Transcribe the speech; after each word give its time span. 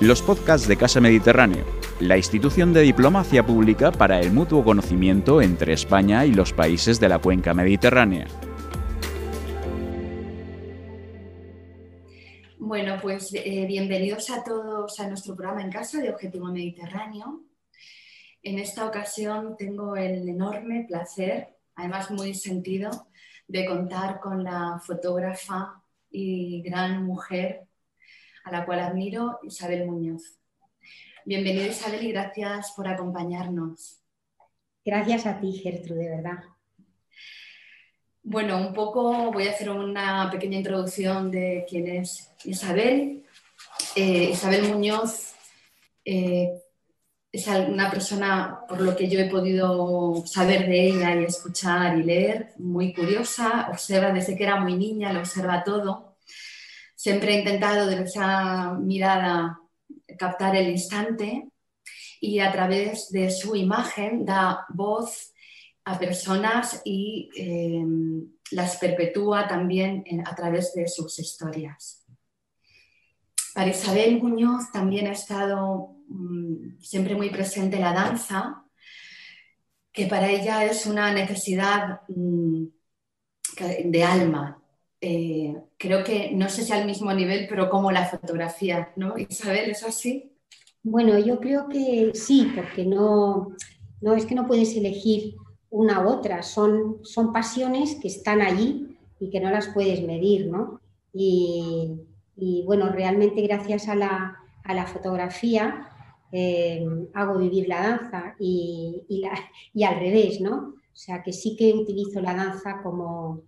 Los 0.00 0.22
podcasts 0.22 0.68
de 0.68 0.76
Casa 0.76 1.00
Mediterráneo, 1.00 1.64
la 1.98 2.16
institución 2.16 2.72
de 2.72 2.82
diplomacia 2.82 3.44
pública 3.44 3.90
para 3.90 4.20
el 4.20 4.30
mutuo 4.30 4.62
conocimiento 4.62 5.42
entre 5.42 5.72
España 5.72 6.24
y 6.24 6.32
los 6.32 6.52
países 6.52 7.00
de 7.00 7.08
la 7.08 7.18
cuenca 7.18 7.52
mediterránea. 7.52 8.28
Bueno, 12.60 12.98
pues 13.02 13.34
eh, 13.34 13.66
bienvenidos 13.66 14.30
a 14.30 14.44
todos 14.44 15.00
a 15.00 15.08
nuestro 15.08 15.34
programa 15.34 15.62
en 15.62 15.72
casa 15.72 16.00
de 16.00 16.10
Objetivo 16.10 16.46
Mediterráneo. 16.46 17.42
En 18.44 18.60
esta 18.60 18.86
ocasión 18.86 19.56
tengo 19.56 19.96
el 19.96 20.28
enorme 20.28 20.84
placer, 20.86 21.56
además 21.74 22.12
muy 22.12 22.34
sentido, 22.34 23.08
de 23.48 23.66
contar 23.66 24.20
con 24.20 24.44
la 24.44 24.80
fotógrafa 24.80 25.82
y 26.08 26.62
gran 26.62 27.02
mujer 27.02 27.67
a 28.48 28.60
la 28.60 28.64
cual 28.64 28.80
admiro, 28.80 29.40
Isabel 29.42 29.86
Muñoz. 29.86 30.38
Bienvenida 31.26 31.66
Isabel 31.66 32.06
y 32.06 32.12
gracias 32.12 32.72
por 32.72 32.88
acompañarnos. 32.88 34.00
Gracias 34.82 35.26
a 35.26 35.38
ti, 35.38 35.52
Gertrude, 35.52 36.04
de 36.04 36.16
verdad. 36.16 36.38
Bueno, 38.22 38.56
un 38.56 38.72
poco 38.72 39.30
voy 39.32 39.48
a 39.48 39.50
hacer 39.50 39.68
una 39.68 40.30
pequeña 40.30 40.58
introducción 40.58 41.30
de 41.30 41.66
quién 41.68 41.88
es 41.88 42.30
Isabel. 42.44 43.24
Eh, 43.94 44.30
Isabel 44.32 44.68
Muñoz 44.68 45.34
eh, 46.04 46.62
es 47.30 47.46
una 47.48 47.90
persona, 47.90 48.60
por 48.66 48.80
lo 48.80 48.96
que 48.96 49.08
yo 49.08 49.20
he 49.20 49.28
podido 49.28 50.24
saber 50.26 50.66
de 50.66 50.86
ella 50.86 51.14
y 51.14 51.24
escuchar 51.24 51.98
y 51.98 52.02
leer, 52.02 52.52
muy 52.56 52.94
curiosa, 52.94 53.68
observa 53.70 54.10
desde 54.10 54.36
que 54.36 54.44
era 54.44 54.58
muy 54.58 54.74
niña, 54.74 55.12
lo 55.12 55.20
observa 55.20 55.64
todo 55.64 56.07
Siempre 56.98 57.32
he 57.32 57.38
intentado 57.38 57.86
de 57.86 58.02
esa 58.02 58.74
mirada 58.74 59.60
captar 60.18 60.56
el 60.56 60.68
instante 60.68 61.48
y 62.20 62.40
a 62.40 62.50
través 62.50 63.10
de 63.10 63.30
su 63.30 63.54
imagen 63.54 64.24
da 64.24 64.66
voz 64.70 65.32
a 65.84 65.96
personas 65.96 66.82
y 66.84 67.30
em, 67.36 68.26
las 68.50 68.78
perpetúa 68.78 69.46
también 69.46 70.02
a 70.26 70.34
través 70.34 70.74
de 70.74 70.88
sus 70.88 71.20
historias. 71.20 72.04
Para 73.54 73.70
Isabel 73.70 74.20
Muñoz 74.20 74.72
también 74.72 75.06
ha 75.06 75.12
estado 75.12 75.94
mm, 76.08 76.80
siempre 76.80 77.14
muy 77.14 77.30
presente 77.30 77.78
la 77.78 77.92
danza, 77.92 78.64
que 79.92 80.06
para 80.06 80.28
ella 80.28 80.64
es 80.64 80.84
una 80.84 81.12
necesidad 81.12 82.00
mm, 82.08 82.64
de 83.84 84.02
alma, 84.02 84.60
eh, 85.00 85.56
creo 85.76 86.02
que 86.02 86.32
no 86.32 86.48
sé 86.48 86.64
si 86.64 86.72
al 86.72 86.86
mismo 86.86 87.12
nivel, 87.12 87.46
pero 87.48 87.70
como 87.70 87.92
la 87.92 88.06
fotografía, 88.06 88.92
¿no? 88.96 89.16
Isabel, 89.16 89.70
¿es 89.70 89.84
así? 89.84 90.32
Bueno, 90.82 91.18
yo 91.18 91.38
creo 91.38 91.68
que 91.68 92.12
sí, 92.14 92.50
porque 92.54 92.84
no, 92.84 93.52
no 94.00 94.14
es 94.14 94.26
que 94.26 94.34
no 94.34 94.46
puedes 94.46 94.76
elegir 94.76 95.36
una 95.70 96.00
u 96.04 96.08
otra, 96.08 96.42
son, 96.42 96.98
son 97.02 97.32
pasiones 97.32 97.96
que 98.00 98.08
están 98.08 98.40
allí 98.40 98.96
y 99.20 99.30
que 99.30 99.40
no 99.40 99.50
las 99.50 99.68
puedes 99.68 100.02
medir, 100.02 100.48
¿no? 100.48 100.80
Y, 101.12 102.00
bueno, 102.66 102.90
realmente 102.90 103.42
gracias 103.42 103.88
a 103.88 103.94
la, 103.94 104.36
a 104.62 104.74
la 104.74 104.86
fotografía 104.86 105.88
eh, 106.30 106.86
hago 107.14 107.38
vivir 107.38 107.68
la 107.68 107.82
danza 107.82 108.36
y, 108.38 109.04
y 109.74 109.82
al 109.82 109.98
revés, 109.98 110.40
¿no? 110.40 110.74
O 110.98 111.00
sea, 111.00 111.22
que 111.22 111.32
sí 111.32 111.56
que 111.56 111.72
utilizo 111.72 112.20
la 112.20 112.34
danza 112.34 112.80
como, 112.82 113.42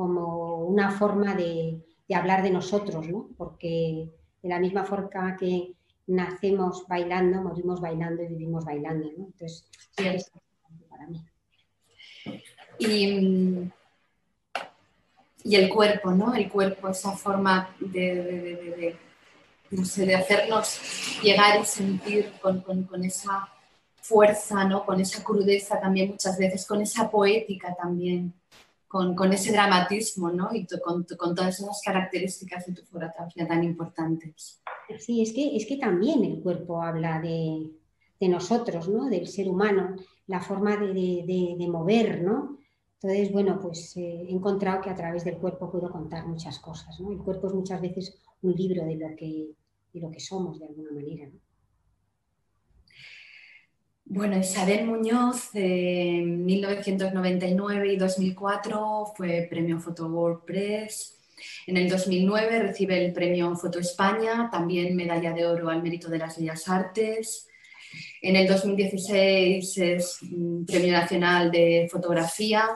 como 0.00 0.64
una 0.64 0.92
forma 0.92 1.34
de, 1.34 1.78
hablar 2.14 2.42
de 2.42 2.48
nosotros, 2.50 3.06
¿no? 3.06 3.28
porque 3.36 4.08
de 4.42 4.48
la 4.48 4.58
misma 4.58 4.82
forma 4.84 5.36
que 5.36 5.74
nacemos 6.06 6.88
bailando, 6.88 7.42
morimos 7.42 7.82
bailando 7.82 8.22
y 8.22 8.28
vivimos 8.28 8.64
bailando. 8.64 9.10
¿no? 9.14 9.26
Entonces, 9.26 9.66
sí. 9.98 10.06
es 10.06 10.32
para 10.88 11.06
mí. 11.06 11.22
Y, 12.78 13.70
el 15.54 15.68
cuerpo, 15.68 16.12
¿no? 16.12 16.34
El 16.34 16.48
cuerpo, 16.48 16.88
esa 16.88 17.12
forma 17.12 17.68
de, 17.78 18.96
de 19.70 20.14
hacernos 20.14 20.80
llegar 21.22 21.60
y 21.60 21.66
sentir 21.66 22.32
con, 22.40 22.62
con, 22.62 23.04
esa 23.04 23.50
fuerza, 24.00 24.64
¿no? 24.64 24.86
Con 24.86 24.98
esa 24.98 25.22
crudeza 25.22 25.78
también 25.78 26.12
muchas 26.12 26.38
veces, 26.38 26.66
con 26.66 26.80
esa 26.80 27.10
poética 27.10 27.74
también 27.74 28.39
con, 28.90 29.32
ese 29.32 29.52
dramatismo 29.52 30.32
¿no? 30.32 30.48
y 30.52 30.66
con, 30.66 31.06
todas 31.06 31.60
esas 31.60 31.80
características 31.80 32.66
de 32.66 32.72
tu 32.72 32.82
fotografía 32.82 33.46
tan 33.46 33.62
importantes. 33.62 34.60
Sí, 34.98 35.22
es 35.22 35.32
que, 35.32 35.56
es 35.56 35.64
que 35.64 35.76
también 35.76 36.24
el 36.24 36.42
cuerpo 36.42 36.82
habla 36.82 37.20
de, 37.20 37.70
nosotros, 38.28 38.88
¿no? 38.88 39.08
del 39.08 39.28
ser 39.28 39.48
humano, 39.48 39.94
la 40.26 40.40
forma 40.40 40.76
de, 40.76 41.68
mover, 41.70 42.20
¿no? 42.20 42.58
Entonces, 42.94 43.32
bueno, 43.32 43.60
pues 43.62 43.96
eh, 43.96 44.26
he 44.28 44.32
encontrado 44.32 44.80
que 44.80 44.90
a 44.90 44.96
través 44.96 45.24
del 45.24 45.38
cuerpo 45.38 45.70
puedo 45.70 45.88
contar 45.88 46.26
muchas 46.26 46.58
cosas, 46.58 46.98
¿no? 46.98 47.12
El 47.12 47.18
cuerpo 47.18 47.46
es 47.46 47.54
muchas 47.54 47.80
veces 47.80 48.18
un 48.42 48.52
libro 48.54 48.84
de 48.84 48.96
lo 48.96 49.16
que, 49.16 49.54
de 49.92 50.00
lo 50.00 50.10
que 50.10 50.20
somos, 50.20 50.58
de 50.58 50.66
alguna 50.66 50.90
manera, 50.90 51.26
¿no? 51.26 51.38
Bueno, 54.12 54.36
Isabel 54.36 54.86
Muñoz, 54.86 55.52
de 55.52 56.20
1999 56.26 57.92
y 57.92 57.96
2004 57.96 59.12
fue 59.16 59.46
premio 59.48 59.78
Foto 59.78 60.42
Press. 60.44 61.16
En 61.68 61.76
el 61.76 61.88
2009 61.88 62.58
recibe 62.58 63.04
el 63.04 63.12
premio 63.12 63.54
Foto 63.54 63.78
España, 63.78 64.48
también 64.50 64.96
medalla 64.96 65.32
de 65.32 65.46
oro 65.46 65.70
al 65.70 65.80
mérito 65.80 66.08
de 66.08 66.18
las 66.18 66.36
bellas 66.36 66.68
artes. 66.68 67.46
En 68.20 68.34
el 68.34 68.48
2016 68.48 69.78
es 69.78 70.18
mm, 70.22 70.64
premio 70.64 70.90
nacional 70.90 71.52
de 71.52 71.88
fotografía. 71.88 72.68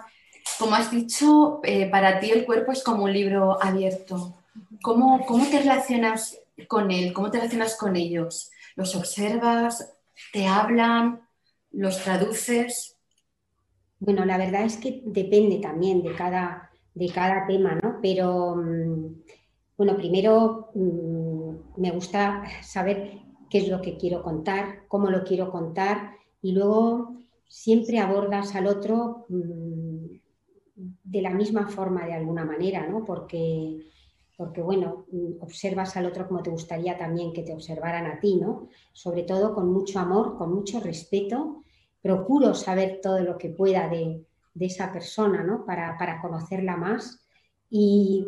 Como 0.56 0.77
has 0.77 0.93
dicho, 0.93 1.59
eh, 1.65 1.91
para 1.91 2.21
ti 2.21 2.31
el 2.31 2.45
cuerpo 2.45 2.71
es 2.71 2.84
como 2.84 3.03
un 3.03 3.12
libro 3.12 3.61
abierto. 3.61 4.37
¿Cómo, 4.83 5.27
¿Cómo 5.27 5.49
te 5.49 5.59
relacionas 5.59 6.39
con 6.69 6.93
él? 6.93 7.12
¿Cómo 7.12 7.33
te 7.33 7.39
relacionas 7.39 7.75
con 7.77 7.97
ellos? 7.97 8.53
¿Los 8.77 8.95
observas? 8.95 9.94
¿Te 10.33 10.47
hablan? 10.47 11.21
¿Los 11.71 12.03
traduces? 12.03 12.97
Bueno, 13.99 14.25
la 14.25 14.39
verdad 14.39 14.65
es 14.65 14.77
que 14.77 15.03
depende 15.07 15.59
también 15.59 16.03
de 16.03 16.15
cada, 16.15 16.71
de 16.95 17.09
cada 17.09 17.47
tema, 17.47 17.75
¿no? 17.77 17.99
Pero, 18.03 18.57
mm, 18.57 19.23
bueno, 19.77 19.97
primero 19.97 20.71
mm, 20.75 21.81
me 21.81 21.91
gusta 21.91 22.43
saber 22.63 23.19
qué 23.51 23.59
es 23.59 23.69
lo 23.69 23.81
que 23.81 23.97
quiero 23.97 24.23
contar, 24.23 24.87
cómo 24.89 25.11
lo 25.11 25.25
quiero 25.25 25.51
contar 25.51 26.13
y 26.43 26.53
luego 26.53 27.17
siempre 27.49 27.99
abordas 27.99 28.55
al 28.55 28.67
otro 28.67 29.27
mm, 29.29 30.07
de 30.77 31.23
la 31.23 31.31
misma 31.31 31.69
forma 31.69 32.05
de 32.07 32.15
alguna 32.15 32.45
manera, 32.45 32.87
¿no? 32.89 33.05
Porque 33.05 33.81
porque 34.37 34.62
bueno, 34.62 35.06
observas 35.41 35.97
al 35.97 36.06
otro 36.06 36.27
como 36.27 36.43
te 36.43 36.50
gustaría 36.50 36.99
también 36.99 37.33
que 37.33 37.43
te 37.43 37.53
observaran 37.53 38.06
a 38.06 38.19
ti, 38.21 38.37
¿no? 38.37 38.69
Sobre 38.93 39.22
todo 39.22 39.55
con 39.55 39.72
mucho 39.72 39.99
amor, 40.00 40.37
con 40.37 40.53
mucho 40.53 40.81
respeto. 40.81 41.62
Procuro 42.03 42.55
saber 42.55 43.00
todo 43.03 43.21
lo 43.21 43.39
que 43.39 43.50
pueda 43.50 43.89
de, 43.89 44.25
esa 44.59 44.93
persona, 44.93 45.43
¿no? 45.43 45.65
Para, 45.65 46.21
conocerla 46.21 46.77
más. 46.77 47.21
Y, 47.77 48.25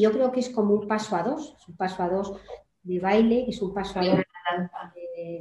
yo 0.00 0.10
creo 0.12 0.32
que 0.32 0.40
es 0.40 0.48
como 0.48 0.72
un 0.72 0.88
paso 0.88 1.14
a 1.14 1.22
dos, 1.22 1.54
un 1.68 1.76
paso 1.76 2.02
a 2.02 2.08
dos 2.08 2.34
de 2.82 2.98
baile, 2.98 3.44
es 3.46 3.60
un 3.60 3.74
paso 3.74 3.98
a 3.98 4.06
dos 4.06 4.20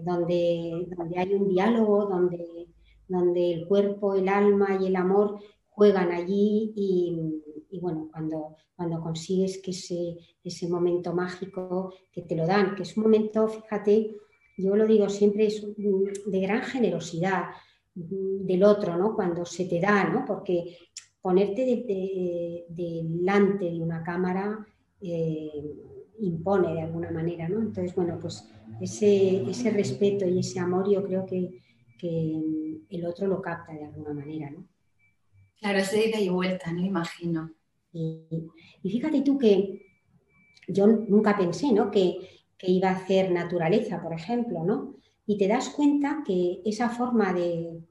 donde, 0.04 0.88
donde 0.96 1.20
hay 1.20 1.34
un 1.34 1.48
diálogo, 1.48 2.06
donde, 2.06 2.68
donde 3.08 3.54
el 3.54 3.68
cuerpo, 3.68 4.16
el 4.16 4.28
alma 4.28 4.78
y 4.82 4.88
el 4.88 4.96
amor 4.96 5.40
juegan 5.70 6.12
allí 6.12 6.74
y, 6.76 7.44
y 7.72 7.80
bueno, 7.80 8.10
cuando, 8.12 8.56
cuando 8.76 9.02
consigues 9.02 9.62
que 9.62 9.72
ese, 9.72 10.18
ese 10.44 10.68
momento 10.68 11.14
mágico 11.14 11.94
que 12.12 12.24
te 12.24 12.36
lo 12.36 12.46
dan, 12.46 12.76
que 12.76 12.84
es 12.84 12.98
un 12.98 13.04
momento, 13.04 13.48
fíjate, 13.48 14.16
yo 14.58 14.76
lo 14.76 14.86
digo 14.86 15.08
siempre, 15.10 15.48
es 15.48 15.66
de 15.76 16.42
gran 16.42 16.64
generosidad 16.64 17.46
del 17.94 18.64
otro, 18.64 18.98
¿no? 18.98 19.16
Cuando 19.16 19.46
se 19.46 19.66
te 19.66 19.80
da, 19.80 20.04
¿no? 20.06 20.26
Porque 20.26 20.78
ponerte 21.22 21.86
delante 22.70 23.66
de, 23.66 23.80
una 23.80 24.04
cámara 24.04 24.66
eh, 25.02 25.76
impone 26.20 26.74
de 26.74 26.82
alguna 26.82 27.12
manera, 27.12 27.48
¿no? 27.48 27.60
Entonces, 27.60 27.96
bueno, 27.96 28.18
pues 28.20 28.50
ese, 28.82 29.50
ese 29.50 29.72
respeto 29.72 30.28
y 30.28 30.40
ese 30.40 30.60
amor 30.60 30.90
yo 30.90 31.04
creo 31.04 31.26
que, 31.26 31.62
que 31.98 32.82
el 32.90 33.06
otro 33.06 33.28
lo 33.28 33.42
capta 33.42 33.74
de 33.74 33.86
alguna 33.86 34.14
manera, 34.14 34.50
¿no? 34.50 34.66
Claro, 35.60 35.80
es 35.80 35.92
de 35.92 36.08
ida 36.08 36.20
y 36.20 36.30
vuelta, 36.30 36.72
¿no? 36.72 36.86
Imagino. 36.86 37.52
Y, 37.92 38.48
fíjate 38.82 39.22
tú 39.22 39.38
que 39.38 39.86
yo 40.68 40.88
nunca 40.88 41.38
pensé 41.38 41.72
¿no? 41.72 41.92
que, 41.92 42.18
iba 42.62 42.90
a 42.90 42.96
hacer 42.96 43.32
naturaleza, 43.32 44.02
por 44.02 44.12
ejemplo, 44.14 44.66
¿no? 44.66 44.96
Y 45.26 45.38
te 45.38 45.48
das 45.48 45.70
cuenta 45.70 46.24
que 46.26 46.62
esa 46.66 46.90
forma 46.90 47.32
de, 47.34 47.82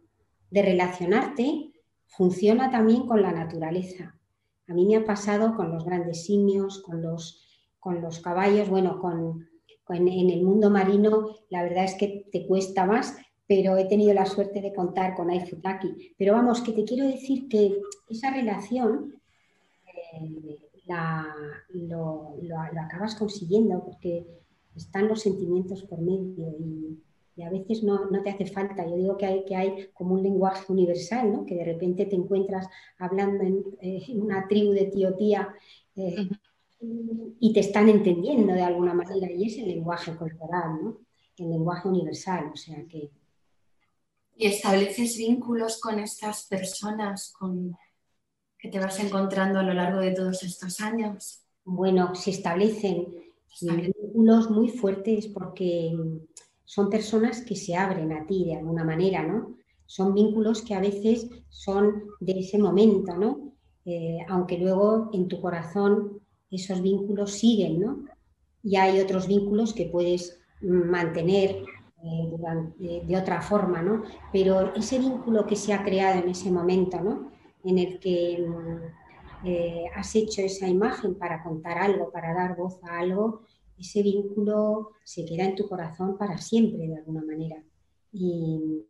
relacionarte 0.51 1.73
funciona 2.07 2.71
también 2.71 3.07
con 3.07 3.23
la 3.23 3.33
naturaleza. 3.33 4.19
A 4.67 4.75
mí 4.75 4.85
me 4.85 4.97
ha 4.97 5.05
pasado 5.07 5.57
con 5.57 5.71
los 5.71 5.87
grandes 5.87 6.25
simios, 6.25 6.83
con 6.83 7.01
los, 7.01 7.47
con 7.79 8.03
los 8.03 8.21
caballos, 8.21 8.69
bueno, 8.69 8.99
con, 8.99 9.49
en, 9.89 10.31
el 10.31 10.43
mundo 10.43 10.71
marino 10.71 11.35
la 11.49 11.63
verdad 11.63 11.85
es 11.85 11.95
que 11.95 12.27
te 12.31 12.47
cuesta 12.47 12.85
más, 12.85 13.17
pero 13.47 13.79
he 13.79 13.87
tenido 13.87 14.13
la 14.13 14.27
suerte 14.27 14.61
de 14.61 14.75
contar 14.75 15.15
con 15.15 15.31
Aifutaki. 15.31 16.15
Pero 16.19 16.35
vamos, 16.35 16.61
que 16.61 16.73
te 16.73 16.85
quiero 16.85 17.07
decir 17.07 17.49
que 17.49 17.81
esa 18.11 18.31
relación 18.31 19.18
eh, 20.13 20.59
lo, 21.73 22.35
acabas 22.81 23.15
consiguiendo 23.15 23.85
porque 23.85 24.27
están 24.75 25.09
los 25.09 25.23
sentimientos 25.23 25.83
por 25.85 26.01
medio 26.01 26.55
y, 26.59 26.99
a 27.45 27.51
veces 27.51 27.85
no, 27.85 28.09
te 28.25 28.31
hace 28.31 28.47
falta. 28.47 28.85
Yo 28.85 28.97
digo 28.97 29.17
que 29.17 29.25
hay, 29.25 29.45
que 29.45 29.55
hay 29.55 29.91
como 29.95 30.15
un 30.15 30.25
lenguaje 30.25 30.73
universal, 30.73 31.33
¿no? 31.33 31.47
que 31.47 31.55
de 31.55 31.65
repente 31.65 32.05
te 32.07 32.17
encuentras 32.17 32.67
hablando 32.99 33.45
en, 33.45 33.65
eh, 33.81 34.07
una 34.17 34.49
tribu 34.49 34.73
de 34.73 34.81
Etiopía 34.81 35.55
eh, 35.95 36.29
y 36.81 37.53
te 37.53 37.61
están 37.61 37.89
entendiendo 37.89 38.55
de 38.55 38.63
alguna 38.63 38.93
manera 38.93 39.31
y 39.31 39.47
es 39.47 39.57
el 39.59 39.69
lenguaje 39.69 40.17
corporal, 40.17 40.83
¿no? 40.83 40.99
el 41.37 41.51
lenguaje 41.51 41.87
universal. 41.87 42.51
O 42.53 42.57
sea 42.57 42.85
que... 42.89 43.09
¿Y 44.37 44.47
estableces 44.47 45.17
vínculos 45.17 45.81
con 45.81 46.01
estas 46.01 46.47
personas 46.47 47.33
con, 47.39 47.77
que 48.59 48.69
te 48.69 48.79
vas 48.79 48.99
encontrando 49.01 49.59
a 49.59 49.63
lo 49.63 49.75
largo 49.75 50.01
de 50.01 50.13
todos 50.13 50.43
estos 50.43 50.81
años? 50.81 51.43
Bueno, 51.65 52.15
se 52.15 52.31
establecen 52.31 53.07
vínculos 53.61 54.51
muy 54.51 54.69
fuertes 54.69 55.27
porque 55.29 55.97
son 56.65 56.91
personas 56.91 57.43
que 57.43 57.57
se 57.57 57.77
abren 57.77 58.13
a 58.13 58.27
ti 58.27 58.45
de 58.45 58.57
alguna 58.57 58.85
manera, 58.85 59.23
¿no? 59.23 59.57
Son 59.87 60.13
vínculos 60.13 60.63
que 60.63 60.75
a 60.75 60.81
veces 60.81 61.29
son 61.49 62.05
de 62.21 62.41
ese 62.41 62.59
momento, 62.59 63.17
¿no? 63.17 63.53
Eh, 63.85 64.19
aunque 64.29 64.59
luego 64.59 65.09
en 65.13 65.29
tu 65.29 65.41
corazón 65.41 66.21
esos 66.51 66.83
vínculos 66.83 67.33
siguen, 67.33 67.81
¿no? 67.81 68.05
Y 68.63 68.77
hay 68.77 69.01
otros 69.01 69.27
vínculos 69.27 69.73
que 69.73 69.87
puedes 69.87 70.41
mantener 70.61 71.63
eh, 72.05 73.03
de, 73.07 73.17
otra 73.17 73.41
forma, 73.41 73.83
¿no? 73.83 74.03
Pero 74.33 74.75
ese 74.75 74.99
vínculo 74.99 75.47
que 75.47 75.57
se 75.57 75.73
ha 75.73 75.83
creado 75.85 76.23
en 76.23 76.29
ese 76.29 76.51
momento, 76.51 77.01
¿no? 77.01 77.31
En 77.65 77.79
el 77.79 77.99
que 77.99 78.47
eh, 79.45 79.85
has 79.95 80.15
hecho 80.17 80.43
esa 80.43 80.69
imagen 80.69 81.15
para 81.17 81.43
contar 81.43 81.79
algo, 81.79 82.11
para 82.11 82.35
dar 82.35 82.57
voz 82.57 82.79
a 82.85 82.99
algo, 82.99 83.43
ese 83.79 84.03
vínculo 84.03 84.91
se 85.05 85.25
queda 85.25 85.45
en 85.45 85.55
tu 85.55 85.69
corazón 85.69 86.19
para 86.19 86.39
siempre, 86.39 86.89
de 86.89 86.97
alguna 86.97 87.23
manera. 87.23 87.63
Y, 88.13 88.85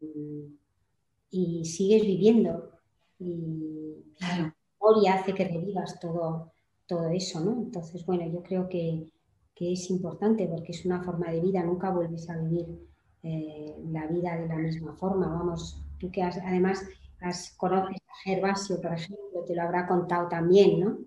sigues 1.65 2.03
viviendo. 2.03 2.70
Y 3.19 4.15
la 4.20 4.55
memoria 4.81 5.15
hace 5.15 5.35
que 5.35 5.44
revivas 5.44 6.00
todo, 6.00 6.53
todo 6.87 7.09
eso, 7.11 7.41
¿no? 7.41 7.53
Entonces, 7.62 8.05
bueno, 8.06 8.26
yo 8.32 8.43
creo 8.43 8.69
que, 8.69 9.12
es 9.61 9.91
importante 9.91 10.47
porque 10.47 10.70
es 10.70 10.87
una 10.87 11.03
forma 11.03 11.32
de 11.32 11.41
vida, 11.41 11.65
nunca 11.65 11.91
vuelves 11.91 12.31
a 12.31 12.38
vivir 12.38 12.79
eh, 13.25 13.75
la 13.91 14.06
vida 14.06 14.37
de 14.37 14.47
la 14.47 14.56
misma 14.56 14.94
forma. 14.94 15.26
Vamos, 15.26 15.85
tú 15.99 16.12
que 16.12 16.23
además 16.23 16.87
has, 17.20 17.56
conoces 17.56 17.98
Gervasio, 18.25 18.81
por 18.81 18.93
ejemplo, 18.93 19.44
te 19.47 19.55
lo 19.55 19.62
habrá 19.62 19.87
contado 19.87 20.29
también, 20.29 20.81
¿no? 20.81 20.99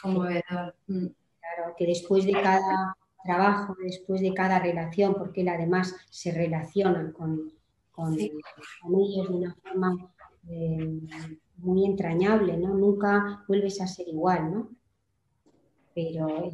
Conmovedor. 0.00 0.74
Mm. 0.86 1.06
Claro, 1.40 1.74
que 1.76 1.86
después 1.86 2.24
de 2.24 2.32
cada 2.32 2.96
trabajo, 3.24 3.76
después 3.82 4.20
de 4.20 4.32
cada 4.34 4.58
relación, 4.58 5.14
porque 5.14 5.42
él 5.42 5.48
además 5.48 5.94
se 6.10 6.32
relaciona 6.32 7.12
con, 7.12 7.52
con, 7.90 8.18
ellos 8.18 9.28
de 9.28 9.34
una 9.34 9.54
forma 9.54 10.12
eh, 10.48 11.00
muy 11.56 11.84
entrañable, 11.84 12.56
¿no? 12.56 12.74
Nunca 12.74 13.44
vuelves 13.46 13.80
a 13.80 13.86
ser 13.86 14.08
igual, 14.08 14.52
¿no? 14.52 14.70
Pero 15.94 16.50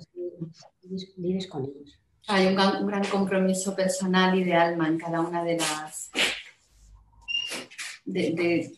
vives, 1.17 1.47
con 1.47 1.65
ellos. 1.65 2.01
Hay 2.29 2.47
un 2.49 2.57
gran, 2.57 3.05
compromiso 3.05 3.77
personal 3.77 4.37
y 4.37 4.43
de 4.43 4.55
alma 4.55 4.89
en 4.89 4.99
cada 4.99 5.21
una 5.21 5.45
de 5.45 5.59
las 5.59 6.11
de, 8.05 8.73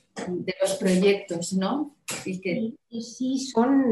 los 0.61 0.75
proyectos, 0.75 1.53
¿no? 1.53 1.97
que... 2.25 2.75
sí, 3.01 3.39
son, 3.39 3.85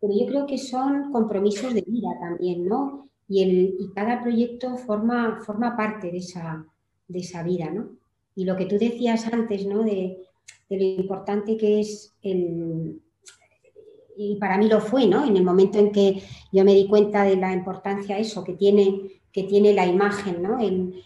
pero 0.00 0.12
yo 0.18 0.26
creo 0.26 0.46
que 0.46 0.58
son 0.58 1.12
compromisos 1.12 1.74
de 1.74 1.82
vida 1.82 2.10
también, 2.20 2.66
¿no? 2.66 3.04
y, 3.28 3.42
el, 3.42 3.92
cada 3.94 4.22
proyecto 4.22 4.76
forma, 4.76 5.40
forma 5.44 5.76
parte 5.76 6.10
de 6.10 6.18
esa, 6.18 6.66
de 7.08 7.18
esa 7.18 7.42
vida, 7.42 7.70
¿no? 7.70 7.96
Y 8.36 8.44
lo 8.44 8.56
que 8.56 8.66
tú 8.66 8.76
decías 8.78 9.26
antes, 9.32 9.66
¿no? 9.66 9.82
De, 9.82 10.18
lo 10.68 10.82
importante 10.82 11.56
que 11.56 11.80
es 11.80 12.12
el... 12.22 13.00
Y 14.16 14.36
para 14.36 14.58
mí 14.58 14.68
lo 14.68 14.80
fue, 14.80 15.06
¿no? 15.06 15.24
En 15.24 15.36
el 15.36 15.44
momento 15.44 15.78
en 15.78 15.92
que 15.92 16.22
yo 16.52 16.64
me 16.64 16.74
di 16.74 16.86
cuenta 16.86 17.24
de 17.24 17.36
la 17.36 17.52
importancia 17.52 18.18
eso 18.18 18.44
que 18.44 18.54
tiene, 18.54 19.20
que 19.32 19.44
tiene 19.44 19.72
la 19.72 19.86
imagen, 19.86 20.42
¿no? 20.42 20.58
El, 20.60 21.02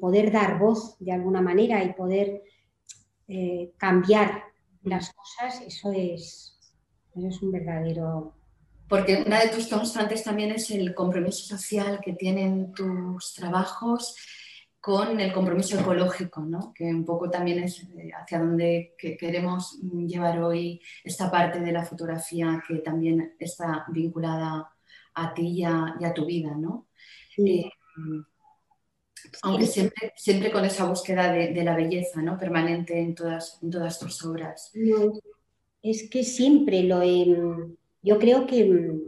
poder 0.00 0.32
dar 0.32 0.58
voz 0.58 0.96
de 0.98 1.12
alguna 1.12 1.40
manera 1.40 1.82
y 1.84 1.94
poder 1.94 2.42
eh, 3.30 3.72
cambiar 3.76 4.42
las 4.82 5.12
cosas, 5.12 5.62
eso 5.62 5.92
es, 5.92 6.58
eso 7.14 7.28
es 7.28 7.42
un 7.42 7.52
verdadero 7.52 8.34
porque 8.90 9.22
una 9.24 9.38
de 9.38 9.50
tus 9.50 9.68
constantes 9.68 10.24
también 10.24 10.50
es 10.50 10.68
el 10.72 10.96
compromiso 10.96 11.56
social 11.56 12.00
que 12.02 12.14
tienen 12.14 12.72
tus 12.72 13.34
trabajos 13.34 14.16
con 14.80 15.20
el 15.20 15.32
compromiso 15.32 15.78
ecológico, 15.78 16.40
¿no? 16.40 16.72
que 16.74 16.86
un 16.86 17.04
poco 17.04 17.30
también 17.30 17.62
es 17.62 17.84
eh, 17.84 18.10
hacia 18.12 18.40
donde 18.40 18.96
queremos 18.98 19.78
llevar 19.80 20.42
hoy 20.42 20.80
esta 21.04 21.30
parte 21.30 21.60
de 21.60 21.70
la 21.70 21.84
fotografía 21.84 22.60
que 22.66 22.78
también 22.78 23.36
está 23.38 23.84
vinculada 23.92 24.72
a 25.14 25.34
ti 25.34 25.60
y 25.60 25.64
a, 25.64 26.12
tu 26.12 26.26
vida. 26.26 26.56
¿no? 26.56 26.88
Eh, 27.36 27.70
aunque 29.42 29.66
siempre, 29.66 30.12
siempre 30.16 30.50
con 30.50 30.64
esa 30.64 30.84
búsqueda 30.84 31.32
de, 31.32 31.64
la 31.64 31.76
belleza 31.76 32.22
¿no? 32.22 32.38
permanente 32.38 32.98
en 32.98 33.14
todas, 33.14 33.58
en 33.62 33.70
todas 33.70 33.98
tus 33.98 34.24
obras. 34.24 34.72
es 35.82 36.08
que 36.10 36.24
siempre 36.24 36.82
lo 36.82 37.02
he 37.02 37.26
yo 38.02 38.18
creo 38.18 38.46
que 38.46 38.64
mm, 38.64 39.00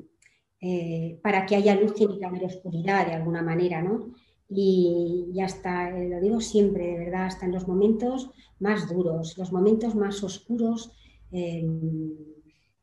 eh, 0.61 1.19
para 1.23 1.47
que 1.47 1.57
haya 1.57 1.75
luz 1.75 1.95
tiene 1.95 2.19
que 2.19 2.25
haber 2.25 2.45
oscuridad 2.45 3.07
de 3.07 3.15
alguna 3.15 3.43
manera, 3.43 3.83
¿no? 3.83 4.15
Y, 4.49 5.33
hasta, 5.43 5.91
eh, 5.91 6.11
lo 6.11 6.21
digo 6.21 6.41
siempre, 6.41 6.87
de 6.87 6.99
verdad, 6.99 7.27
hasta 7.27 7.47
en 7.47 7.53
los 7.53 7.67
momentos 7.67 8.31
más 8.61 8.89
duros, 8.93 9.37
los 9.39 9.51
momentos 9.51 9.95
más 9.95 10.23
oscuros, 10.23 10.93
em, 11.31 12.15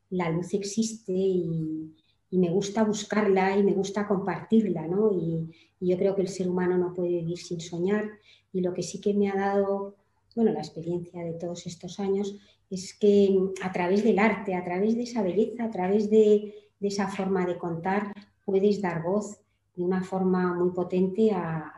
la 0.09 0.30
luz 0.31 0.53
existe 0.53 1.13
y, 1.13 1.94
me 2.38 2.50
gusta 2.50 2.84
buscarla 2.84 3.58
y 3.58 3.64
me 3.64 3.74
gusta 3.74 4.08
compartirla, 4.08 4.88
¿no? 4.88 5.12
Y, 5.12 5.52
y, 5.80 5.90
yo 5.90 5.98
creo 5.98 6.16
que 6.16 6.22
el 6.22 6.28
ser 6.28 6.48
humano 6.48 6.78
no 6.78 6.94
puede 6.94 7.09
vivir 7.09 7.38
sin 7.38 7.59
soñar 7.59 8.09
y 8.54 8.62
lo 8.62 8.74
que 8.74 8.83
sí 8.83 9.02
que 9.02 9.14
me 9.14 9.30
ha 9.30 9.36
dado, 9.36 9.95
bueno, 10.36 10.52
la 10.52 10.59
experiencia 10.59 11.24
de 11.24 11.33
todos 11.33 11.66
estos 11.66 12.00
años 12.00 12.36
es 12.69 12.94
que 12.94 13.36
a 13.64 13.71
través 13.71 14.04
del 14.04 14.19
arte, 14.19 14.56
a 14.56 14.64
través 14.64 14.95
de 14.95 15.04
esa 15.04 15.24
belleza, 15.24 15.66
a 15.66 15.71
través 15.71 16.09
de, 16.09 16.54
esa 16.81 17.09
forma 17.09 17.45
de 17.45 17.57
contar, 17.57 18.14
puedes 18.45 18.81
dar 18.81 19.04
voz 19.04 19.42
de 19.76 19.83
una 19.83 20.02
forma 20.02 20.54
muy 20.54 20.71
potente 20.71 21.31
a, 21.31 21.74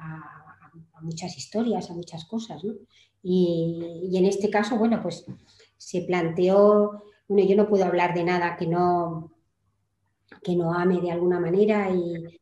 muchas 1.01 1.36
historias, 1.36 1.89
a 1.89 1.96
muchas 1.96 2.25
cosas. 2.25 2.62
Y, 3.24 4.12
en 4.13 4.25
este 4.25 4.50
caso, 4.51 4.77
bueno, 4.77 5.01
pues 5.01 5.25
se 5.77 6.01
planteó, 6.01 7.03
bueno, 7.27 7.50
yo 7.50 7.55
no 7.55 7.67
puedo 7.67 7.86
hablar 7.86 8.13
de 8.13 8.24
nada 8.24 8.55
que 8.55 8.67
no, 8.67 9.30
que 10.43 10.55
no 10.55 10.74
ame 10.74 11.01
de 11.01 11.12
alguna 11.12 11.39
manera 11.39 11.89
y, 11.91 12.39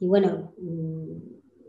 y 0.00 0.06
bueno, 0.06 0.52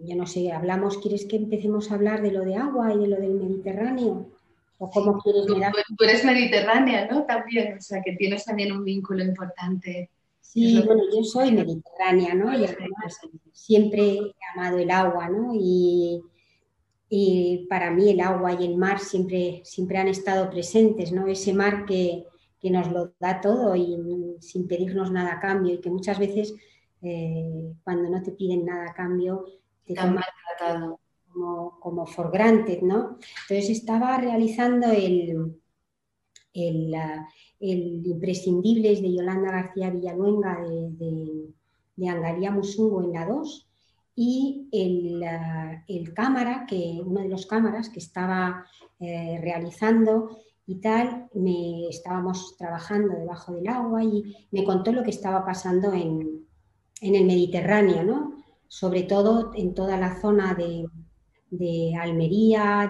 yo 0.01 0.15
no 0.15 0.25
sé, 0.25 0.51
hablamos, 0.51 0.98
¿quieres 0.98 1.25
que 1.25 1.36
empecemos 1.36 1.91
a 1.91 1.96
hablar 1.96 2.22
de 2.22 2.32
lo 2.32 2.46
de 2.46 2.56
agua 2.56 2.94
y 2.94 3.00
de 3.00 3.08
lo 3.08 3.18
del 3.18 3.34
Mediterráneo? 3.34 4.32
¿O 4.77 4.89
cómo 4.89 5.20
quieres 5.20 5.50
mirar? 5.50 5.74
Tú 5.98 6.06
eres 6.06 6.24
mediterránea, 6.24 7.06
¿no? 7.12 7.25
También, 7.25 7.77
o 7.77 7.82
sea, 7.82 8.01
que 8.01 8.13
tienes 8.13 8.46
también 8.46 8.72
un 8.72 8.86
vínculo 8.86 9.24
importante. 9.25 10.10
Sí, 10.39 10.82
bueno, 10.86 11.03
yo 11.13 11.22
soy 11.24 11.51
mediterránea, 11.51 12.34
¿no? 12.34 12.53
Y 12.53 12.63
además 12.63 13.20
siempre 13.51 14.01
he 14.01 14.34
amado 14.56 14.77
el 14.77 14.89
agua, 14.89 15.27
¿no? 15.27 15.51
Y, 15.53 16.22
para 17.68 17.91
mí 17.91 18.10
el 18.10 18.22
agua 18.22 18.53
y 18.53 18.65
el 18.65 18.77
mar 18.77 19.00
siempre, 19.00 19.62
siempre 19.65 19.98
han 19.98 20.08
estado 20.08 20.50
presentes, 20.50 21.12
¿no? 21.12 21.27
Ese 21.27 21.53
mar 21.53 21.86
que, 21.86 22.25
nos 22.63 22.92
lo 22.92 23.13
da 23.20 23.39
todo 23.39 23.75
y 23.75 23.98
sin 24.42 24.68
pedirnos 24.68 25.12
nada 25.12 25.34
a 25.34 25.39
cambio 25.39 25.75
y 25.75 25.82
que 25.82 25.89
muchas 25.89 26.20
veces 26.20 26.54
eh, 27.01 27.74
cuando 27.84 28.10
no 28.10 28.22
te 28.22 28.32
piden 28.32 28.66
nada 28.66 28.92
a 28.92 28.94
cambio 28.94 29.46
te 29.86 29.94
Tan 29.94 30.13
maltratado 30.13 31.00
como, 31.80 32.06
for 32.06 32.32
granted, 32.32 32.82
¿no? 32.82 33.18
Entonces 33.48 33.70
estaba 33.70 34.18
realizando 34.18 34.92
el, 34.92 35.56
el, 36.54 36.94
el 37.60 38.06
Imprescindibles 38.06 39.01
de 39.01 39.13
Yolanda 39.13 39.51
García 39.51 39.89
Villaluenga 39.89 40.62
de, 40.62 41.54
de, 41.96 42.10
Angaría 42.10 42.51
Musungo 42.51 43.04
en 43.04 43.13
la 43.13 43.25
2 43.25 43.68
y 44.16 44.68
el, 44.72 46.13
cámara, 46.13 46.66
que, 46.68 47.01
uno 47.04 47.22
de 47.22 47.30
los 47.30 47.46
cámaras 47.46 47.89
que 47.89 48.00
estaba 48.00 48.66
eh, 49.00 49.39
realizando 49.42 50.38
y 50.70 50.76
tal, 50.76 51.28
me 51.34 51.88
estábamos 51.88 52.56
trabajando 52.56 53.16
debajo 53.16 53.54
del 53.54 53.68
agua 53.70 54.04
y 54.04 54.36
me 54.52 54.64
contó 54.64 54.92
lo 54.92 55.02
que 55.02 55.10
estaba 55.10 55.44
pasando 55.44 55.92
en, 55.94 56.46
en 57.02 57.16
el 57.16 57.26
Mediterráneo, 57.26 58.04
¿no? 58.04 58.44
sobre 58.68 59.02
todo 59.02 59.52
en 59.56 59.74
toda 59.74 59.98
la 59.98 60.22
zona 60.22 60.54
de, 60.54 61.96
Almería, 62.00 62.88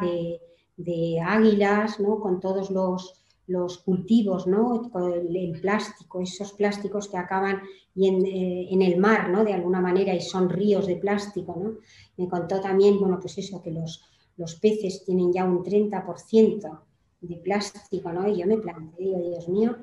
de, 0.75 1.21
Águilas, 1.25 2.01
¿no? 2.01 2.19
con 2.19 2.41
todos 2.41 2.69
los, 2.69 3.13
los 3.47 3.77
cultivos, 3.77 4.45
¿no? 4.45 4.91
el, 5.33 5.57
plástico, 5.61 6.19
esos 6.19 6.51
plásticos 6.51 7.07
que 7.07 7.15
acaban 7.15 7.61
eh, 7.95 8.67
en, 8.71 8.81
el 8.81 8.97
mar, 8.97 9.29
¿no? 9.29 9.45
de 9.45 9.53
alguna 9.53 9.79
manera, 9.79 10.13
y 10.13 10.19
son 10.19 10.49
ríos 10.49 10.85
de 10.85 10.97
plástico. 10.97 11.55
¿no? 11.57 11.75
Me 12.17 12.27
contó 12.27 12.59
también, 12.59 12.99
bueno, 12.99 13.21
pues 13.21 13.37
eso, 13.37 13.61
que 13.63 13.71
los, 13.71 14.03
los 14.35 14.55
peces 14.55 15.05
tienen 15.05 15.31
ya 15.31 15.45
un 15.45 15.63
30% 15.63 16.88
de 17.21 17.35
plástico, 17.35 18.11
¿no? 18.11 18.27
y 18.27 18.39
yo 18.39 18.47
me 18.47 18.57
planteé, 18.57 19.17
Dios 19.29 19.47
mío, 19.49 19.75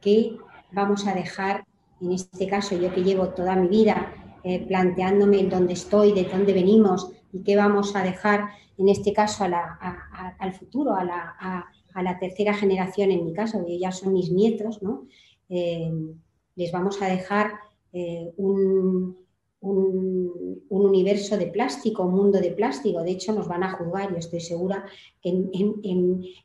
¿qué 0.00 0.36
vamos 0.72 1.06
a 1.06 1.14
dejar, 1.14 1.64
en 2.00 2.12
este 2.12 2.46
caso, 2.46 2.76
yo 2.76 2.92
que 2.92 3.02
llevo 3.02 3.28
toda 3.28 3.56
mi 3.56 3.68
vida 3.68 4.14
eh, 4.42 4.66
planteándome 4.66 5.44
dónde 5.44 5.74
estoy, 5.74 6.12
de 6.12 6.24
dónde 6.24 6.52
venimos 6.52 7.12
y 7.32 7.42
qué 7.42 7.56
vamos 7.56 7.94
a 7.94 8.02
dejar, 8.02 8.48
en 8.78 8.88
este 8.88 9.12
caso, 9.12 9.44
al 9.44 10.52
futuro, 10.54 10.94
a 10.94 11.04
la, 11.04 12.18
tercera 12.18 12.54
generación, 12.54 13.10
en 13.10 13.26
mi 13.26 13.34
caso, 13.34 13.64
que 13.66 13.78
ya 13.78 13.92
son 13.92 14.14
mis 14.14 14.30
nietos, 14.32 14.82
¿no? 14.82 15.06
Eh, 15.50 15.92
les 16.56 16.72
vamos 16.72 17.02
a 17.02 17.06
dejar 17.06 17.52
eh, 17.92 18.32
un, 18.38 19.19
universo 19.62 21.36
de 21.36 21.46
plástico, 21.46 22.04
un 22.04 22.14
mundo 22.14 22.40
de 22.40 22.52
plástico. 22.52 23.02
De 23.02 23.10
hecho, 23.12 23.32
nos 23.32 23.46
van 23.46 23.62
a 23.62 23.72
juzgar, 23.72 24.10
yo 24.10 24.16
estoy 24.16 24.40
segura 24.40 24.84
que 25.20 25.50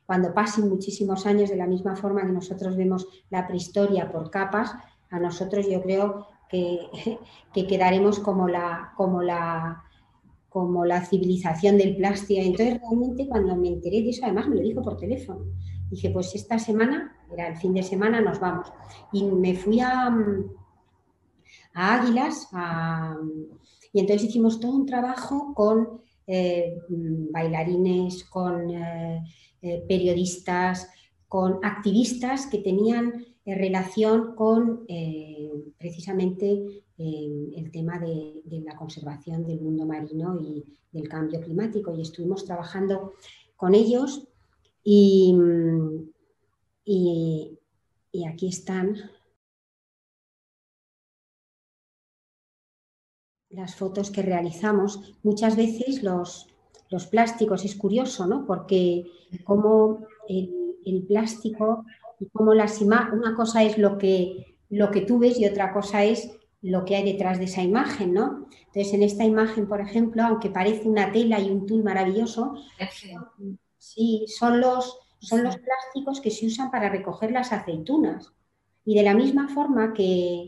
cuando 0.04 0.34
pasen 0.34 0.68
muchísimos 0.68 1.26
años, 1.26 1.50
de 1.50 1.56
la 1.56 1.66
misma 1.66 1.96
forma 1.96 2.26
que 2.26 2.32
nosotros 2.32 2.76
vemos 2.76 3.06
la 3.30 3.46
prehistoria 3.46 4.10
por 4.10 4.30
capas, 4.30 4.74
a 5.10 5.18
nosotros 5.18 5.66
yo 5.68 5.82
creo 5.82 6.26
que, 6.50 7.66
quedaremos 7.66 8.18
como 8.20 8.48
la, 8.48 8.92
como, 8.96 9.22
la, 9.22 9.82
como 10.48 10.84
la 10.84 11.04
civilización 11.04 11.78
del 11.78 11.96
plástico. 11.96 12.40
Entonces, 12.42 12.80
realmente, 12.80 13.28
cuando 13.28 13.56
me 13.56 13.68
enteré 13.68 14.02
de 14.02 14.10
eso, 14.10 14.24
además 14.24 14.48
me 14.48 14.56
lo 14.56 14.62
dijo 14.62 14.82
por 14.82 14.96
teléfono. 14.96 15.40
Dije, 15.90 16.10
pues 16.10 16.34
esta 16.34 16.58
semana, 16.58 17.16
era 17.32 17.48
el 17.48 17.56
fin 17.56 17.72
de 17.72 17.82
semana, 17.82 18.20
nos 18.20 18.40
vamos. 18.40 18.72
Y 19.12 19.24
me 19.24 19.54
fui 19.54 19.80
a, 19.80 20.14
a 21.76 22.00
Águilas 22.00 22.48
y 23.92 24.00
entonces 24.00 24.28
hicimos 24.28 24.58
todo 24.60 24.72
un 24.72 24.86
trabajo 24.86 25.54
con 25.54 26.00
eh, 26.26 26.78
bailarines, 27.30 28.24
con 28.24 28.68
eh, 28.70 29.22
eh, 29.62 29.84
periodistas, 29.88 30.90
con 31.28 31.60
activistas 31.62 32.46
que 32.46 32.58
tenían 32.58 33.24
relación 33.44 34.34
con 34.34 34.84
precisamente 35.78 36.82
el 36.98 37.70
tema 37.72 37.98
de, 38.00 38.42
la 38.64 38.74
conservación 38.76 39.46
del 39.46 39.60
mundo 39.60 39.86
marino 39.86 40.40
y 40.42 40.64
del 40.90 41.08
cambio 41.08 41.40
climático. 41.40 41.94
Y 41.96 42.02
estuvimos 42.02 42.44
trabajando 42.44 43.12
con 43.54 43.74
ellos 43.74 44.26
y, 44.82 45.32
y, 46.84 47.58
aquí 48.26 48.48
están 48.48 48.96
las 53.56 53.74
fotos 53.74 54.10
que 54.10 54.22
realizamos. 54.22 55.14
Muchas 55.22 55.56
veces 55.56 56.02
los, 56.02 56.46
los 56.90 57.06
plásticos, 57.06 57.64
es 57.64 57.74
curioso, 57.74 58.26
¿no? 58.26 58.46
Porque 58.46 59.06
como 59.44 60.06
el, 60.28 60.76
el 60.84 61.02
plástico 61.02 61.84
y 62.20 62.26
cómo 62.26 62.54
las 62.54 62.80
una 62.80 63.34
cosa 63.34 63.62
es 63.64 63.78
lo 63.78 63.98
que, 63.98 64.56
lo 64.70 64.90
que 64.90 65.00
tú 65.00 65.18
ves 65.18 65.38
y 65.38 65.46
otra 65.46 65.72
cosa 65.72 66.04
es 66.04 66.30
lo 66.62 66.84
que 66.84 66.96
hay 66.96 67.04
detrás 67.04 67.38
de 67.38 67.44
esa 67.44 67.62
imagen, 67.62 68.12
¿no? 68.12 68.46
Entonces, 68.66 68.92
en 68.92 69.02
esta 69.02 69.24
imagen, 69.24 69.68
por 69.68 69.80
ejemplo, 69.80 70.22
aunque 70.22 70.50
parece 70.50 70.88
una 70.88 71.12
tela 71.12 71.40
y 71.40 71.50
un 71.50 71.66
tul 71.66 71.82
maravilloso, 71.82 72.54
sí, 73.78 74.24
son 74.26 74.60
los, 74.60 74.98
son 75.20 75.44
los 75.44 75.56
plásticos 75.56 76.20
que 76.20 76.30
se 76.30 76.46
usan 76.46 76.70
para 76.70 76.88
recoger 76.88 77.30
las 77.30 77.52
aceitunas. 77.52 78.32
Y 78.84 78.94
de 78.94 79.02
la 79.02 79.14
misma 79.14 79.48
forma 79.48 79.92
que, 79.92 80.46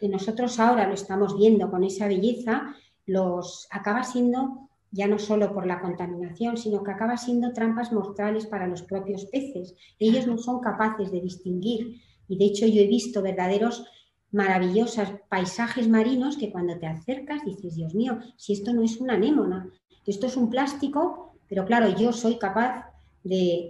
que 0.00 0.08
nosotros 0.08 0.58
ahora 0.58 0.88
lo 0.88 0.94
estamos 0.94 1.36
viendo 1.38 1.70
con 1.70 1.84
esa 1.84 2.08
belleza, 2.08 2.74
los 3.06 3.68
acaba 3.70 4.02
siendo 4.02 4.70
ya 4.92 5.06
no 5.06 5.18
solo 5.18 5.52
por 5.52 5.66
la 5.66 5.80
contaminación, 5.80 6.56
sino 6.56 6.82
que 6.82 6.90
acaba 6.90 7.16
siendo 7.16 7.52
trampas 7.52 7.92
mortales 7.92 8.46
para 8.46 8.66
los 8.66 8.82
propios 8.82 9.26
peces. 9.26 9.74
Ellos 9.98 10.26
no 10.26 10.38
son 10.38 10.60
capaces 10.60 11.12
de 11.12 11.20
distinguir 11.20 12.00
y 12.28 12.36
de 12.38 12.46
hecho 12.46 12.66
yo 12.66 12.80
he 12.80 12.86
visto 12.86 13.22
verdaderos 13.22 13.84
maravillosos 14.32 15.08
paisajes 15.28 15.88
marinos 15.88 16.36
que 16.36 16.50
cuando 16.50 16.78
te 16.78 16.86
acercas 16.86 17.44
dices, 17.44 17.76
Dios 17.76 17.94
mío, 17.94 18.18
si 18.36 18.54
esto 18.54 18.72
no 18.72 18.82
es 18.82 19.00
una 19.00 19.14
anémona, 19.14 19.70
esto 20.06 20.26
es 20.26 20.36
un 20.36 20.50
plástico, 20.50 21.34
pero 21.48 21.64
claro, 21.64 21.88
yo 21.96 22.12
soy 22.12 22.38
capaz 22.38 22.86
de, 23.22 23.68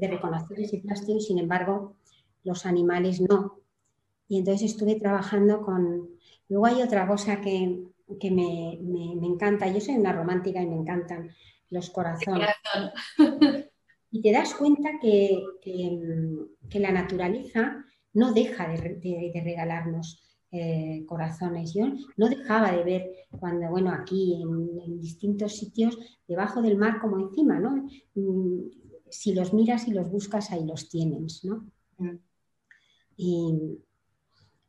de 0.00 0.08
reconocer 0.08 0.58
ese 0.60 0.78
plástico 0.78 1.18
y 1.18 1.20
sin 1.20 1.38
embargo 1.38 1.94
los 2.44 2.64
animales 2.66 3.20
no. 3.20 3.65
Y 4.28 4.38
entonces 4.38 4.72
estuve 4.72 4.96
trabajando 4.96 5.62
con... 5.62 6.10
Luego 6.48 6.66
hay 6.66 6.82
otra 6.82 7.06
cosa 7.06 7.40
que, 7.40 7.86
que 8.20 8.30
me, 8.30 8.74
encanta. 9.26 9.68
Yo 9.68 9.80
soy 9.80 9.96
una 9.96 10.12
romántica 10.12 10.62
y 10.62 10.66
me 10.66 10.76
encantan 10.76 11.30
los 11.70 11.90
corazones. 11.90 12.48
y 14.10 14.22
te 14.22 14.32
das 14.32 14.54
cuenta 14.54 14.90
que, 15.00 15.42
la 16.74 16.92
naturaleza 16.92 17.84
no 18.14 18.32
deja 18.32 18.68
de, 18.68 19.32
regalarnos 19.44 20.22
eh, 20.52 21.04
corazones. 21.06 21.74
Yo 21.74 21.86
no 22.16 22.28
dejaba 22.28 22.72
de 22.72 22.84
ver 22.84 23.10
cuando, 23.38 23.68
bueno, 23.68 23.92
aquí 23.92 24.40
en, 24.40 25.00
distintos 25.00 25.56
sitios, 25.56 25.98
debajo 26.26 26.62
del 26.62 26.78
mar 26.78 27.00
como 27.00 27.18
encima, 27.18 27.58
¿no? 27.58 27.88
Mm, 28.14 28.70
si 29.10 29.34
los 29.34 29.52
miras 29.52 29.88
y 29.88 29.92
los 29.92 30.10
buscas, 30.10 30.50
ahí 30.52 30.64
los 30.64 30.88
tienes, 30.88 31.44
¿no? 31.44 31.66
Mm. 31.98 32.16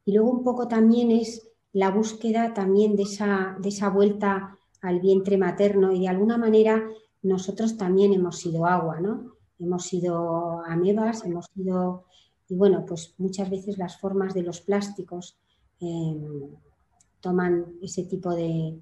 Y 0.08 0.14
luego 0.14 0.32
un 0.32 0.44
poco 0.44 0.70
también 0.70 1.12
es 1.12 1.50
la 1.74 1.92
búsqueda 1.92 2.54
también 2.54 2.96
de 2.96 3.04
esa, 3.04 3.58
de 3.60 3.68
esa 3.68 3.90
vuelta 3.90 4.58
al 4.82 5.02
vientre 5.02 5.38
materno 5.38 5.92
y 5.92 6.00
de 6.00 6.08
alguna 6.08 6.38
manera 6.38 6.82
nosotros 7.24 7.76
también 7.76 8.14
hemos 8.14 8.38
sido 8.38 8.66
agua, 8.66 9.02
¿no? 9.02 9.34
Hemos 9.60 9.84
sido 9.84 10.64
amebas, 10.66 11.26
hemos 11.26 11.48
sido, 11.54 12.06
y 12.48 12.56
bueno, 12.56 12.86
pues 12.86 13.16
muchas 13.18 13.50
veces 13.50 13.78
las 13.78 14.00
formas 14.00 14.34
de 14.34 14.44
los 14.44 14.62
plásticos 14.62 15.38
em, 15.82 16.56
toman 17.20 17.66
ese 17.82 18.04
tipo 18.04 18.34
de, 18.34 18.80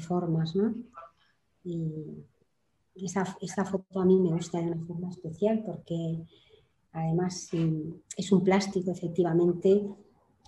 formas, 0.00 0.56
¿no? 0.56 0.74
Y 1.62 2.24
esa, 2.94 3.26
foto 3.66 4.00
a 4.00 4.06
mí 4.06 4.18
me 4.18 4.32
gusta 4.32 4.60
de 4.60 4.68
una 4.68 4.86
forma 4.86 5.10
especial 5.10 5.62
porque 5.66 6.24
además 6.92 7.50
es 8.16 8.32
un 8.32 8.42
plástico 8.42 8.92
efectivamente 8.92 9.86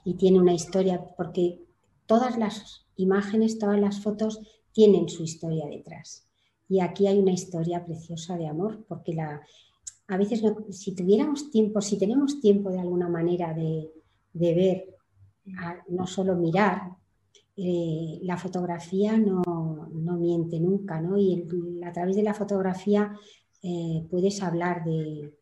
y 0.07 0.15
tiene 0.15 0.39
una 0.39 0.55
historia, 0.55 1.05
porque 1.17 1.61
todas 2.07 2.39
las 2.39 2.87
imágenes, 2.95 3.59
todas 3.59 3.81
las 3.81 4.01
fotos 4.01 4.41
tienen 4.71 5.09
su 5.09 5.25
historia 5.25 5.67
detrás. 5.67 6.29
Y 6.69 6.79
aquí 6.79 7.09
hay 7.09 7.19
una 7.19 7.33
historia 7.33 7.85
preciosa 7.85 8.37
de 8.37 8.47
amor, 8.47 8.85
porque 8.87 9.15
la, 9.15 9.43
a 10.07 10.17
veces 10.17 10.43
si 10.71 10.95
tuviéramos 10.95 11.51
tiempo, 11.51 11.81
si 11.81 11.99
tenemos 11.99 12.41
tiempo 12.41 12.71
de 12.71 12.79
alguna 12.79 13.09
manera 13.09 13.53
de, 13.53 13.91
ver, 14.33 14.95
no 15.89 16.07
solo 16.07 16.37
mirar, 16.37 16.83
eh, 17.57 18.21
la 18.23 18.37
fotografía 18.37 19.19
no, 19.19 19.43
miente 20.21 20.61
nunca, 20.61 21.01
¿no? 21.01 21.19
Y 21.19 21.49
a 21.85 21.93
través 21.93 22.15
de 22.15 22.23
la 22.23 22.35
fotografía 22.35 23.13
eh, 23.61 24.07
puedes 24.09 24.41
hablar 24.41 24.85
de, 24.85 25.33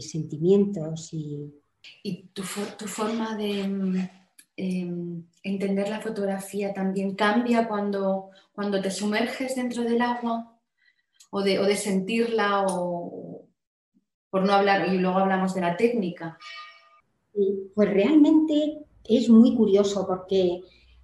sentimientos 0.00 1.14
y... 1.14 1.60
Y 2.02 2.28
tu, 2.34 2.42
tu 2.78 2.86
forma 2.86 3.36
de, 3.36 4.08
Em, 4.56 5.24
entender 5.42 5.88
la 5.88 6.00
fotografía 6.00 6.72
también 6.72 7.16
cambia 7.16 7.66
cuando, 7.66 8.30
cuando 8.52 8.80
te 8.80 8.88
sumerges 8.88 9.56
dentro 9.56 9.82
del 9.82 10.00
agua 10.00 10.56
o 11.30 11.42
de, 11.42 11.58
o 11.58 11.64
de 11.64 11.76
sentirla 11.76 12.64
o 12.68 13.42
por 14.30 14.44
no 14.44 14.52
hablar, 14.52 14.92
y 14.92 14.98
luego 14.98 15.18
hablamos 15.18 15.54
de 15.54 15.60
la 15.60 15.76
técnica. 15.76 16.38
Pues 17.74 17.90
realmente 17.90 18.78
es 19.04 19.28
muy 19.28 19.56
curioso 19.56 20.06
porque 20.06 20.60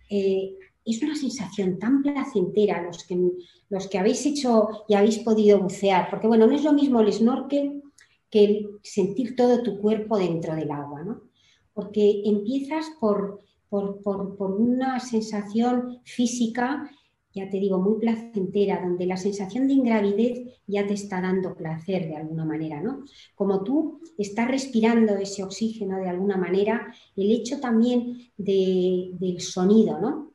eh, 0.09 0.57
es 0.85 1.03
una 1.03 1.17
sensación 1.17 1.79
tan 1.79 2.03
placentera 2.03 2.83
los 2.83 3.05
que, 3.05 3.19
los 3.69 3.89
que 3.89 3.99
habéis 3.99 4.25
hecho 4.27 4.85
y 4.89 4.95
habéis 4.95 5.19
podido 5.19 5.59
bucear, 5.61 6.09
porque 6.09 6.29
bueno, 6.29 6.47
no 6.47 6.55
es 6.55 6.63
lo 6.63 6.73
mismo 6.73 7.01
el 7.01 7.13
snorkel 7.13 7.80
que 8.31 8.45
el 8.45 8.71
sentir 8.83 9.37
todo 9.37 9.63
tu 9.63 9.79
cuerpo 9.81 10.19
dentro 10.19 10.55
del 10.55 10.71
agua, 10.71 11.03
¿no? 11.03 11.31
porque 11.81 12.23
empiezas 12.25 12.87
por, 13.01 13.41
por, 13.69 14.51
una 14.59 15.01
sensación 15.01 16.01
física 16.05 16.91
ya 17.33 17.49
te 17.49 17.61
digo, 17.61 17.79
muy 17.79 18.01
placentera, 18.01 18.83
donde 18.83 19.07
la 19.07 19.17
sensación 19.17 19.69
de 19.69 19.75
ingravidez 19.75 20.61
ya 20.67 20.85
te 20.85 20.95
está 20.95 21.21
dando 21.21 21.55
placer 21.55 22.09
de 22.09 22.17
alguna 22.17 22.45
manera, 22.45 22.81
¿no? 22.83 23.05
Como 23.37 23.63
tú 23.63 24.01
estás 24.19 24.49
respirando 24.49 25.17
ese 25.17 25.45
oxígeno 25.45 25.99
de 26.01 26.09
alguna 26.09 26.37
manera, 26.37 26.93
el 27.15 27.31
hecho 27.31 27.61
también 27.61 28.33
del 28.37 29.41
sonido, 29.41 30.01
¿no? 30.01 30.33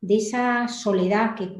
De 0.00 0.18
esa 0.18 0.68
soledad 0.68 1.34
que 1.34 1.52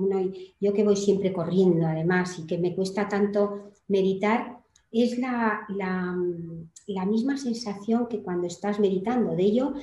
yo 0.60 0.72
que 0.72 0.84
voy 0.84 0.96
siempre 0.96 1.32
corriendo 1.32 1.84
además 1.88 2.38
y 2.38 2.46
que 2.46 2.56
me 2.56 2.72
cuesta 2.72 3.08
tanto 3.08 3.72
meditar, 3.88 4.59
es 4.92 5.18
la, 5.18 5.66
la 5.68 7.06
misma 7.06 7.36
sensación 7.36 8.08
que 8.08 8.22
cuando 8.22 8.46
estás 8.46 8.80
meditando. 8.80 9.36
De 9.36 9.44
ello 9.44 9.74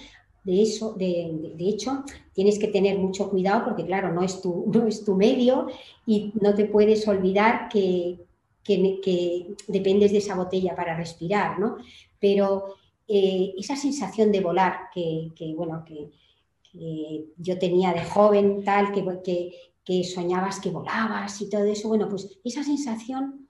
de, 0.47 0.61
eso, 0.61 0.93
de, 0.93 1.55
hecho, 1.59 2.05
tienes 2.33 2.57
que 2.57 2.69
tener 2.69 2.97
mucho 2.97 3.29
cuidado 3.29 3.65
porque, 3.65 3.85
claro, 3.85 4.13
no 4.13 4.23
es 4.23 4.41
tu, 4.41 4.65
no 4.73 4.87
es 4.87 5.03
tu 5.03 5.13
medio 5.15 5.67
y 6.05 6.31
no 6.41 6.55
te 6.55 6.65
puedes 6.65 7.05
olvidar 7.07 7.67
que, 7.69 8.19
dependes 9.67 10.11
de 10.11 10.17
esa 10.17 10.35
botella 10.35 10.75
para 10.75 10.95
respirar, 10.95 11.57
¿no? 11.57 11.77
Pero 12.19 12.75
eh, 13.07 13.53
esa 13.57 13.77
sensación 13.77 14.29
de 14.29 14.41
volar 14.41 14.89
que, 14.93 15.31
bueno, 15.55 15.83
que, 15.85 16.09
yo 17.37 17.57
tenía 17.57 17.91
de 17.93 18.03
joven, 18.03 18.63
tal, 18.63 18.91
que, 18.91 19.53
que 19.83 20.03
soñabas 20.03 20.59
que 20.59 20.69
volabas 20.69 21.41
y 21.41 21.49
todo 21.49 21.63
eso, 21.63 21.87
bueno, 21.87 22.07
pues 22.07 22.39
esa 22.43 22.61
sensación 22.61 23.46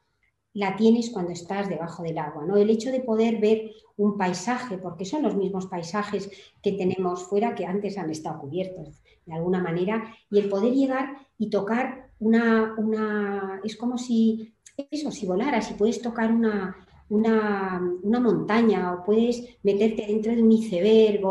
la 0.58 0.76
tienes 0.76 1.12
cuando 1.12 1.32
estás 1.32 1.70
debajo 1.70 2.02
del 2.02 2.18
agua. 2.18 2.44
¿no? 2.44 2.58
El 2.58 2.72
hecho 2.72 2.92
de 2.92 3.02
poder 3.02 3.40
ver 3.40 3.70
un 3.96 4.18
paisaje, 4.18 4.80
porque 4.80 5.06
son 5.06 5.22
los 5.22 5.36
mismos 5.36 5.68
paisajes 5.68 6.32
que 6.64 6.72
tenemos 6.72 7.26
fuera 7.26 7.54
que 7.54 7.68
antes 7.68 7.96
han 7.96 8.10
estado 8.10 8.40
cubiertos 8.40 9.00
de 9.28 9.36
alguna 9.36 9.62
manera, 9.62 10.16
y 10.32 10.40
el 10.40 10.50
poder 10.50 10.74
llegar 10.74 11.16
y 11.38 11.52
tocar 11.52 12.10
una, 12.20 12.74
una 12.80 13.62
es 13.64 13.76
como 13.76 14.00
si, 14.00 14.56
eso, 14.90 15.12
si 15.12 15.28
volaras 15.28 15.70
y 15.70 15.76
puedes 15.76 16.02
tocar 16.02 16.32
una, 16.32 16.76
una, 17.10 18.20
montaña 18.20 18.94
o 18.94 19.04
puedes 19.04 19.60
meterte 19.62 20.08
dentro 20.08 20.34
de 20.34 20.42
un 20.42 20.52
iceberg 20.52 21.22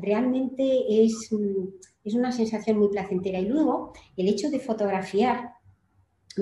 realmente 0.00 1.04
es, 1.04 1.30
es 2.02 2.14
una 2.14 2.32
sensación 2.32 2.78
muy 2.78 2.88
placentera. 2.88 3.38
Y 3.38 3.46
luego 3.46 3.92
el 4.16 4.26
hecho 4.26 4.50
de 4.50 4.58
fotografiar 4.58 5.57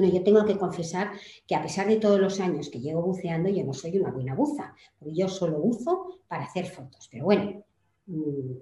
yo 0.02 0.22
tengo 0.22 0.44
que 0.44 0.58
confesar 0.58 1.12
que 1.46 1.54
a 1.54 1.62
pesar 1.62 1.86
de 1.86 1.96
todos 1.96 2.20
los 2.20 2.40
años 2.40 2.68
que 2.68 2.80
llevo 2.80 3.02
buceando, 3.02 3.48
yo 3.48 3.64
no 3.64 3.72
soy 3.72 3.98
una 3.98 4.10
buena 4.10 4.34
buza, 4.34 4.74
porque 4.98 5.14
yo 5.14 5.28
solo 5.28 5.58
buzo 5.58 6.20
para 6.28 6.44
hacer 6.44 6.66
fotos. 6.66 7.08
Pero 7.10 7.24
bueno, 7.24 7.62
mm, 8.06 8.52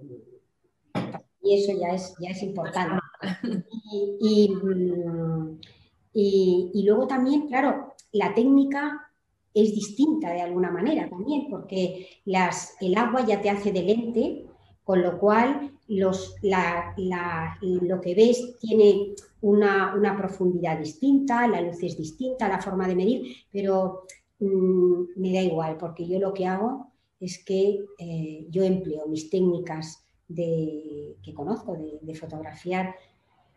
y 1.45 1.63
eso 1.63 1.73
ya 1.79 1.93
es, 1.93 2.15
ya 2.19 2.29
es 2.31 2.41
importante. 2.43 2.99
Mm, 4.21 5.59
y, 6.13 6.83
luego 6.85 7.07
también, 7.07 7.47
claro, 7.47 7.93
la 8.11 8.33
técnica 8.33 9.11
es 9.53 9.73
distinta 9.73 10.31
de 10.31 10.41
alguna 10.41 10.71
manera 10.71 11.09
también, 11.09 11.47
porque 11.49 12.07
las, 12.25 12.75
el 12.81 12.95
agua 12.97 13.25
ya 13.25 13.41
te 13.41 13.49
hace 13.49 13.71
de 13.71 13.83
lente, 13.83 14.45
con 14.85 15.01
lo 15.01 15.17
cual 15.17 15.71
los, 15.87 16.35
lo 16.41 18.01
que 18.01 18.15
ves 18.15 18.57
tiene 18.61 19.15
una, 19.41 20.15
profundidad 20.15 20.79
distinta, 20.79 21.47
la 21.47 21.59
luz 21.59 21.81
es 21.81 21.97
distinta, 21.97 22.47
la 22.47 22.61
forma 22.61 22.87
de 22.87 22.95
medir, 22.95 23.35
pero 23.51 24.03
mm, 24.39 25.03
me 25.17 25.33
da 25.33 25.41
igual, 25.41 25.77
porque 25.77 26.07
yo 26.07 26.19
lo 26.19 26.33
que 26.33 26.45
hago 26.45 26.91
es 27.19 27.43
que 27.43 27.83
eh, 27.97 28.45
yo 28.49 28.63
empleo 28.63 29.07
mis 29.07 29.29
técnicas 29.29 30.05
de, 30.27 31.17
que 31.23 31.33
conozco 31.33 31.75
de, 32.01 32.15
fotografiar 32.15 32.95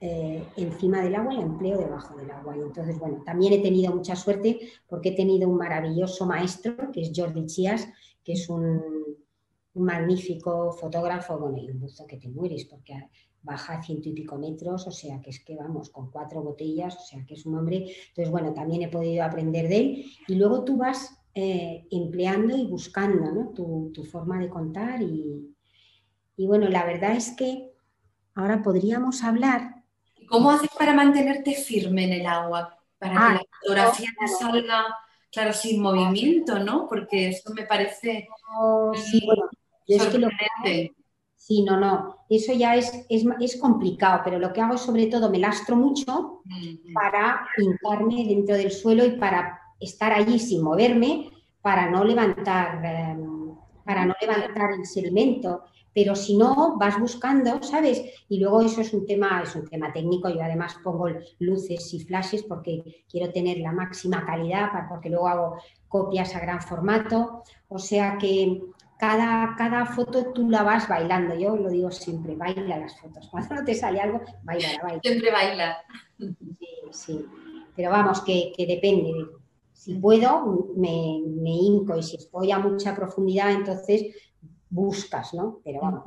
eh, 0.00 0.42
encima 0.56 1.02
del 1.02 1.14
agua 1.14 1.34
y 1.34 1.36
la 1.36 1.42
empleo 1.42 1.78
debajo 1.78 2.16
del 2.16 2.30
agua. 2.30 2.56
Y 2.56 2.60
entonces, 2.60 2.98
bueno, 2.98 3.22
también 3.24 3.52
he 3.52 3.58
tenido 3.58 3.94
mucha 3.94 4.16
suerte 4.16 4.60
porque 4.88 5.10
he 5.10 5.16
tenido 5.16 5.48
un 5.48 5.56
maravilloso 5.56 6.24
maestro, 6.24 6.90
que 6.90 7.02
es 7.02 7.12
Jordi 7.14 7.44
Chias, 7.46 7.86
que 8.24 8.32
es 8.32 8.48
un, 8.48 8.97
un 9.78 9.84
magnífico 9.84 10.72
fotógrafo, 10.72 11.38
bueno, 11.38 11.58
y 11.58 11.70
un 11.70 11.80
buzo 11.80 12.06
que 12.06 12.16
te 12.16 12.28
mueres, 12.28 12.64
porque 12.64 13.08
baja 13.42 13.82
ciento 13.82 14.08
y 14.08 14.12
pico 14.12 14.36
metros, 14.36 14.86
o 14.86 14.90
sea 14.90 15.20
que 15.20 15.30
es 15.30 15.42
que 15.44 15.56
vamos 15.56 15.90
con 15.90 16.10
cuatro 16.10 16.42
botellas, 16.42 16.96
o 16.96 17.00
sea 17.00 17.24
que 17.24 17.34
es 17.34 17.46
un 17.46 17.56
hombre. 17.56 17.94
Entonces, 18.08 18.30
bueno, 18.30 18.52
también 18.52 18.82
he 18.82 18.88
podido 18.88 19.24
aprender 19.24 19.68
de 19.68 19.76
él. 19.78 20.04
Y 20.26 20.34
luego 20.34 20.64
tú 20.64 20.76
vas 20.76 21.18
eh, 21.34 21.86
empleando 21.90 22.56
y 22.56 22.66
buscando 22.66 23.52
tu, 23.54 24.04
forma 24.04 24.38
de 24.38 24.48
contar. 24.48 25.00
Y, 25.02 25.54
bueno, 26.36 26.68
la 26.68 26.84
verdad 26.84 27.12
es 27.12 27.30
que 27.36 27.72
ahora 28.34 28.62
podríamos 28.62 29.22
hablar. 29.22 29.84
¿Cómo 30.28 30.50
haces 30.50 30.70
para 30.78 30.92
mantenerte 30.92 31.54
firme 31.54 32.04
en 32.04 32.12
el 32.20 32.26
agua? 32.26 32.76
Para 32.98 33.12
que 33.12 33.18
ah, 33.18 33.32
la 33.34 33.42
fotografía 33.60 34.08
te 34.18 34.28
salga, 34.28 34.84
claro, 35.30 35.52
sin 35.52 35.80
movimiento, 35.80 36.58
¿no? 36.58 36.86
Porque 36.86 37.28
eso 37.28 37.54
me 37.54 37.64
parece. 37.64 38.28
Oh, 38.58 38.92
sí, 38.94 39.22
bueno, 39.24 39.44
es 39.96 40.06
que 40.06 40.18
lo 40.18 40.28
Sí, 41.48 41.62
no, 41.62 41.78
no, 41.78 42.16
eso 42.28 42.52
ya 42.52 42.76
es, 42.76 43.06
es, 43.08 43.60
complicado, 43.60 44.20
pero 44.22 44.38
lo 44.38 44.52
que 44.52 44.60
hago 44.60 44.74
es 44.74 44.82
sobre 44.82 45.06
todo 45.06 45.30
me 45.30 45.38
lastro 45.38 45.76
mucho 45.76 46.42
para 46.92 47.46
hincarme 47.56 48.26
dentro 48.26 48.54
del 48.54 48.70
suelo 48.70 49.04
y 49.06 49.12
para 49.12 49.58
estar 49.80 50.12
allí 50.12 50.38
sin 50.40 50.62
moverme, 50.62 51.30
para 51.62 51.88
no 51.90 52.04
levantar, 52.04 52.84
em, 52.84 53.54
para 53.84 54.04
no 54.04 54.14
levantar 54.20 54.72
el 54.72 54.84
sedimento. 54.84 55.62
Pero 55.94 56.14
si 56.14 56.36
no, 56.36 56.76
vas 56.76 57.00
buscando, 57.00 57.62
¿sabes? 57.62 58.02
Y 58.28 58.40
luego 58.40 58.60
eso 58.60 58.82
es 58.82 58.92
un 58.92 59.06
tema, 59.06 59.40
es 59.42 59.54
un 59.56 59.66
tema 59.66 59.92
técnico. 59.92 60.28
Yo 60.28 60.42
además 60.42 60.76
pongo 60.84 61.08
luces 61.38 61.94
y 61.94 62.00
flashes 62.00 62.42
porque 62.42 63.04
quiero 63.10 63.32
tener 63.32 63.58
la 63.58 63.72
máxima 63.72 64.26
calidad, 64.26 64.70
porque 64.88 65.08
luego 65.08 65.28
hago 65.28 65.56
copias 65.88 66.34
a 66.36 66.40
gran 66.40 66.60
formato. 66.60 67.42
O 67.68 67.78
sea 67.78 68.18
que 68.18 68.60
cada, 68.98 69.54
cada 69.56 69.86
foto 69.86 70.32
tú 70.32 70.50
la 70.50 70.62
vas 70.62 70.88
bailando. 70.88 71.34
Yo 71.36 71.56
lo 71.56 71.70
digo 71.70 71.90
siempre, 71.90 72.34
baila 72.34 72.78
las 72.78 72.98
fotos. 73.00 73.28
Cuando 73.30 73.54
no 73.54 73.64
te 73.64 73.74
sale 73.74 74.00
algo, 74.00 74.20
baila, 74.42 74.68
baila. 74.82 75.00
Siempre 75.00 75.30
baila. 75.30 75.78
Sí, 76.18 76.36
sí. 76.90 77.26
Pero 77.76 77.90
vamos, 77.90 78.20
que, 78.22 78.52
depende. 78.58 79.12
Si 79.72 79.94
puedo, 79.94 80.72
me, 80.76 81.22
me, 81.24 81.50
hinco 81.50 81.96
y 81.96 82.02
si 82.02 82.16
estoy 82.16 82.50
a 82.50 82.58
mucha 82.58 82.96
profundidad, 82.96 83.52
entonces 83.52 84.16
buscas, 84.68 85.32
¿no? 85.32 85.60
Pero 85.64 85.80
vamos, 85.80 86.02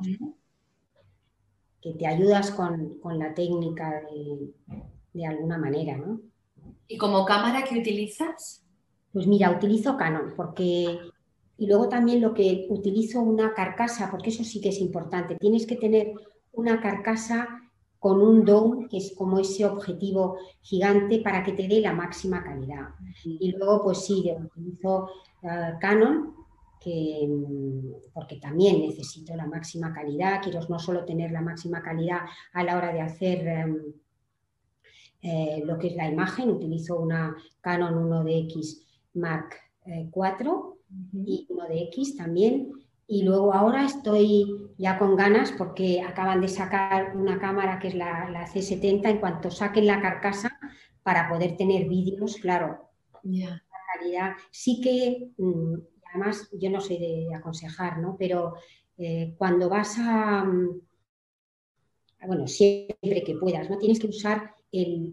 que 1.80 1.94
te 1.94 2.06
ayudas 2.06 2.50
con, 2.50 3.00
la 3.18 3.32
técnica 3.32 4.02
de, 4.02 4.52
de 5.14 5.26
alguna 5.26 5.56
manera, 5.56 5.96
¿no? 5.96 6.20
¿Y 6.86 6.98
como 6.98 7.24
cámara 7.24 7.64
qué 7.64 7.78
utilizas? 7.78 8.62
Pues 9.12 9.26
mira, 9.26 9.50
utilizo 9.50 9.96
Canon 9.96 10.34
porque 10.36 10.98
y 11.62 11.66
luego 11.68 11.88
también 11.88 12.20
lo 12.20 12.34
que 12.34 12.66
utilizo 12.70 13.20
una 13.20 13.54
carcasa, 13.54 14.10
porque 14.10 14.30
eso 14.30 14.42
sí 14.42 14.60
que 14.60 14.70
es 14.70 14.80
importante. 14.80 15.36
Tienes 15.36 15.64
que 15.64 15.76
tener 15.76 16.12
una 16.50 16.80
carcasa 16.80 17.70
con 18.00 18.20
un 18.20 18.44
dome, 18.44 18.88
que 18.88 18.96
es 18.96 19.14
como 19.16 19.38
ese 19.38 19.64
objetivo 19.64 20.38
gigante 20.60 21.20
para 21.20 21.44
que 21.44 21.52
te 21.52 21.68
dé 21.68 21.80
la 21.80 21.92
máxima 21.92 22.42
calidad. 22.42 22.88
Y 23.24 23.52
luego, 23.52 23.84
pues 23.84 24.04
sí, 24.04 24.28
utilizo 24.36 25.08
eh, 25.40 25.74
Canon, 25.80 26.34
que, 26.80 27.28
mm, 27.28 28.10
porque 28.12 28.40
también 28.40 28.80
necesito 28.80 29.36
la 29.36 29.46
máxima 29.46 29.92
calidad. 29.92 30.42
Quiero 30.42 30.66
no 30.68 30.80
solo 30.80 31.04
tener 31.04 31.30
la 31.30 31.42
máxima 31.42 31.80
calidad 31.80 32.22
a 32.54 32.64
la 32.64 32.76
hora 32.76 32.92
de 32.92 33.02
hacer 33.02 33.46
em, 33.46 33.78
eh, 35.22 35.62
lo 35.64 35.78
que 35.78 35.86
es 35.86 35.94
la 35.94 36.08
imagen, 36.08 36.50
utilizo 36.50 36.98
una 36.98 37.36
Canon 37.60 37.94
1DX 37.94 38.82
Mark 39.14 39.54
IV 39.86 40.71
y 41.12 41.46
uno 41.48 41.66
de 41.68 41.82
X 41.84 42.16
también. 42.16 42.72
Y 43.06 43.24
luego 43.24 43.52
ahora 43.52 43.84
estoy 43.84 44.70
ya 44.78 44.98
con 44.98 45.16
ganas 45.16 45.52
porque 45.52 46.00
acaban 46.00 46.40
de 46.40 46.48
sacar 46.48 47.16
una 47.16 47.38
cámara 47.38 47.78
que 47.78 47.88
es 47.88 47.94
la, 47.94 48.30
la 48.30 48.46
C70 48.46 49.10
en 49.10 49.18
cuanto 49.18 49.50
saquen 49.50 49.86
la 49.86 50.00
carcasa 50.00 50.58
para 51.02 51.28
poder 51.28 51.56
tener 51.56 51.88
vídeos, 51.88 52.36
claro, 52.36 52.88
la 53.22 53.62
calidad. 53.94 54.32
Sí 54.50 54.80
que, 54.80 55.30
mm, 55.36 55.74
además 56.10 56.48
yo 56.52 56.70
no 56.70 56.80
soy 56.80 56.98
de 56.98 57.34
aconsejar, 57.34 57.98
¿no? 57.98 58.16
Pero 58.18 58.54
eh, 58.96 59.34
cuando 59.36 59.68
vas 59.68 59.96
a, 59.98 60.44
mm, 60.44 60.80
bueno, 62.26 62.46
siempre 62.46 63.22
que 63.24 63.34
puedas, 63.34 63.68
¿no? 63.68 63.78
Tienes 63.78 63.98
que 63.98 64.06
usar 64.06 64.54
el, 64.70 65.12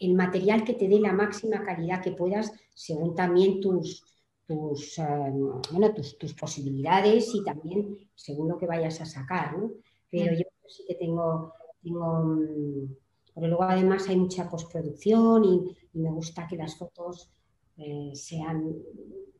el, 0.00 0.14
material 0.14 0.64
que 0.64 0.74
te 0.74 0.88
dé 0.88 1.00
la 1.00 1.12
máxima 1.12 1.64
calidad 1.64 2.02
que 2.02 2.12
puedas 2.12 2.52
según 2.74 3.14
también 3.14 3.60
tus, 3.60 4.04
tus, 4.46 4.98
eh, 4.98 5.32
bueno, 5.70 5.94
tus, 5.94 6.18
tus, 6.18 6.34
posibilidades 6.34 7.34
y 7.34 7.42
también 7.44 7.96
según 8.14 8.48
lo 8.48 8.58
que 8.58 8.66
vayas 8.66 9.00
a 9.00 9.06
sacar, 9.06 9.56
¿no? 9.58 9.72
Pero 10.10 10.34
yo 10.34 10.44
sí 10.68 10.84
que 10.86 10.94
tengo, 10.94 11.52
tengo 11.82 12.24
mm, 12.24 12.94
pero 13.34 13.48
luego 13.48 13.64
además 13.64 14.08
hay 14.08 14.16
mucha 14.16 14.48
postproducción 14.48 15.44
y, 15.44 15.76
me 15.94 16.10
gusta 16.10 16.48
que 16.48 16.56
las 16.56 16.76
fotos 16.76 17.30
eh, 17.76 18.10
sean, 18.14 18.74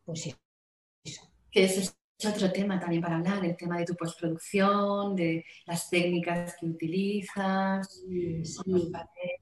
pues 0.05 0.37
eso. 1.05 1.23
Que 1.51 1.65
otro 2.27 2.51
tema 2.53 2.79
también 2.79 3.03
para 3.03 3.17
hablar, 3.17 3.45
el 3.45 3.57
tema 3.57 3.79
de 3.79 3.85
tu 3.85 3.95
postproducción, 3.95 5.15
de 5.15 5.45
las 5.67 5.89
técnicas 5.89 6.57
que 6.59 6.67
utilizas. 6.67 8.05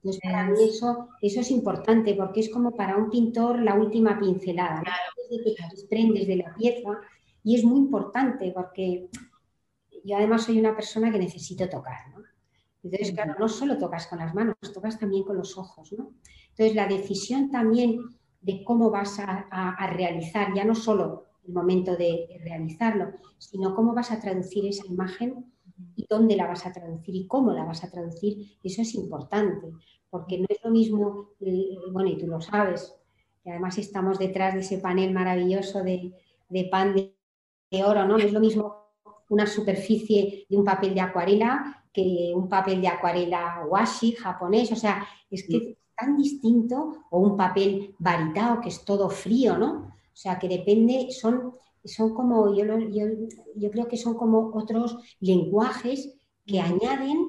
Pues 0.02 0.18
para 0.22 0.48
mí 0.48 0.56
eso, 0.68 1.08
eso 1.20 1.40
es 1.40 1.50
importante 1.50 2.14
porque 2.14 2.40
es 2.40 2.50
como 2.50 2.74
para 2.74 2.96
un 2.96 3.10
pintor 3.10 3.60
la 3.60 3.74
última 3.74 4.18
pincelada. 4.18 4.82
Claro, 4.82 5.02
Desde 5.30 5.44
que 5.44 5.62
te 5.62 5.68
desprendes 5.70 6.26
de 6.26 6.36
la 6.36 6.54
pieza 6.54 7.00
y 7.44 7.56
es 7.56 7.64
muy 7.64 7.78
importante 7.78 8.52
porque 8.54 9.08
yo 10.04 10.16
además 10.16 10.44
soy 10.44 10.58
una 10.58 10.74
persona 10.74 11.10
que 11.10 11.18
necesito 11.18 11.68
tocar. 11.68 12.08
¿no? 12.14 12.22
Entonces, 12.82 13.12
claro, 13.12 13.34
no 13.38 13.48
solo 13.48 13.78
tocas 13.78 14.06
con 14.06 14.18
las 14.18 14.34
manos, 14.34 14.56
tocas 14.72 14.98
también 14.98 15.24
con 15.24 15.36
los 15.36 15.56
ojos. 15.58 15.92
¿no? 15.92 16.12
Entonces, 16.50 16.74
la 16.74 16.86
decisión 16.86 17.50
también 17.50 17.98
de 18.40 18.64
cómo 18.64 18.90
vas 18.90 19.20
a 19.20 19.86
realizar, 19.92 20.52
ya 20.54 20.64
no 20.64 20.74
solo 20.74 21.31
el 21.46 21.52
momento 21.52 21.96
de 21.96 22.40
realizarlo, 22.44 23.12
sino 23.38 23.74
cómo 23.74 23.94
vas 23.94 24.10
a 24.12 24.20
traducir 24.20 24.66
esa 24.66 24.86
imagen 24.86 25.52
y 25.96 26.06
dónde 26.08 26.36
la 26.36 26.46
vas 26.46 26.66
a 26.66 26.72
traducir 26.72 27.14
y 27.14 27.26
cómo 27.26 27.52
la 27.52 27.64
vas 27.64 27.84
a 27.84 27.90
traducir. 27.90 28.56
Eso 28.62 28.82
es 28.82 28.94
importante, 28.94 29.72
porque 30.10 30.38
no 30.38 30.46
es 30.48 30.58
lo 30.62 30.70
mismo, 30.70 31.30
bueno, 31.92 32.10
y 32.10 32.18
tú 32.18 32.26
lo 32.26 32.40
sabes, 32.40 32.94
y 33.44 33.50
además 33.50 33.78
estamos 33.78 34.18
detrás 34.18 34.54
de 34.54 34.60
ese 34.60 34.78
panel 34.78 35.12
maravilloso 35.12 35.82
de, 35.82 36.12
pan 36.70 36.94
de, 36.94 37.84
oro, 37.84 38.06
¿no? 38.06 38.18
No 38.18 38.24
es 38.24 38.32
lo 38.32 38.40
mismo 38.40 38.82
una 39.28 39.46
superficie 39.46 40.46
de 40.48 40.56
un 40.56 40.64
papel 40.64 40.94
de 40.94 41.00
acuarela 41.00 41.84
que 41.92 42.32
un 42.34 42.48
papel 42.48 42.80
de 42.80 42.88
acuarela 42.88 43.64
washi 43.68 44.12
japonés, 44.12 44.70
o 44.72 44.76
sea, 44.76 45.06
es 45.30 45.46
que 45.46 45.56
es 45.56 45.76
tan 45.96 46.16
distinto, 46.16 47.04
o 47.10 47.18
un 47.18 47.36
papel 47.36 47.94
varitao 47.98 48.60
que 48.60 48.68
es 48.68 48.84
todo 48.84 49.08
frío, 49.10 49.58
¿no? 49.58 49.92
O 50.12 50.16
sea, 50.16 50.38
que 50.38 50.48
depende, 50.48 51.08
son, 51.10 51.54
son 51.84 52.14
como, 52.14 52.54
yo, 52.54 52.64
yo, 53.56 53.70
creo 53.70 53.88
que 53.88 53.96
son 53.96 54.14
como 54.14 54.50
otros 54.54 54.96
lenguajes 55.20 56.14
que 56.44 56.60
añaden 56.60 57.26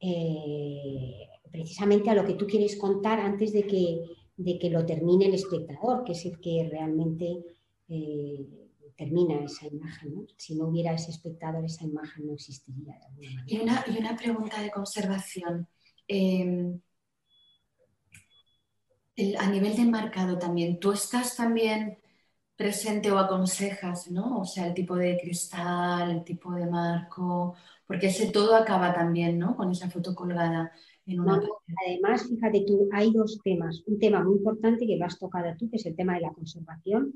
eh, 0.00 1.28
precisamente 1.50 2.10
a 2.10 2.14
lo 2.14 2.24
que 2.24 2.34
tú 2.34 2.46
quieres 2.46 2.76
contar 2.76 3.20
antes 3.20 3.52
de 3.52 3.66
que, 3.66 4.02
de 4.36 4.58
que 4.58 4.70
lo 4.70 4.84
termine 4.84 5.26
el 5.26 5.34
espectador, 5.34 6.04
que 6.04 6.12
es 6.12 6.24
el 6.26 6.38
que 6.40 6.68
realmente 6.70 7.44
eh, 7.88 8.46
termina 8.96 9.42
esa 9.44 9.66
imagen. 9.66 10.26
Si 10.36 10.56
no 10.56 10.68
hubiera 10.68 10.92
ese 10.92 11.10
espectador, 11.10 11.64
esa 11.64 11.84
imagen 11.84 12.26
no 12.26 12.34
existiría. 12.34 13.00
Y 13.46 13.60
una, 13.60 13.84
y 13.86 13.98
una 13.98 14.16
pregunta 14.16 14.60
de 14.60 14.70
conservación. 14.70 15.68
A 19.38 19.50
nivel 19.50 19.74
de 19.76 19.84
marcado 19.84 20.38
también, 20.38 20.78
¿tú 20.78 20.92
estás 20.92 21.36
también 21.36 21.98
presente 22.56 23.10
o 23.10 23.18
aconsejas, 23.18 24.10
¿no? 24.10 24.40
O 24.40 24.44
sea, 24.44 24.66
el 24.66 24.74
tipo 24.74 24.96
de 24.96 25.18
cristal, 25.20 26.10
el 26.10 26.24
tipo 26.24 26.52
de 26.52 26.66
marco, 26.66 27.54
porque 27.86 28.08
ese 28.08 28.30
todo 28.30 28.54
acaba 28.54 28.92
también, 28.92 29.38
¿no? 29.38 29.56
Con 29.56 29.70
esa 29.70 29.88
foto 29.90 30.14
colgada 30.14 30.70
en 31.06 31.20
una... 31.20 31.40
además, 31.86 32.28
fíjate 32.28 32.64
tú, 32.66 32.88
hay 32.92 33.12
dos 33.12 33.40
temas. 33.42 33.82
Un 33.86 33.98
tema 33.98 34.22
muy 34.22 34.36
importante 34.36 34.86
que 34.86 34.96
lo 34.96 35.06
has 35.06 35.18
tocado 35.18 35.56
tú, 35.58 35.70
que 35.70 35.76
es 35.76 35.86
el 35.86 35.96
tema 35.96 36.14
de 36.14 36.20
la 36.20 36.32
conservación, 36.32 37.14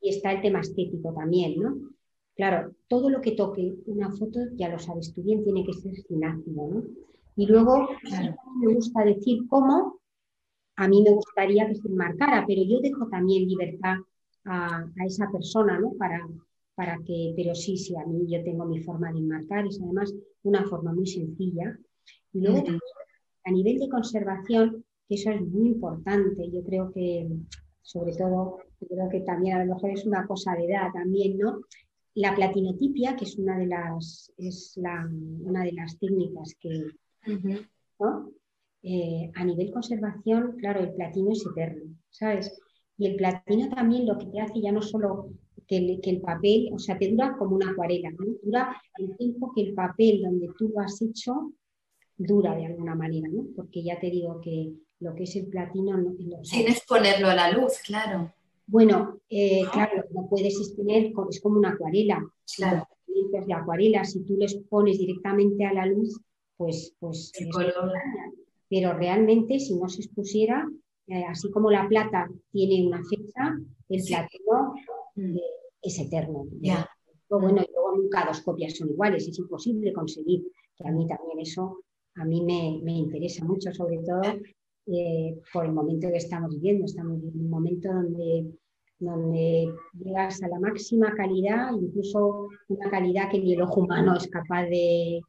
y 0.00 0.10
está 0.10 0.32
el 0.32 0.40
tema 0.40 0.60
estético 0.60 1.12
también, 1.12 1.60
¿no? 1.60 1.76
Claro, 2.34 2.72
todo 2.86 3.10
lo 3.10 3.20
que 3.20 3.32
toque 3.32 3.74
una 3.86 4.10
foto, 4.10 4.38
ya 4.54 4.68
lo 4.68 4.78
sabes 4.78 5.12
tú 5.12 5.22
bien, 5.22 5.44
tiene 5.44 5.64
que 5.64 5.72
ser 5.72 5.94
sin 5.94 6.24
ácido, 6.24 6.68
¿no? 6.68 6.82
Y 7.36 7.46
luego, 7.46 7.88
me 8.60 8.74
gusta 8.74 9.04
decir 9.04 9.46
cómo 9.48 9.98
a 10.78 10.86
mí 10.86 11.02
me 11.02 11.10
gustaría 11.10 11.66
que 11.66 11.74
se 11.74 11.88
marcara, 11.88 12.44
pero 12.46 12.62
yo 12.62 12.80
dejo 12.80 13.08
también 13.08 13.48
libertad 13.48 13.96
a, 14.44 14.86
esa 15.04 15.28
persona, 15.28 15.78
¿no? 15.78 15.92
Para, 15.94 16.24
para 16.76 16.98
que, 17.04 17.34
pero 17.36 17.52
sí, 17.56 17.76
sí, 17.76 17.96
a 17.96 18.06
mí 18.06 18.26
yo 18.30 18.44
tengo 18.44 18.64
mi 18.64 18.80
forma 18.80 19.12
de 19.12 19.18
enmarcar, 19.18 19.66
es 19.66 19.80
además 19.82 20.14
una 20.44 20.64
forma 20.64 20.92
muy 20.92 21.06
sencilla. 21.06 21.76
Y 22.32 22.42
luego, 22.42 22.62
a 23.44 23.50
nivel 23.50 23.80
de 23.80 23.88
conservación, 23.88 24.84
que 25.08 25.16
eso 25.16 25.30
es 25.32 25.40
muy 25.40 25.66
importante, 25.66 26.48
yo 26.48 26.62
creo 26.62 26.92
que, 26.92 27.28
sobre 27.82 28.12
todo, 28.12 28.58
yo 28.80 28.86
creo 28.86 29.08
que 29.08 29.20
también 29.22 29.56
a 29.56 29.64
lo 29.64 29.74
mejor 29.74 29.90
es 29.90 30.06
una 30.06 30.28
cosa 30.28 30.54
de 30.54 30.66
edad 30.66 30.92
también, 30.92 31.38
¿no? 31.38 31.60
La 32.14 32.36
platinotipia, 32.36 33.16
que 33.16 33.24
es 33.24 33.36
una 33.36 33.58
de 33.58 33.66
las, 33.66 34.32
es 34.36 34.74
la, 34.76 35.10
una 35.10 35.64
de 35.64 35.72
las 35.72 35.98
técnicas 35.98 36.54
que, 36.60 36.84
¿no? 37.98 38.30
Eh, 38.82 39.30
a 39.34 39.44
nivel 39.44 39.72
conservación, 39.72 40.56
claro, 40.58 40.80
el 40.80 40.92
platino 40.92 41.32
es 41.32 41.44
eterno, 41.44 41.94
¿sabes? 42.10 42.56
Y 42.96 43.06
el 43.06 43.16
platino 43.16 43.68
también 43.74 44.06
lo 44.06 44.16
que 44.18 44.26
te 44.26 44.40
hace 44.40 44.60
ya 44.60 44.72
no 44.72 44.82
solo 44.82 45.30
que 45.66 46.00
el, 46.02 46.20
papel, 46.20 46.70
o 46.72 46.78
sea, 46.78 46.96
te 46.96 47.10
dura 47.10 47.36
como 47.36 47.56
una 47.56 47.70
acuarela, 47.70 48.10
¿no? 48.10 48.24
Dura 48.42 48.80
el 48.98 49.16
tiempo 49.16 49.52
que 49.54 49.62
el 49.62 49.74
papel 49.74 50.22
donde 50.22 50.48
tú 50.56 50.68
lo 50.68 50.80
has 50.80 51.00
hecho 51.02 51.52
dura 52.16 52.56
de 52.56 52.66
alguna 52.66 52.94
manera, 52.94 53.28
¿no? 53.28 53.44
Porque 53.54 53.82
ya 53.82 54.00
te 54.00 54.10
digo 54.10 54.40
que 54.40 54.72
lo 55.00 55.14
que 55.14 55.24
es 55.24 55.36
el 55.36 55.46
platino... 55.46 55.96
No, 55.98 56.14
Sin 56.42 56.68
exponerlo 56.68 57.28
a 57.28 57.34
la 57.34 57.52
luz, 57.52 57.78
claro. 57.84 58.32
Bueno, 58.66 59.20
eh, 59.28 59.62
claro, 59.72 60.04
no 60.12 60.26
puedes 60.28 60.58
exponer, 60.58 61.12
es 61.30 61.40
como 61.40 61.58
una 61.58 61.70
acuarela. 61.70 62.26
Claro. 62.56 62.88
de 63.06 63.54
acuarela, 63.54 64.04
si 64.04 64.24
tú 64.24 64.36
les 64.36 64.54
pones 64.54 64.98
directamente 64.98 65.64
a 65.64 65.74
la 65.74 65.86
luz, 65.86 66.18
pues... 66.56 66.94
pues 66.98 67.32
el 67.38 67.50
color 67.50 67.92
pero 68.68 68.92
realmente 68.92 69.58
si 69.58 69.76
no 69.76 69.88
se 69.88 70.02
expusiera, 70.02 70.68
eh, 71.06 71.24
así 71.24 71.50
como 71.50 71.70
la 71.70 71.88
plata 71.88 72.28
tiene 72.52 72.86
una 72.86 73.02
fecha, 73.02 73.56
el 73.88 74.02
platino 74.04 74.74
mm. 75.14 75.36
eh, 75.36 75.42
es 75.82 75.98
eterno. 75.98 76.46
Bueno, 77.30 77.62
y 77.62 77.72
luego 77.72 77.96
nunca 77.96 78.24
dos 78.26 78.40
copias 78.40 78.76
son 78.76 78.90
iguales, 78.90 79.28
es 79.28 79.38
imposible 79.38 79.92
conseguir, 79.92 80.44
que 80.76 80.88
a 80.88 80.92
mí 80.92 81.06
también 81.06 81.40
eso, 81.40 81.80
a 82.16 82.24
mí 82.24 82.42
me, 82.42 82.92
interesa 82.92 83.44
mucho, 83.44 83.72
sobre 83.72 83.98
todo 83.98 84.22
eh, 84.86 85.38
por 85.52 85.66
el 85.66 85.72
momento 85.72 86.08
que 86.08 86.16
estamos 86.16 86.50
viviendo. 86.50 86.86
Estamos 86.86 87.22
en 87.22 87.40
un 87.40 87.50
momento 87.50 87.92
donde, 87.92 88.46
donde 88.98 89.72
llegas 89.98 90.42
a 90.42 90.48
la 90.48 90.58
máxima 90.58 91.14
calidad, 91.14 91.72
incluso 91.72 92.48
una 92.68 92.90
calidad 92.90 93.30
que 93.30 93.38
ni 93.38 93.54
el 93.54 93.62
ojo 93.62 93.80
humano 93.82 94.16
es 94.16 94.26
capaz 94.28 94.64
de... 94.64 95.20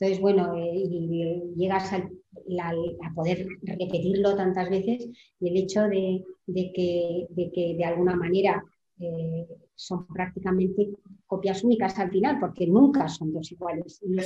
Entonces, 0.00 0.20
bueno, 0.20 0.54
y 0.56 1.54
llegas 1.56 1.92
al 1.92 2.10
a 2.58 3.14
poder 3.14 3.46
repetirlo 3.62 4.34
tantas 4.34 4.70
veces 4.70 5.08
y 5.40 5.48
el 5.48 5.56
hecho 5.56 5.82
de, 5.82 6.24
que, 6.46 7.74
de 7.76 7.84
alguna 7.84 8.16
manera 8.16 8.62
eh, 8.98 9.46
son 9.74 10.06
prácticamente 10.06 10.90
copias 11.26 11.62
únicas 11.64 11.98
al 11.98 12.10
final, 12.10 12.38
porque 12.40 12.66
nunca 12.66 13.08
son 13.08 13.32
dos 13.32 13.50
iguales. 13.52 14.00
Y 14.02 14.16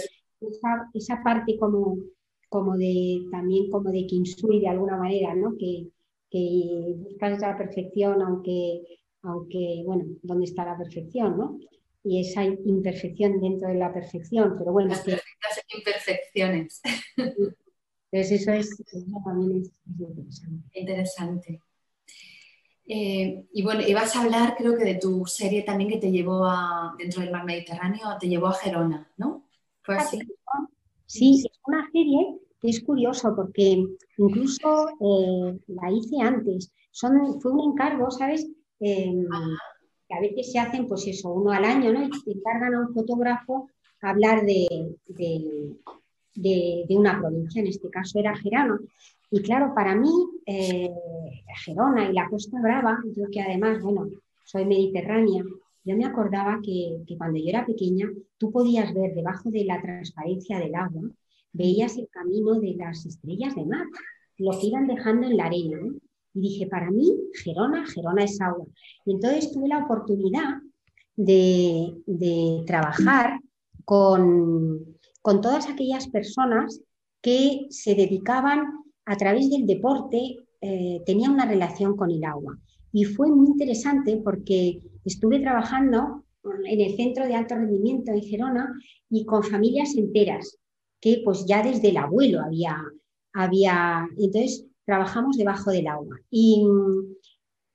esa, 0.99 1.23
parte 1.23 1.57
como, 1.59 1.99
como 2.49 2.77
de 2.77 3.27
también 3.31 3.71
como 3.71 3.91
de 3.91 4.07
Kinsui 4.07 4.61
de 4.61 4.69
alguna 4.69 4.97
manera, 4.97 5.35
¿no? 5.35 5.57
que, 5.59 5.89
que 6.31 6.95
buscas 6.97 7.41
la 7.41 7.57
perfección, 7.57 8.23
aunque, 8.23 8.83
aunque, 9.23 9.83
bueno, 9.85 10.05
¿dónde 10.23 10.45
está 10.45 10.65
la 10.65 10.79
perfección? 10.79 11.37
¿no? 11.37 11.59
Y 12.03 12.21
esa 12.21 12.45
imperfección 12.45 13.41
dentro 13.41 13.69
de 13.69 13.77
la 13.77 13.93
perfección, 13.93 14.55
pero 14.59 14.73
bueno. 14.73 14.91
Las 14.91 15.05
imperfecciones. 15.77 16.81
Entonces 17.17 18.43
eso, 18.43 18.53
es, 18.53 18.71
también 19.25 19.63
es, 19.63 19.73
interesante. 19.87 20.81
Interesante. 20.81 21.61
Eh, 22.87 23.47
y 23.53 23.63
bueno, 23.63 23.81
ibas 23.81 24.15
a 24.15 24.23
hablar 24.23 24.57
creo 24.57 24.77
que 24.77 24.85
de 24.85 24.97
tu 24.97 25.25
serie 25.25 25.63
también 25.63 25.89
que 25.89 25.97
te 25.97 26.11
llevó 26.11 26.45
a, 26.45 26.95
dentro 26.99 27.23
del 27.23 27.33
mar 27.33 27.45
Mediterráneo, 27.45 28.17
te 28.21 28.29
llevó 28.29 28.49
a 28.49 28.55
Gerona, 28.55 29.11
¿no? 29.17 29.49
¿Fue 29.83 29.97
así? 29.97 30.19
Sí, 31.07 31.43
es 31.45 31.61
una 31.67 31.89
serie 31.91 32.39
que 32.61 32.69
es 32.69 32.83
curioso 32.83 33.35
porque 33.35 33.85
incluso 34.17 34.89
eh, 35.01 35.59
la 35.69 35.91
hice 35.91 36.21
antes. 36.21 36.73
Son, 36.91 37.41
fue 37.41 37.53
un 37.53 37.73
encargo, 37.73 38.11
¿sabes? 38.11 38.47
Em, 38.81 39.27
que 40.09 40.15
a 40.15 40.21
veces 40.21 40.53
se 40.53 40.59
hacen, 40.59 40.87
pues 40.87 41.07
eso, 41.07 41.31
uno 41.31 41.51
al 41.51 41.65
año, 41.65 41.93
¿no? 41.93 42.05
Y 42.05 42.11
te 42.11 42.33
encargan 42.33 42.75
a 42.75 42.81
un 42.81 42.95
fotógrafo 42.95 43.69
hablar 44.11 44.45
de, 44.45 44.67
de, 46.35 46.97
una 46.97 47.19
provincia, 47.19 47.61
en 47.61 47.69
este 47.69 47.91
caso 47.91 48.19
era 48.19 48.37
Gerona. 48.37 48.79
Y 49.31 49.43
claro, 49.43 49.73
para 49.75 49.95
mí, 49.95 50.11
eh, 50.47 50.91
Gerona 51.65 52.11
y 52.11 52.13
la 52.13 52.29
Costa 52.29 52.61
Brava, 52.61 52.99
yo 53.17 53.25
que 53.31 53.41
además, 53.41 53.83
bueno, 53.83 54.09
soy 54.45 54.65
mediterránea, 54.65 55.43
yo 55.85 55.97
me 55.97 56.05
acordaba 56.05 56.61
que, 56.63 57.05
cuando 57.19 57.39
yo 57.39 57.49
era 57.49 57.67
pequeña, 57.67 58.09
tú 58.39 58.51
podías 58.51 58.93
ver 58.95 59.15
debajo 59.15 59.51
de 59.51 59.65
la 59.65 59.81
transparencia 59.83 60.59
del 60.59 60.75
agua, 60.75 61.11
veías 61.53 61.97
el 61.99 62.09
camino 62.09 62.55
de 62.61 62.75
las 62.75 63.05
estrellas 63.07 63.55
de 63.55 63.67
mar, 63.67 63.87
lo 64.39 64.59
que 64.59 64.67
iban 64.67 64.87
dejando 64.87 65.27
en 65.27 65.37
la 65.37 65.47
arena. 65.47 65.79
Y 66.33 66.41
dije, 66.41 66.67
para 66.67 66.91
mí, 66.91 67.15
Gerona, 67.35 67.87
Gerona 67.87 68.25
es 68.25 68.41
agua. 68.41 68.67
Y 69.05 69.13
entonces 69.13 69.53
tuve 69.53 69.69
la 69.69 69.85
oportunidad 69.85 70.61
de, 71.17 71.95
de 72.07 72.65
trabajar 72.67 73.39
con, 73.85 74.97
con 75.23 75.41
todas 75.41 75.69
aquellas 75.69 76.09
personas 76.09 76.81
que 77.21 77.67
se 77.71 77.95
dedicaban 77.95 78.65
a 79.07 79.17
través 79.17 79.51
del 79.51 79.67
deporte, 79.67 80.37
eh, 80.61 81.03
tenían 81.07 81.33
una 81.33 81.47
relación 81.47 81.97
con 81.97 82.11
el 82.11 82.25
agua. 82.25 82.59
Y 82.93 83.05
fue 83.05 83.29
muy 83.29 83.49
interesante 83.49 84.21
porque 84.23 84.81
estuve 85.05 85.41
trabajando 85.41 86.25
en 86.65 86.81
el 86.81 86.97
centro 86.97 87.27
de 87.27 87.35
alto 87.35 87.55
rendimiento 87.55 88.13
en 88.13 88.23
Gerona 88.23 88.73
y 89.11 89.25
con 89.25 89.43
familias 89.43 89.97
enteras, 89.97 90.59
que 91.01 91.23
pues 91.25 91.45
ya 91.47 91.63
desde 91.63 91.89
el 91.89 91.97
abuelo 91.97 92.41
había, 92.41 92.77
había, 93.33 94.07
entonces 94.19 94.67
trabajamos 94.85 95.37
debajo 95.37 95.71
del 95.71 95.87
agua. 95.87 96.19
Y, 96.31 96.67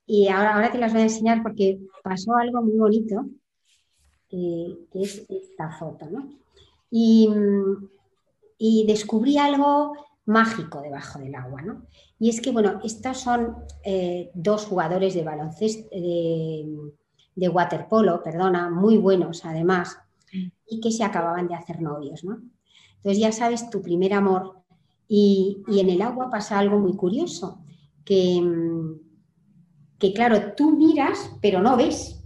y 0.06 0.28
ahora, 0.28 0.54
ahora 0.54 0.72
te 0.72 0.78
las 0.78 0.92
voy 0.92 1.02
a 1.02 1.04
enseñar 1.04 1.42
porque 1.42 1.78
pasó 2.02 2.34
algo 2.34 2.62
muy 2.62 2.78
bonito, 2.78 3.26
que 4.30 4.78
es 4.94 5.26
esta 5.28 5.70
foto, 5.70 6.06
¿no? 6.08 6.30
Y, 6.90 7.28
y 8.58 8.86
descubrí 8.86 9.36
algo 9.36 9.94
mágico 10.26 10.80
debajo 10.80 11.18
del 11.18 11.34
agua, 11.34 11.62
¿no? 11.62 11.82
Y 12.18 12.28
es 12.28 12.40
que, 12.40 12.52
bueno, 12.52 12.80
estos 12.84 13.18
son 13.18 13.56
eh, 13.82 14.30
dos 14.34 14.66
jugadores 14.66 15.14
de 15.14 15.24
baloncesto, 15.24 15.88
de, 15.90 17.48
waterpolo, 17.48 18.22
perdona, 18.22 18.68
muy 18.68 18.98
buenos 18.98 19.44
además, 19.46 19.98
y 20.68 20.80
que 20.80 20.92
se 20.92 21.02
acababan 21.02 21.48
de 21.48 21.54
hacer 21.54 21.80
novios, 21.80 22.22
¿no? 22.22 22.42
Entonces 22.96 23.18
ya 23.18 23.32
sabes 23.32 23.70
tu 23.70 23.80
primer 23.80 24.12
amor. 24.12 24.60
Y, 25.08 25.62
en 25.66 25.88
el 25.88 26.02
agua 26.02 26.30
pasa 26.30 26.58
algo 26.58 26.78
muy 26.78 26.94
curioso, 26.94 27.64
que, 28.04 28.42
que 29.98 30.12
claro, 30.12 30.52
tú 30.54 30.76
miras, 30.76 31.32
pero 31.40 31.62
no 31.62 31.76
ves. 31.76 32.19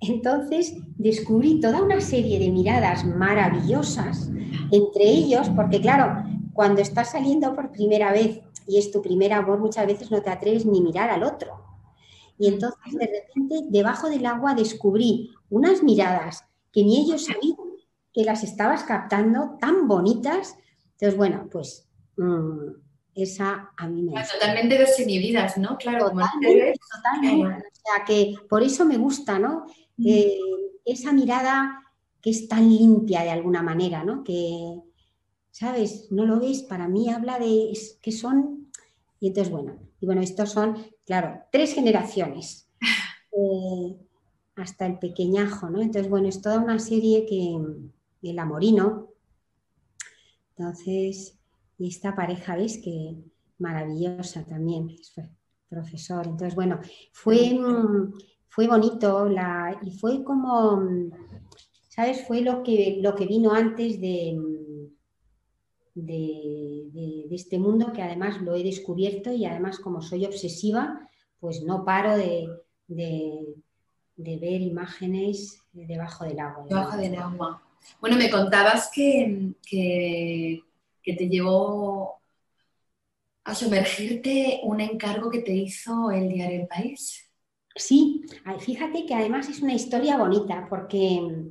Entonces 0.00 0.76
descubrí 0.96 1.60
toda 1.60 1.82
una 1.82 2.00
serie 2.00 2.38
de 2.38 2.50
miradas 2.50 3.04
maravillosas 3.04 4.30
entre 4.70 5.04
ellos, 5.04 5.48
porque 5.50 5.80
claro, 5.80 6.24
cuando 6.54 6.80
estás 6.80 7.10
saliendo 7.12 7.54
por 7.54 7.70
primera 7.70 8.12
vez 8.12 8.40
y 8.66 8.78
es 8.78 8.90
tu 8.90 9.02
primer 9.02 9.32
amor, 9.32 9.58
muchas 9.58 9.86
veces 9.86 10.10
no 10.10 10.22
te 10.22 10.30
atreves 10.30 10.64
ni 10.64 10.80
mirar 10.80 11.10
al 11.10 11.22
otro. 11.22 11.64
Y 12.38 12.48
entonces 12.48 12.94
de 12.94 13.06
repente 13.06 13.66
debajo 13.68 14.08
del 14.08 14.24
agua 14.24 14.54
descubrí 14.54 15.30
unas 15.50 15.82
miradas 15.82 16.46
que 16.72 16.82
ni 16.82 17.00
ellos 17.00 17.26
sabían 17.26 17.56
que 18.12 18.24
las 18.24 18.42
estabas 18.42 18.84
captando 18.84 19.56
tan 19.60 19.86
bonitas. 19.86 20.56
Entonces, 20.92 21.16
bueno, 21.16 21.48
pues 21.50 21.88
mm, 22.16 22.70
esa 23.14 23.72
a 23.76 23.88
mí 23.88 24.02
me 24.02 24.12
gusta. 24.12 24.38
Totalmente 24.38 24.78
desinhibidas, 24.78 25.58
¿no? 25.58 25.76
Claro, 25.76 26.10
totalmente, 26.10 26.74
totalmente. 26.90 27.68
O 27.68 27.96
sea, 27.96 28.04
que 28.04 28.34
por 28.48 28.62
eso 28.62 28.84
me 28.84 28.96
gusta, 28.96 29.38
¿no? 29.38 29.66
Eh, 30.04 30.38
esa 30.84 31.12
mirada 31.12 31.80
que 32.20 32.30
es 32.30 32.48
tan 32.48 32.68
limpia 32.68 33.22
de 33.22 33.30
alguna 33.30 33.62
manera, 33.62 34.04
¿no? 34.04 34.24
Que, 34.24 34.80
¿sabes? 35.50 36.10
No 36.10 36.26
lo 36.26 36.40
ves, 36.40 36.62
para 36.62 36.88
mí 36.88 37.10
habla 37.10 37.38
de 37.38 37.72
que 38.00 38.12
son... 38.12 38.70
Y 39.18 39.28
entonces, 39.28 39.52
bueno, 39.52 39.78
y 40.00 40.06
bueno, 40.06 40.22
estos 40.22 40.50
son, 40.50 40.78
claro, 41.04 41.42
tres 41.52 41.74
generaciones, 41.74 42.68
eh, 43.32 43.96
hasta 44.56 44.86
el 44.86 44.98
pequeñajo, 44.98 45.68
¿no? 45.68 45.80
Entonces, 45.80 46.10
bueno, 46.10 46.28
es 46.28 46.40
toda 46.40 46.58
una 46.58 46.78
serie 46.78 47.26
que, 47.26 47.58
el 48.22 48.38
amorino, 48.38 49.08
entonces, 50.50 51.38
y 51.78 51.88
esta 51.88 52.14
pareja, 52.14 52.56
¿ves? 52.56 52.78
Que 52.78 53.16
maravillosa 53.58 54.44
también, 54.44 54.94
fue 55.14 55.28
profesor, 55.68 56.26
entonces, 56.26 56.54
bueno, 56.54 56.80
fue, 57.12 57.58
fue 58.50 58.66
bonito 58.66 59.26
la, 59.26 59.80
y 59.82 59.90
fue 59.92 60.22
como, 60.22 60.82
¿sabes? 61.88 62.26
Fue 62.26 62.42
lo 62.42 62.62
que, 62.62 62.98
lo 63.00 63.14
que 63.14 63.26
vino 63.26 63.52
antes 63.52 63.98
de 64.00 64.38
de, 65.94 67.26
este 67.30 67.58
mundo 67.58 67.92
que 67.92 68.02
además 68.02 68.40
lo 68.40 68.54
he 68.54 68.62
descubierto 68.62 69.32
y 69.32 69.44
además 69.44 69.78
como 69.78 70.02
soy 70.02 70.24
obsesiva, 70.24 71.08
pues 71.38 71.62
no 71.62 71.84
paro 71.84 72.16
de, 72.16 72.48
ver 74.16 74.60
imágenes 74.60 75.62
debajo 75.72 76.24
del 76.24 76.40
agua. 76.40 76.64
Debajo 76.68 76.96
del 76.96 77.14
agua. 77.16 77.62
Bueno, 78.00 78.16
me 78.16 78.30
contabas 78.30 78.90
que, 78.92 79.52
que, 79.66 80.62
te 81.04 81.28
llevó 81.28 82.20
a 83.44 83.54
sumergirte 83.54 84.60
un 84.64 84.80
encargo 84.80 85.30
que 85.30 85.40
te 85.40 85.52
hizo 85.52 86.10
el 86.10 86.28
diario 86.28 86.60
El 86.60 86.68
País. 86.68 87.29
Sí, 87.74 88.24
fíjate 88.58 89.06
que 89.06 89.14
además 89.14 89.48
es 89.48 89.62
una 89.62 89.74
historia 89.74 90.18
bonita 90.18 90.66
porque 90.68 91.50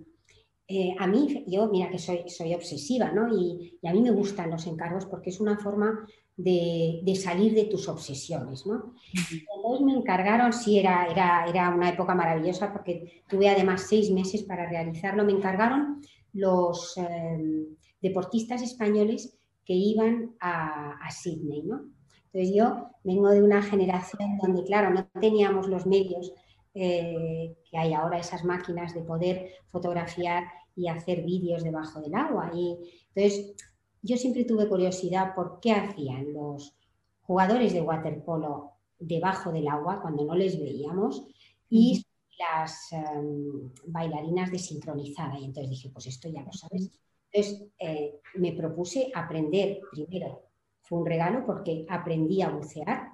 eh, 0.71 0.95
a 0.99 1.07
mí, 1.07 1.43
yo, 1.47 1.67
mira 1.67 1.89
que 1.89 1.97
soy, 1.97 2.25
soy 2.27 2.53
obsesiva, 2.53 3.11
¿no? 3.11 3.35
Y, 3.35 3.79
a 3.83 3.91
mí 3.91 4.01
me 4.01 4.11
gustan 4.11 4.51
los 4.51 4.67
encargos 4.67 5.07
porque 5.07 5.31
es 5.31 5.39
una 5.39 5.57
forma 5.57 6.07
de, 6.37 7.01
salir 7.15 7.55
de 7.55 7.65
tus 7.65 7.87
obsesiones, 7.87 8.67
¿no? 8.67 8.93
Entonces 9.11 9.85
me 9.85 9.93
encargaron, 9.93 10.53
sí, 10.53 10.77
era, 10.77 11.07
era, 11.07 11.45
era 11.47 11.69
una 11.69 11.89
época 11.89 12.13
maravillosa 12.13 12.71
porque 12.71 13.23
tuve 13.27 13.49
además 13.49 13.87
seis 13.89 14.11
meses 14.11 14.43
para 14.43 14.69
realizarlo, 14.69 15.25
me 15.25 15.31
encargaron 15.31 16.01
los 16.33 16.95
em, 16.97 17.65
deportistas 17.99 18.61
españoles 18.61 19.39
que 19.65 19.73
iban 19.73 20.35
a, 20.39 20.99
a 21.03 21.09
Sydney, 21.09 21.63
¿no? 21.63 21.89
Entonces 22.31 22.55
yo 22.55 22.89
vengo 23.03 23.29
de 23.29 23.41
una 23.41 23.61
generación 23.61 24.37
donde, 24.37 24.63
claro, 24.63 24.91
no 24.91 25.07
teníamos 25.19 25.67
los 25.67 25.85
medios 25.85 26.31
eh, 26.73 27.55
que 27.69 27.77
hay 27.77 27.93
ahora, 27.93 28.19
esas 28.19 28.43
máquinas 28.43 28.93
de 28.93 29.01
poder 29.01 29.51
fotografiar 29.71 30.43
y 30.75 30.87
hacer 30.87 31.23
vídeos 31.23 31.63
debajo 31.63 31.99
del 32.01 32.13
agua. 32.13 32.51
Y 32.53 32.77
entonces 33.13 33.55
yo 34.01 34.15
siempre 34.17 34.45
tuve 34.45 34.67
curiosidad 34.67 35.33
por 35.35 35.59
qué 35.59 35.71
hacían 35.71 36.33
los 36.33 36.75
jugadores 37.21 37.73
de 37.73 37.81
waterpolo 37.81 38.71
debajo 38.99 39.51
del 39.51 39.67
agua 39.67 40.01
cuando 40.01 40.23
no 40.25 40.35
les 40.35 40.59
veíamos 40.59 41.25
y 41.69 42.05
las 42.37 42.91
em, 42.91 43.71
bailarinas 43.87 44.51
de 44.51 44.59
sincronizada. 44.59 45.39
Y 45.39 45.45
entonces 45.45 45.69
dije, 45.69 45.89
pues 45.89 46.07
esto 46.07 46.29
ya 46.29 46.43
lo 46.43 46.53
sabes. 46.53 46.89
Entonces 47.31 47.67
eh, 47.79 48.19
me 48.35 48.53
propuse 48.53 49.11
aprender 49.13 49.81
primero. 49.91 50.48
Fue 50.89 50.97
un 50.97 51.05
regalo 51.05 51.45
porque 51.45 51.85
aprendí 51.87 52.41
a 52.41 52.49
bucear 52.49 53.11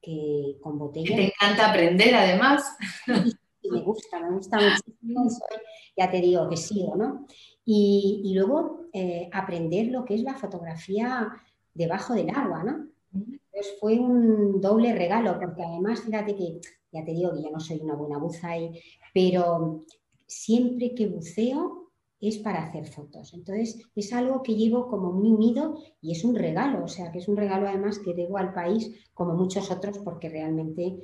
que 0.00 0.56
con 0.62 0.78
botella. 0.78 1.16
Te 1.16 1.26
encanta 1.26 1.70
aprender 1.70 2.14
además. 2.14 2.76
me 3.70 3.80
gusta, 3.80 4.20
me 4.20 4.36
gusta 4.36 4.58
muchísimo, 4.58 5.28
ya 5.96 6.10
te 6.10 6.20
digo 6.20 6.48
que 6.48 6.56
sigo, 6.56 6.94
¿no? 6.96 7.26
Y, 7.64 8.32
luego 8.34 8.86
eh, 8.92 9.28
aprender 9.32 9.88
lo 9.88 10.04
que 10.04 10.14
es 10.14 10.22
la 10.22 10.34
fotografía 10.34 11.28
debajo 11.74 12.14
del 12.14 12.30
agua, 12.30 12.62
¿no? 12.62 12.88
Entonces 13.12 13.76
fue 13.80 13.98
un 13.98 14.60
doble 14.60 14.94
regalo, 14.94 15.38
porque 15.40 15.62
además, 15.62 16.02
fíjate 16.02 16.36
que, 16.36 16.60
ya 16.92 17.04
te 17.04 17.12
digo 17.12 17.32
que 17.34 17.42
yo 17.42 17.50
no 17.50 17.60
soy 17.60 17.80
una 17.80 17.94
buena 17.94 18.18
buza, 18.18 18.50
pero 19.12 19.84
siempre 20.26 20.94
que 20.94 21.06
buceo 21.06 21.81
es 22.28 22.38
para 22.38 22.64
hacer 22.64 22.86
fotos. 22.86 23.34
Entonces 23.34 23.82
es 23.94 24.12
algo 24.12 24.42
que 24.42 24.54
llevo 24.54 24.88
como 24.88 25.12
muy 25.12 25.30
unido 25.30 25.76
y 26.00 26.12
es 26.12 26.24
un 26.24 26.34
regalo, 26.34 26.84
o 26.84 26.88
sea 26.88 27.12
que 27.12 27.18
es 27.18 27.28
un 27.28 27.36
regalo 27.36 27.68
además 27.68 27.98
que 27.98 28.14
debo 28.14 28.38
al 28.38 28.54
país 28.54 28.90
como 29.12 29.34
muchos 29.34 29.70
otros 29.70 29.98
porque 29.98 30.28
realmente 30.28 30.98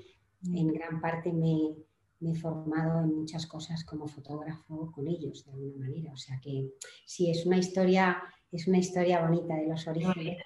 en 0.55 0.73
gran 0.73 1.01
parte 1.01 1.33
me, 1.33 1.75
me 2.21 2.33
he 2.33 2.35
formado 2.35 3.01
en 3.01 3.15
muchas 3.15 3.47
cosas 3.47 3.85
como 3.85 4.09
fotógrafo 4.09 4.91
con 4.93 5.07
ellos 5.07 5.45
de 5.45 5.53
alguna 5.53 5.87
manera. 5.87 6.13
O 6.13 6.17
sea 6.17 6.39
que 6.43 6.71
sí, 7.05 7.31
es 7.31 7.47
una 7.47 7.59
historia, 7.59 8.23
es 8.51 8.67
una 8.67 8.79
historia 8.79 9.27
bonita 9.27 9.55
de 9.55 9.69
los 9.69 9.87
orígenes. 9.87 10.39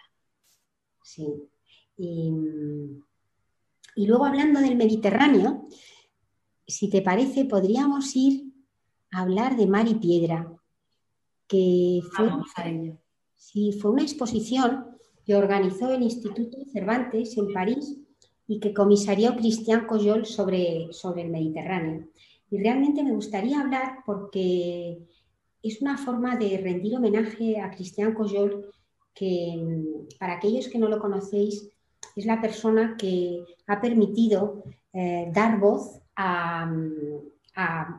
Sí. 1.03 1.27
Y, 1.97 2.33
luego 3.97 4.25
hablando 4.25 4.61
del 4.61 4.77
Mediterráneo, 4.77 5.69
si 6.67 6.89
te 6.89 7.03
parece, 7.03 7.45
podríamos 7.45 8.15
ir 8.17 8.53
a 9.11 9.23
hablar 9.23 9.57
de 9.57 9.67
Mar 9.67 9.87
y 9.89 9.95
Piedra, 9.97 10.51
que 11.53 12.01
fue, 12.17 12.31
sí, 13.37 13.73
fue 13.73 13.91
una 13.91 14.03
exposición 14.03 14.87
que 15.27 15.35
organizó 15.35 15.93
el 15.93 16.03
Instituto 16.03 16.57
Cervantes 16.73 17.37
en 17.37 17.53
París 17.53 17.99
y 18.49 18.59
que 18.59 18.73
comisarió 18.73 19.37
Cristian 19.37 19.87
Coyol 19.87 20.25
sobre, 20.25 20.91
sobre 20.93 21.23
el 21.23 21.31
Mediterráneo. 21.31 22.09
Y 22.51 22.57
realmente 22.57 23.05
me 23.05 23.13
gustaría 23.13 23.61
hablar 23.61 23.99
porque 24.07 24.99
es 25.63 25.83
una 25.83 25.99
forma 25.99 26.37
de 26.37 26.57
rendir 26.57 26.97
homenaje 26.97 27.61
a 27.61 27.71
Cristian 27.71 28.15
Coyol, 28.15 28.71
que 29.15 29.63
para 30.19 30.37
aquellos 30.37 30.69
que 30.69 30.79
no 30.79 30.89
lo 30.89 31.01
conocéis, 31.01 31.69
es 32.17 32.25
la 32.25 32.41
persona 32.41 32.97
que 32.99 33.45
ha 33.67 33.79
permitido 33.79 34.65
eh, 34.95 35.31
dar 35.35 35.61
voz 35.61 36.01
a, 36.17 36.73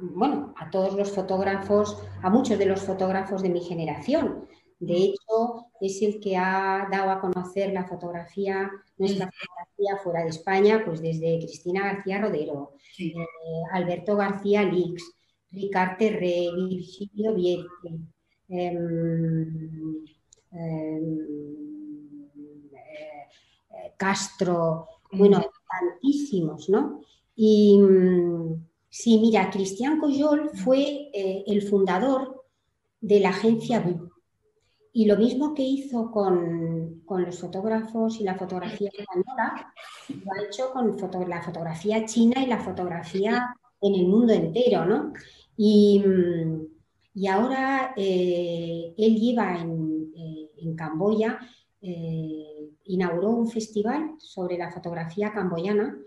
bueno, 0.02 0.54
a 0.58 0.70
todos 0.70 0.96
los 0.96 1.12
fotógrafos, 1.12 2.02
a 2.22 2.30
muchos 2.30 2.58
de 2.58 2.66
los 2.66 2.82
fotógrafos 2.82 3.42
de 3.42 3.50
mi 3.50 3.62
generación. 3.62 4.48
De 4.80 4.96
hecho, 4.96 5.68
es 5.80 6.02
el 6.02 6.20
que 6.20 6.36
ha 6.36 6.88
dado 6.92 7.12
a 7.12 7.22
conocer 7.22 7.72
la 7.72 7.86
fotografía, 7.86 8.70
nuestra 8.98 9.30
fotografía 9.32 10.04
fuera 10.04 10.24
de 10.24 10.30
España, 10.30 10.84
pues 10.86 11.02
desde 11.02 11.40
Cristina 11.40 11.94
García 11.94 12.20
Rodero, 12.20 12.74
eh, 13.00 13.14
Alberto 13.72 14.18
García 14.18 14.64
Lix, 14.64 15.14
Ricard 15.52 15.98
Terré, 15.98 16.50
Virgilio 16.54 17.34
Vietti, 17.34 18.02
em, 18.50 20.06
em, 20.52 21.18
eh, 22.74 23.94
Castro, 23.96 24.88
bueno, 25.12 25.46
tantísimos, 25.70 26.70
¿no? 26.70 27.02
Y, 27.36 27.80
Sí, 28.96 29.18
mira, 29.18 29.50
Cristian 29.50 30.00
Coyol 30.00 30.52
fue 30.54 31.10
eh, 31.14 31.44
el 31.48 31.64
fundador 31.64 32.46
de 33.02 33.20
la 33.22 33.30
agencia 33.30 33.80
BU. 33.80 34.12
Y 34.92 35.06
lo 35.06 35.18
mismo 35.18 35.56
que 35.56 35.64
hizo 35.64 36.12
con, 36.12 37.04
los 37.08 37.40
fotógrafos 37.40 38.20
y 38.20 38.24
la 38.24 38.36
fotografía 38.36 38.92
española, 38.96 39.74
lo 40.10 40.32
ha 40.32 40.46
hecho 40.46 40.72
con 40.72 40.96
la 41.28 41.42
fotografía 41.42 42.06
china 42.06 42.44
y 42.44 42.46
la 42.46 42.60
fotografía 42.60 43.56
en 43.82 43.96
el 43.96 44.06
mundo 44.06 44.32
entero, 44.32 44.86
¿no? 44.86 45.12
Y, 45.58 46.00
mm, 46.06 47.26
ahora 47.28 47.96
eh, 47.98 48.94
él 48.96 49.16
lleva 49.20 49.60
en, 49.60 50.14
eh, 50.16 50.76
Camboya, 50.76 51.40
inauguró 51.82 53.32
un 53.32 53.48
festival 53.48 54.12
sobre 54.20 54.56
la 54.56 54.72
fotografía 54.72 55.34
camboyana, 55.34 55.98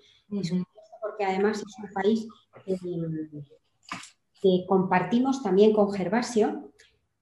porque 1.17 1.33
además 1.33 1.63
es 1.67 1.79
un 1.79 1.93
país 1.93 2.29
que 4.43 4.67
compartimos 4.67 5.43
también 5.43 5.73
con 5.73 5.91
Gervasio, 5.93 6.73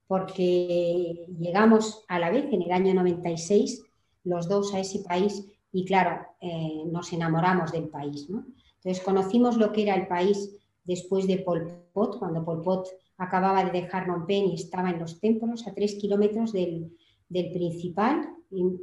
porque 0.08 1.26
llegamos 1.38 2.04
a 2.08 2.18
la 2.18 2.30
vez 2.30 2.46
en 2.52 2.62
el 2.62 2.72
año 2.72 2.92
96 2.94 3.82
los 4.24 4.48
dos 4.48 4.74
a 4.74 4.80
ese 4.80 5.00
país 5.00 5.44
y 5.72 5.84
claro, 5.84 6.26
eh, 6.40 6.82
nos 6.86 7.12
enamoramos 7.12 7.72
del 7.72 7.88
país. 7.88 8.26
Entonces 8.28 9.04
conocimos 9.04 9.56
lo 9.56 9.72
que 9.72 9.82
era 9.82 9.94
el 9.94 10.08
país 10.08 10.56
después 10.84 11.26
de 11.26 11.38
Pol 11.38 11.86
Pot, 11.92 12.18
cuando 12.18 12.44
Pol 12.44 12.62
Pot 12.62 12.88
acababa 13.16 13.64
de 13.64 13.70
dejar 13.70 14.06
Phnom 14.06 14.26
y 14.28 14.54
estaba 14.54 14.90
en 14.90 14.98
los 14.98 15.20
templos 15.20 15.66
a 15.66 15.74
tres 15.74 15.94
kilómetros 15.94 16.52
del, 16.52 16.90
principal, 17.30 18.28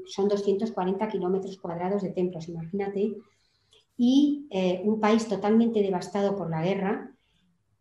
son 0.06 0.28
240 0.28 1.08
kilómetros 1.08 1.58
cuadrados 1.58 2.02
de 2.02 2.10
templos, 2.10 2.50
imagínate 2.50 3.16
y 3.98 4.48
eh, 4.50 4.82
un 4.84 5.00
país 5.00 5.28
totalmente 5.28 5.82
devastado 5.82 6.36
por 6.36 6.50
la 6.50 6.64
guerra. 6.64 7.12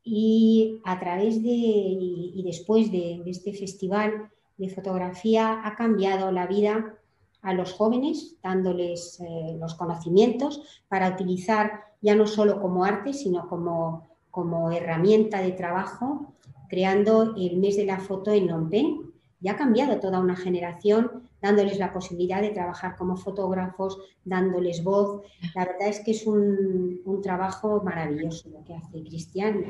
Y 0.02 0.80
a 0.84 0.98
través 0.98 1.42
de, 1.42 1.48
y, 1.48 2.42
después 2.44 2.90
de, 2.90 3.22
este 3.26 3.52
festival 3.52 4.30
de 4.56 4.68
fotografía 4.68 5.60
ha 5.64 5.76
cambiado 5.76 6.32
la 6.32 6.46
vida 6.46 6.96
a 7.42 7.54
los 7.54 7.72
jóvenes, 7.72 8.36
dándoles 8.42 9.20
eh, 9.20 9.56
los 9.58 9.74
conocimientos 9.74 10.82
para 10.88 11.08
utilizar 11.10 11.84
ya 12.02 12.14
no 12.14 12.26
solo 12.26 12.60
como 12.60 12.84
arte, 12.84 13.12
sino 13.12 13.48
como, 13.48 14.08
como 14.30 14.70
herramienta 14.70 15.40
de 15.40 15.52
trabajo, 15.52 16.34
creando 16.68 17.34
el 17.36 17.58
mes 17.58 17.76
de 17.76 17.86
la 17.86 17.98
foto 17.98 18.30
en 18.30 18.46
Phnom 18.46 18.70
Penh. 18.70 19.00
Y 19.42 19.48
ha 19.48 19.56
cambiado 19.56 19.98
toda 20.00 20.20
una 20.20 20.36
generación 20.36 21.29
dándoles 21.42 21.78
la 21.78 21.92
posibilidad 21.92 22.42
de 22.42 22.50
trabajar 22.50 22.96
como 22.96 23.16
fotógrafos, 23.16 23.98
dándoles 24.24 24.84
voz. 24.84 25.22
La 25.54 25.64
verdad 25.64 25.88
es 25.88 26.00
que 26.00 26.12
es 26.12 26.26
un, 26.26 27.00
trabajo 27.22 27.82
maravilloso 27.82 28.48
lo 28.50 28.64
que 28.64 28.74
hace 28.74 29.02
Cristian. 29.02 29.64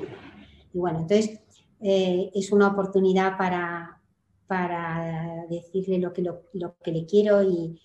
Y 0.72 0.78
bueno, 0.78 1.00
entonces 1.00 1.40
eh, 1.80 2.30
es 2.34 2.52
una 2.52 2.68
oportunidad 2.68 3.36
para, 3.36 4.00
para 4.46 5.46
decirle 5.48 5.98
lo 5.98 6.12
que, 6.12 6.22
lo, 6.22 6.76
que 6.82 6.92
le 6.92 7.06
quiero 7.06 7.42
y, 7.42 7.80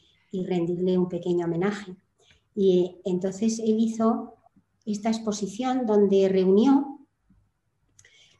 rendirle 0.47 0.97
un 0.97 1.07
pequeño 1.07 1.45
homenaje. 1.45 1.95
Y 2.53 2.97
entonces 3.05 3.59
él 3.59 3.79
hizo 3.79 4.33
esta 4.85 5.07
exposición 5.07 5.85
donde 5.85 6.27
reunió 6.27 6.99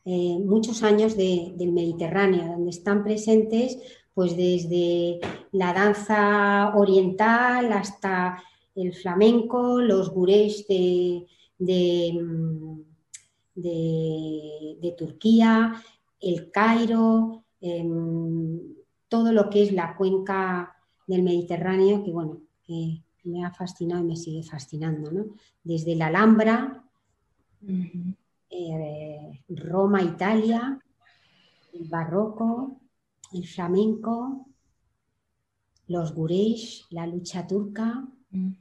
eh, 0.03 0.37
muchos 0.43 0.83
años 0.83 1.15
del 1.15 1.71
Mediterráneo, 1.71 2.51
donde 2.51 2.71
están 2.71 3.01
presentes 3.05 3.77
pues 4.15 4.35
desde 4.37 5.19
la 5.51 5.73
danza 5.73 6.73
oriental 6.75 7.71
hasta 7.73 8.41
el 8.73 8.93
flamenco, 8.93 9.81
los 9.81 10.09
gurés 10.09 10.65
de, 10.67 11.27
de, 11.59 12.55
Turquía, 14.97 15.83
el 16.21 16.49
Cairo, 16.49 17.43
em, 17.59 18.59
todo 19.09 19.33
lo 19.33 19.49
que 19.49 19.63
es 19.63 19.73
la 19.73 19.97
cuenca 19.97 20.77
del 21.07 21.21
Mediterráneo, 21.21 22.01
que 22.03 22.11
bueno, 22.11 22.39
me 23.25 23.43
ha 23.43 23.51
fascinado 23.51 24.01
y 24.01 24.07
me 24.07 24.15
sigue 24.15 24.43
fascinando, 24.43 25.11
¿no? 25.11 25.25
Desde 25.61 25.95
la 25.95 26.07
Alhambra, 26.07 26.85
eh, 28.49 29.41
Roma, 29.49 30.01
Italia, 30.01 30.79
el 31.73 31.89
barroco, 31.89 32.79
el 33.33 33.47
flamenco, 33.47 34.47
los 35.87 36.13
guresh, 36.13 36.85
la 36.89 37.07
lucha 37.07 37.45
turca. 37.47 38.07
Mm. 38.31 38.51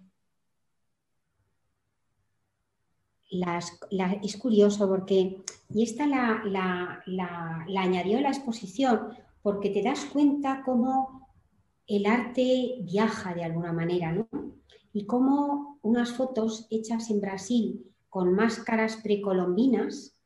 es 4.23 4.37
curioso 4.37 4.89
porque, 4.89 5.43
y 5.71 5.83
esta 5.83 6.07
la, 6.07 7.03
añadió 7.77 8.19
a 8.19 8.23
la 8.23 8.29
exposición, 8.29 9.09
porque 9.43 9.71
te 9.71 9.83
das 9.83 10.05
cuenta 10.07 10.63
cómo 10.65 11.29
el 11.87 12.07
arte 12.07 12.79
viaja 12.83 13.35
de 13.35 13.45
alguna 13.45 13.73
manera, 13.73 14.13
¿no? 14.13 14.29
Y 14.93 15.07
cómo 15.07 15.79
unas 15.83 16.13
fotos 16.13 16.67
hechas 16.71 17.11
en 17.11 17.21
Brasil 17.21 17.85
con 18.09 18.33
máscaras 18.33 18.97
precolombinas 19.03 20.17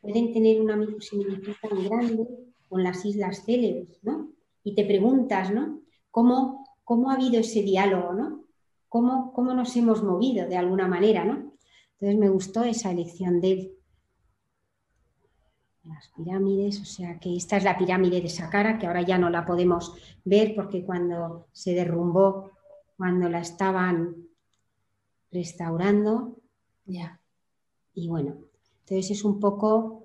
pueden 0.00 0.32
tener 0.32 0.60
una 0.60 0.76
similitud 0.98 1.52
tan 1.62 1.84
grande 1.84 2.41
con 2.72 2.82
las 2.82 3.04
islas 3.04 3.44
célebres, 3.44 3.98
¿no? 4.02 4.30
Y 4.64 4.74
te 4.74 4.86
preguntas, 4.86 5.52
¿no? 5.52 5.82
¿Cómo, 6.10 6.64
cómo 6.84 7.10
ha 7.10 7.16
habido 7.16 7.38
ese 7.38 7.62
diálogo, 7.62 8.14
¿no? 8.14 8.44
¿Cómo, 8.88 9.34
¿Cómo, 9.34 9.52
nos 9.52 9.76
hemos 9.76 10.02
movido 10.02 10.48
de 10.48 10.56
alguna 10.56 10.88
manera, 10.88 11.22
¿no? 11.22 11.52
Entonces 11.92 12.18
me 12.18 12.30
gustó 12.30 12.62
esa 12.62 12.90
elección 12.90 13.42
de 13.42 13.74
las 15.84 16.08
pirámides, 16.16 16.80
o 16.80 16.86
sea 16.86 17.20
que 17.20 17.36
esta 17.36 17.58
es 17.58 17.64
la 17.64 17.76
pirámide 17.76 18.22
de 18.22 18.30
Saqqara, 18.30 18.78
que 18.78 18.86
ahora 18.86 19.02
ya 19.02 19.18
no 19.18 19.28
la 19.28 19.44
podemos 19.44 19.94
ver 20.24 20.54
porque 20.54 20.82
cuando 20.82 21.48
se 21.52 21.74
derrumbó, 21.74 22.52
cuando 22.96 23.28
la 23.28 23.40
estaban 23.40 24.16
restaurando, 25.30 26.38
ya. 26.86 27.20
Y 27.92 28.08
bueno, 28.08 28.38
entonces 28.80 29.10
es 29.10 29.24
un 29.26 29.38
poco 29.40 30.01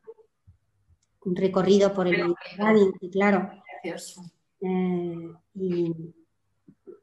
un 1.26 1.36
recorrido 1.36 1.94
por 1.94 2.08
el 2.08 2.24
Mediterráneo, 2.24 2.94
claro. 3.12 3.50
Eh, 4.62 5.32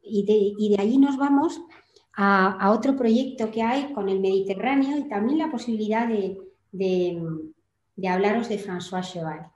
y, 0.03 0.25
de, 0.27 0.77
allí 0.79 0.99
nos 0.99 1.17
vamos 1.17 1.61
a, 2.17 2.71
otro 2.71 2.97
proyecto 2.97 3.51
que 3.51 3.63
hay 3.63 3.93
con 3.93 4.09
el 4.09 4.21
Mediterráneo 4.21 4.99
y 4.99 5.09
también 5.09 5.39
la 5.39 5.51
posibilidad 5.51 6.09
de, 6.09 6.39
hablaros 8.09 8.49
de 8.49 8.59
François 8.59 9.03
Cheval, 9.03 9.51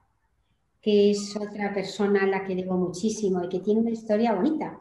que 0.81 1.11
es 1.11 1.37
otra 1.37 1.73
persona 1.73 2.23
a 2.23 2.27
la 2.27 2.45
que 2.45 2.55
debo 2.55 2.77
muchísimo 2.77 3.45
y 3.45 3.49
que 3.49 3.61
tiene 3.61 3.81
una 3.81 3.91
historia 3.91 4.35
bonita. 4.35 4.81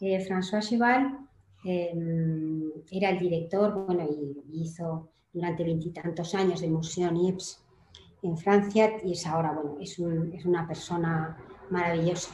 Eh, 0.00 0.18
François 0.26 0.66
Cheval 0.66 1.18
em, 1.64 2.70
era 2.90 3.10
el 3.10 3.18
director, 3.18 3.86
bueno, 3.86 4.06
y 4.10 4.62
hizo 4.62 5.08
durante 5.32 5.64
veintitantos 5.64 6.34
años 6.34 6.60
de 6.60 6.68
Museo 6.68 7.10
Niepce 7.10 7.63
en 8.24 8.38
Francia 8.38 8.92
y 9.04 9.12
es 9.12 9.26
ahora, 9.26 9.52
bueno, 9.52 9.76
es, 9.80 9.98
una 9.98 10.66
persona 10.66 11.36
maravillosa. 11.70 12.30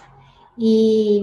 Y, 0.57 1.23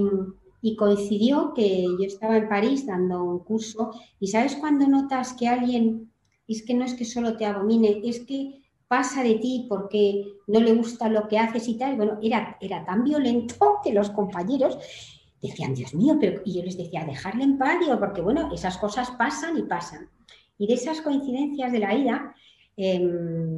coincidió 0.77 1.53
que 1.53 1.86
yo 1.97 2.06
estaba 2.06 2.36
en 2.36 2.49
París 2.49 2.86
dando 2.86 3.23
un 3.23 3.39
curso 3.39 3.91
y 4.19 4.27
sabes 4.27 4.58
cuando 4.58 4.86
notas 4.86 5.32
que 5.32 5.47
alguien 5.47 6.12
es 6.45 6.62
que 6.62 6.73
no 6.73 6.84
es 6.84 6.93
que 6.93 7.06
solo 7.06 7.38
te 7.38 7.45
abomine, 7.45 8.01
es 8.03 8.19
que 8.25 8.63
pasa 8.88 9.23
de 9.23 9.36
ti 9.36 9.65
porque 9.69 10.25
no 10.47 10.60
le 10.60 10.73
gusta 10.73 11.08
lo 11.08 11.30
que 11.30 11.39
haces 11.39 11.69
y 11.69 11.77
tal. 11.77 11.95
Bueno, 11.95 12.19
era, 12.21 12.58
era 12.60 12.84
tan 12.84 13.06
violento 13.06 13.77
que 13.82 13.93
los 13.93 14.10
compañeros 14.10 14.77
decían, 15.41 15.73
Dios 15.73 15.93
mío, 15.93 16.17
pero 16.19 16.41
y 16.45 16.53
yo 16.53 16.63
les 16.63 16.77
decía, 16.77 17.06
dejarle 17.06 17.43
en 17.43 17.58
paz, 17.58 17.77
porque 17.99 18.21
bueno, 18.21 18.49
esas 18.53 18.77
cosas 18.77 19.12
pasan 19.12 19.58
y 19.58 19.63
pasan. 19.63 20.10
Y 20.58 20.67
de 20.67 20.73
esas 20.73 21.01
coincidencias 21.01 21.71
de 21.71 21.80
la 21.80 21.93
vida, 21.93 22.36
em, 22.75 23.56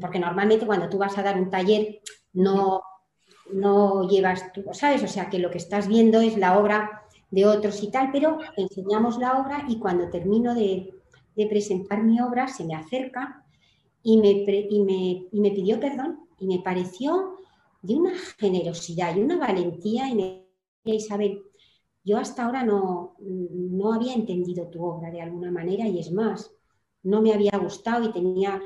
porque 0.00 0.18
normalmente 0.18 0.66
cuando 0.66 0.88
tú 0.88 0.98
vas 0.98 1.16
a 1.18 1.22
dar 1.22 1.40
un 1.40 1.50
taller 1.50 2.00
no, 2.32 2.82
no 3.52 4.08
llevas 4.08 4.52
tú, 4.52 4.64
¿sabes? 4.72 5.02
O 5.02 5.08
sea 5.08 5.28
que 5.28 5.38
lo 5.38 5.50
que 5.50 5.58
estás 5.58 5.88
viendo 5.88 6.20
es 6.20 6.36
la 6.36 6.58
obra 6.58 7.02
de 7.30 7.46
otros 7.46 7.82
y 7.82 7.90
tal, 7.90 8.10
pero 8.12 8.38
enseñamos 8.56 9.18
la 9.18 9.40
obra 9.40 9.64
y 9.68 9.78
cuando 9.78 10.08
termino 10.08 10.54
de, 10.54 10.90
presentar 11.48 12.02
mi 12.04 12.20
obra 12.20 12.46
se 12.46 12.64
me 12.64 12.76
acerca 12.76 13.44
y 14.04 14.18
me, 14.18 14.30
y 14.30 15.30
me, 15.40 15.50
pidió 15.50 15.80
perdón 15.80 16.20
y 16.38 16.46
me 16.46 16.60
pareció 16.60 17.38
de 17.82 17.96
una 17.96 18.12
generosidad 18.38 19.16
y 19.16 19.20
una 19.20 19.36
valentía 19.36 20.08
y 20.08 20.14
me 20.14 20.44
Isabel, 20.84 21.42
yo 22.04 22.18
hasta 22.18 22.44
ahora 22.44 22.62
no, 22.62 23.16
no 23.18 23.92
había 23.94 24.14
entendido 24.14 24.68
tu 24.68 24.84
obra 24.84 25.10
de 25.10 25.22
alguna 25.22 25.50
manera 25.50 25.88
y 25.88 25.98
es 25.98 26.12
más, 26.12 26.52
no 27.02 27.22
me 27.22 27.32
había 27.32 27.56
gustado 27.58 28.04
y 28.04 28.12
tenía 28.12 28.60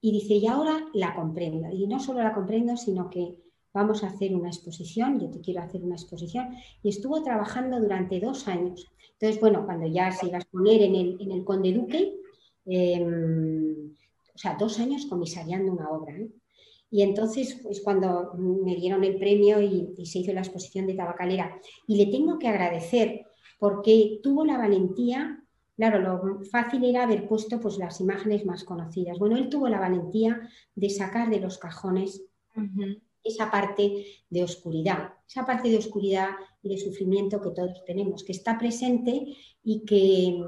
y 0.00 0.12
dice, 0.12 0.34
y 0.34 0.46
ahora 0.46 0.86
la 0.94 1.14
comprendo. 1.14 1.68
Y 1.70 1.86
no 1.86 2.00
solo 2.00 2.22
la 2.22 2.34
comprendo, 2.34 2.76
sino 2.76 3.10
que 3.10 3.36
vamos 3.72 4.02
a 4.02 4.08
hacer 4.08 4.34
una 4.34 4.48
exposición, 4.48 5.20
yo 5.20 5.30
te 5.30 5.40
quiero 5.40 5.62
hacer 5.62 5.82
una 5.82 5.94
exposición. 5.94 6.54
Y 6.82 6.88
estuvo 6.88 7.22
trabajando 7.22 7.80
durante 7.80 8.20
dos 8.20 8.48
años. 8.48 8.86
Entonces, 9.12 9.40
bueno, 9.40 9.64
cuando 9.64 9.86
ya 9.86 10.10
se 10.10 10.26
iba 10.26 10.38
a 10.38 10.40
exponer 10.40 10.82
en 10.82 10.94
el, 10.94 11.16
en 11.20 11.32
el 11.32 11.44
Conde 11.44 11.72
Duque, 11.72 12.14
em, 12.66 13.90
sea, 14.40 14.56
dos 14.58 14.78
años 14.78 15.06
comisariando 15.06 15.72
una 15.72 15.90
obra. 15.90 16.16
¿eh? 16.16 16.30
Y 16.90 17.02
entonces 17.02 17.50
es 17.50 17.60
pues, 17.62 17.80
cuando 17.82 18.32
me 18.34 18.74
dieron 18.74 19.04
el 19.04 19.18
premio 19.18 19.60
y, 19.60 19.94
se 20.06 20.20
hizo 20.20 20.32
la 20.32 20.40
exposición 20.40 20.86
de 20.86 20.94
Tabacalera. 20.94 21.60
Y 21.86 21.96
le 21.96 22.10
tengo 22.10 22.38
que 22.38 22.48
agradecer 22.48 23.26
porque 23.58 24.20
tuvo 24.22 24.44
la 24.44 24.56
valentía, 24.56 25.39
claro, 25.80 25.98
lo 25.98 26.44
fácil 26.44 26.84
era 26.84 27.04
haber 27.04 27.26
puesto 27.26 27.58
pues, 27.58 27.78
las 27.78 28.02
imágenes 28.02 28.44
más 28.44 28.64
conocidas. 28.64 29.18
Bueno, 29.18 29.38
él 29.38 29.48
tuvo 29.48 29.66
la 29.66 29.80
valentía 29.80 30.46
de 30.74 30.90
sacar 30.90 31.30
de 31.30 31.40
los 31.40 31.56
cajones 31.56 32.22
esa 33.24 33.50
parte 33.50 34.04
de 34.28 34.44
oscuridad, 34.44 35.14
esa 35.26 35.46
parte 35.46 35.70
de 35.70 35.78
oscuridad 35.78 36.32
y 36.62 36.68
de 36.68 36.76
sufrimiento 36.76 37.40
que 37.40 37.52
todos 37.52 37.82
tenemos, 37.86 38.24
que 38.24 38.32
está 38.32 38.58
presente 38.58 39.34
y 39.64 39.80
que, 39.86 40.44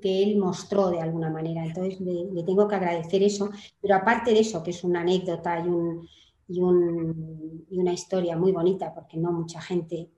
que 0.00 0.22
él 0.22 0.38
mostró 0.38 0.90
de 0.90 1.00
alguna 1.00 1.30
manera. 1.30 1.64
Entonces 1.64 2.00
le, 2.00 2.44
tengo 2.44 2.68
que 2.68 2.76
agradecer 2.76 3.24
eso, 3.24 3.50
pero 3.80 3.96
aparte 3.96 4.32
de 4.32 4.38
eso, 4.38 4.62
que 4.62 4.70
es 4.70 4.84
una 4.84 5.00
anécdota 5.00 5.58
y, 5.58 5.68
un, 5.68 6.08
y, 6.46 6.60
un, 6.60 7.66
y 7.68 7.76
una 7.76 7.92
historia 7.92 8.36
muy 8.36 8.52
bonita, 8.52 8.94
porque 8.94 9.16
no 9.16 9.32
mucha 9.32 9.60
gente 9.60 10.10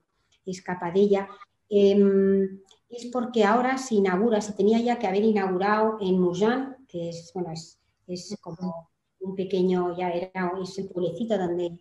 escapa 0.45 0.91
de 0.91 1.01
ella, 1.01 1.29
em, 1.71 2.61
es 2.93 3.07
porque 3.07 3.45
ahora 3.45 3.79
se 3.79 3.97
inaugura, 3.97 4.41
se 4.41 4.53
tenía 4.53 4.79
ya 4.81 4.99
que 4.99 5.07
haber 5.07 5.25
inaugurado 5.25 5.97
en 6.01 6.21
Mujan, 6.21 6.77
que 6.87 7.09
es, 7.09 7.31
bueno, 7.35 7.51
es, 7.53 7.81
es 8.07 8.37
como 8.41 8.91
un 9.21 9.35
pequeño, 9.35 9.97
ya 9.97 10.11
era 10.11 10.53
ese 10.63 10.85
pueblecito 10.85 11.39
donde 11.39 11.79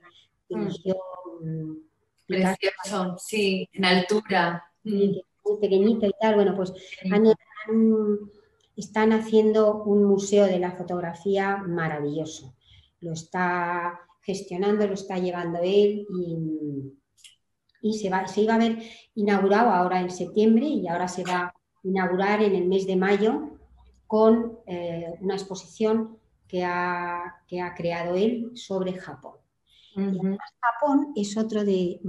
dirigió. 0.47 0.95
Mm, 1.41 1.74
Precioso, 2.26 3.18
sí, 3.18 3.68
en 3.74 3.86
altura. 3.86 4.64
muy 4.84 5.24
pequeñito 5.59 6.05
y 6.05 6.14
tal. 6.20 6.36
Bueno, 6.36 6.55
pues 6.55 6.74
están 8.78 9.12
haciendo 9.12 9.84
un 9.84 10.05
museo 10.05 10.45
de 10.45 10.59
la 10.59 10.72
fotografía 10.72 11.57
maravilloso. 11.57 12.55
Lo 13.01 13.12
está 13.12 13.99
gestionando, 14.22 14.88
lo 14.88 14.93
está 14.93 15.18
llevando 15.18 15.59
él 15.59 16.07
y, 16.09 16.93
se, 17.82 18.09
va, 18.09 18.27
se 18.27 18.41
iba 18.41 18.53
a 18.53 18.55
haber 18.57 18.79
inaugurado 19.15 19.71
ahora 19.71 20.01
en 20.01 20.09
septiembre 20.09 20.65
y 20.67 20.88
ahora 20.88 21.07
se 21.07 21.23
va 21.23 21.39
a 21.39 21.53
inaugurar 21.84 22.41
en 22.41 22.55
el 22.55 22.67
mes 22.67 22.86
de 22.86 22.95
mayo 22.95 23.57
con 24.07 24.59
eh, 24.67 25.13
una 25.21 25.36
exposición 25.36 26.17
que 26.47 26.63
ha, 26.65 27.43
que 27.47 27.61
ha 27.61 27.73
creado 27.73 28.15
él 28.15 28.51
sobre 28.55 28.93
Japón. 28.93 29.38
Japón 29.93 31.13
es 31.15 31.38
otro 31.38 31.63
de, 31.63 31.99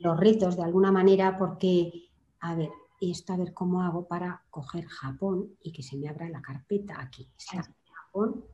los 0.00 0.18
retos, 0.18 0.56
de 0.56 0.62
alguna 0.62 0.92
manera, 0.92 1.36
porque, 1.36 2.10
a 2.40 2.54
ver, 2.54 2.70
esto 3.00 3.32
a 3.32 3.36
ver 3.36 3.52
cómo 3.52 3.82
hago 3.82 4.06
para 4.06 4.44
coger 4.50 4.86
Japón 4.86 5.56
y 5.62 5.72
que 5.72 5.82
se 5.82 5.96
me 5.96 6.08
abra 6.08 6.28
la 6.28 6.42
carpeta 6.42 7.00
aquí. 7.00 7.28
Está 7.36 7.68
Japón. 7.92 8.44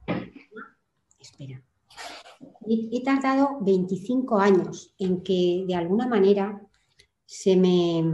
Espera. 1.19 1.63
He, 2.73 3.03
tardado 3.03 3.59
25 3.63 4.39
años 4.39 4.95
en 4.99 5.23
que 5.23 5.65
de 5.67 5.75
alguna 5.75 6.07
manera 6.07 6.63
se 7.27 7.57
me, 7.57 8.05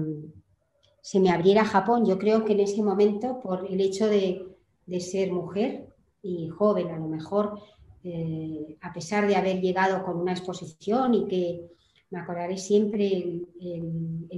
se 1.03 1.21
me 1.21 1.31
abriera 1.31 1.65
Japón. 1.65 2.07
Yo 2.07 2.19
creo 2.19 2.45
que 2.45 2.55
en 2.55 2.61
ese 2.61 2.83
momento, 2.83 3.39
por 3.41 3.67
el 3.71 3.81
hecho 3.83 4.07
de, 4.09 4.47
de 4.87 5.01
ser 5.01 5.31
mujer, 5.31 5.87
y 6.27 6.49
joven 6.49 6.89
a 6.89 6.99
lo 6.99 7.07
mejor, 7.07 7.59
eh, 8.03 8.77
a 8.81 8.93
pesar 8.93 9.27
de 9.27 9.37
haber 9.37 9.61
llegado 9.61 10.05
con 10.05 10.17
una 10.17 10.33
exposición 10.33 11.15
y 11.15 11.27
que 11.27 11.71
me 12.11 12.21
acordaré 12.21 12.57
siempre 12.57 13.07
el, 13.07 13.47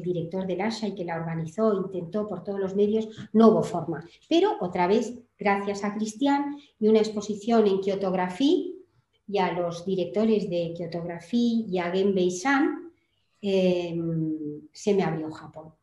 director 0.02 0.46
del 0.46 0.62
ASHA 0.62 0.88
y 0.88 0.94
que 0.94 1.04
la 1.04 1.16
organizó, 1.16 1.74
intentó 1.74 2.26
por 2.26 2.42
todos 2.42 2.58
los 2.58 2.74
medios, 2.74 3.08
no 3.32 3.48
hubo 3.48 3.62
forma. 3.62 4.02
Pero 4.28 4.52
otra 4.60 4.86
vez, 4.86 5.18
gracias 5.38 5.84
a 5.84 5.94
Cristian 5.94 6.56
y 6.80 6.88
una 6.88 7.00
exposición 7.00 7.66
en 7.66 7.80
Kiotografía 7.80 8.77
y 9.28 9.38
a 9.38 9.52
los 9.52 9.84
directores 9.84 10.48
de 10.48 10.72
Kiotografía 10.76 11.64
y 11.68 11.78
a 11.78 11.90
Genbei-san, 11.90 12.90
eh, 13.42 13.96
se 14.72 14.94
me 14.94 15.02
abrió 15.02 15.30
Japón. 15.30 15.74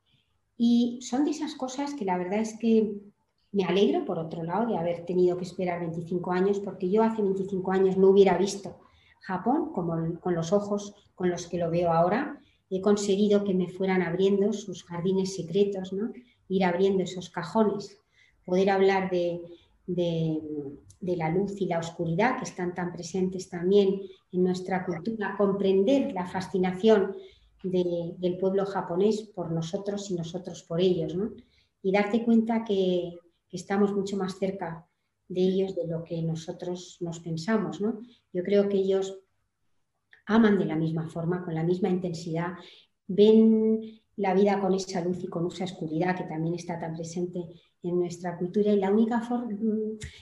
Y 0.57 0.99
son 1.01 1.25
de 1.25 1.31
esas 1.31 1.55
cosas 1.55 1.93
que 1.93 2.05
la 2.05 2.17
verdad 2.17 2.39
es 2.39 2.57
que 2.59 2.95
me 3.51 3.63
alegro, 3.63 4.03
por 4.03 4.19
otro 4.19 4.43
lado, 4.43 4.67
de 4.67 4.77
haber 4.77 5.05
tenido 5.05 5.37
que 5.37 5.45
esperar 5.45 5.79
25 5.79 6.31
años, 6.31 6.59
porque 6.59 6.89
yo 6.89 7.03
hace 7.03 7.21
25 7.21 7.71
años 7.71 7.97
no 7.97 8.09
hubiera 8.09 8.37
visto 8.37 8.77
Japón 9.21 9.71
como 9.73 10.19
con 10.19 10.35
los 10.35 10.51
ojos 10.51 10.93
con 11.15 11.29
los 11.29 11.47
que 11.47 11.57
lo 11.57 11.69
veo 11.69 11.91
ahora. 11.91 12.39
He 12.69 12.81
conseguido 12.81 13.43
que 13.43 13.53
me 13.53 13.69
fueran 13.69 14.01
abriendo 14.01 14.51
sus 14.53 14.83
jardines 14.83 15.35
secretos, 15.35 15.93
¿no? 15.93 16.11
ir 16.47 16.63
abriendo 16.63 17.03
esos 17.03 17.29
cajones, 17.29 17.97
poder 18.45 18.69
hablar 18.69 19.09
de, 19.09 19.41
la 21.01 21.29
luz 21.29 21.59
y 21.61 21.65
la 21.65 21.79
oscuridad 21.79 22.37
que 22.37 22.45
están 22.45 22.73
tan 22.73 22.91
presentes 22.91 23.49
también 23.49 24.01
en 24.31 24.43
nuestra 24.43 24.85
cultura, 24.85 25.35
comprender 25.37 26.13
la 26.13 26.25
fascinación 26.25 27.15
del 27.63 28.37
pueblo 28.39 28.65
japonés 28.65 29.21
por 29.33 29.51
nosotros 29.51 30.11
y 30.11 30.15
nosotros 30.15 30.63
por 30.63 30.79
ellos, 30.81 31.15
¿no? 31.15 31.31
y 31.81 31.91
darte 31.91 32.23
cuenta 32.23 32.63
que, 32.63 33.13
estamos 33.51 33.93
mucho 33.93 34.17
más 34.17 34.37
cerca 34.37 34.85
de 35.29 35.39
ellos 35.39 35.77
de 35.77 35.87
lo 35.87 36.03
que 36.03 36.21
nosotros 36.21 36.97
nos 36.99 37.21
pensamos. 37.21 37.79
¿no? 37.79 38.01
Yo 38.33 38.43
creo 38.43 38.67
que 38.67 38.75
ellos 38.75 39.17
aman 40.25 40.59
de 40.59 40.65
la 40.65 40.75
misma 40.75 41.07
forma, 41.07 41.41
con 41.45 41.55
la 41.55 41.63
misma 41.63 41.87
intensidad, 41.87 42.55
ven 43.07 44.01
la 44.17 44.33
vida 44.33 44.59
con 44.59 44.73
esa 44.73 45.01
luz 45.01 45.23
y 45.23 45.27
con 45.27 45.47
esa 45.47 45.65
oscuridad 45.65 46.15
que 46.15 46.23
también 46.23 46.55
está 46.55 46.79
tan 46.79 46.95
presente 46.95 47.39
en 47.83 47.99
nuestra 47.99 48.37
cultura. 48.37 48.71
Y 48.71 48.79
la 48.79 48.91
única, 48.91 49.21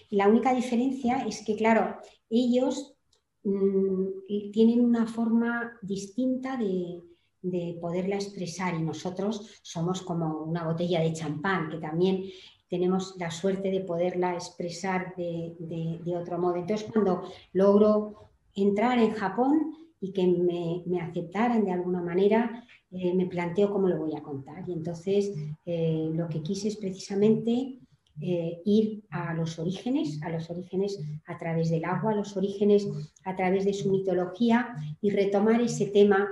la 0.09 0.27
única 0.27 0.53
diferencia 0.53 1.25
es 1.25 1.43
que, 1.45 1.55
claro, 1.55 1.97
ellos 2.29 2.95
mm, 3.43 4.51
tienen 4.51 4.81
una 4.81 5.05
forma 5.05 5.77
distinta 5.81 6.57
de, 6.57 7.01
de 7.43 7.77
poderla 7.79 8.15
expresar 8.15 8.73
y 8.73 8.81
nosotros 8.81 9.59
somos 9.61 10.01
como 10.01 10.43
una 10.43 10.65
botella 10.65 11.01
de 11.01 11.13
champán 11.13 11.69
que 11.69 11.77
también 11.77 12.23
tenemos 12.69 13.15
la 13.19 13.29
suerte 13.29 13.69
de 13.69 13.81
poderla 13.81 14.33
expresar 14.33 15.13
de, 15.15 16.17
otro 16.19 16.39
modo. 16.39 16.55
Entonces, 16.55 16.89
cuando 16.91 17.21
logro 17.51 18.31
entrar 18.55 18.97
en 18.97 19.11
Japón 19.11 19.75
y 20.03 20.11
que 20.11 20.27
me, 20.27 20.99
aceptaran 20.99 21.63
de 21.63 21.71
alguna 21.71 22.01
manera, 22.01 22.67
eh, 22.91 23.13
me 23.13 23.25
planteo 23.25 23.71
cómo 23.71 23.87
lo 23.87 23.97
voy 23.99 24.13
a 24.17 24.21
contar. 24.21 24.67
Y 24.67 24.73
entonces 24.73 25.31
eh, 25.65 26.09
lo 26.13 26.27
que 26.27 26.43
quise 26.43 26.67
es 26.67 26.75
precisamente 26.75 27.79
eh, 28.19 28.61
ir 28.65 29.05
a 29.11 29.33
los 29.33 29.57
orígenes, 29.59 30.21
a 30.21 30.29
los 30.29 30.49
orígenes 30.49 30.99
a 31.25 31.37
través 31.37 31.69
del 31.69 31.85
agua, 31.85 32.11
a 32.11 32.15
los 32.15 32.35
orígenes 32.35 32.85
a 33.23 33.33
través 33.37 33.63
de 33.63 33.71
su 33.71 33.89
mitología 33.89 34.75
y 35.01 35.09
retomar 35.09 35.61
ese 35.61 35.85
tema 35.85 36.27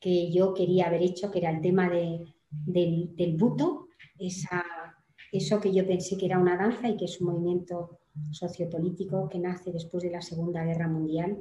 que 0.00 0.32
yo 0.32 0.54
quería 0.54 0.86
haber 0.86 1.02
hecho, 1.02 1.30
que 1.30 1.40
era 1.40 1.50
el 1.50 1.60
tema 1.60 1.90
del, 1.90 3.14
del 3.14 3.36
buto, 3.36 3.88
esa 4.18 4.64
eso 5.30 5.60
que 5.60 5.72
yo 5.72 5.86
pensé 5.86 6.18
que 6.18 6.26
era 6.26 6.38
una 6.38 6.56
danza 6.56 6.88
y 6.88 6.96
que 6.96 7.06
es 7.06 7.18
un 7.20 7.28
movimiento 7.28 7.98
sociopolítico 8.30 9.28
que 9.30 9.38
nace 9.38 9.72
después 9.72 10.02
de 10.02 10.10
la 10.10 10.20
Segunda 10.20 10.62
Guerra 10.62 10.88
Mundial 10.88 11.38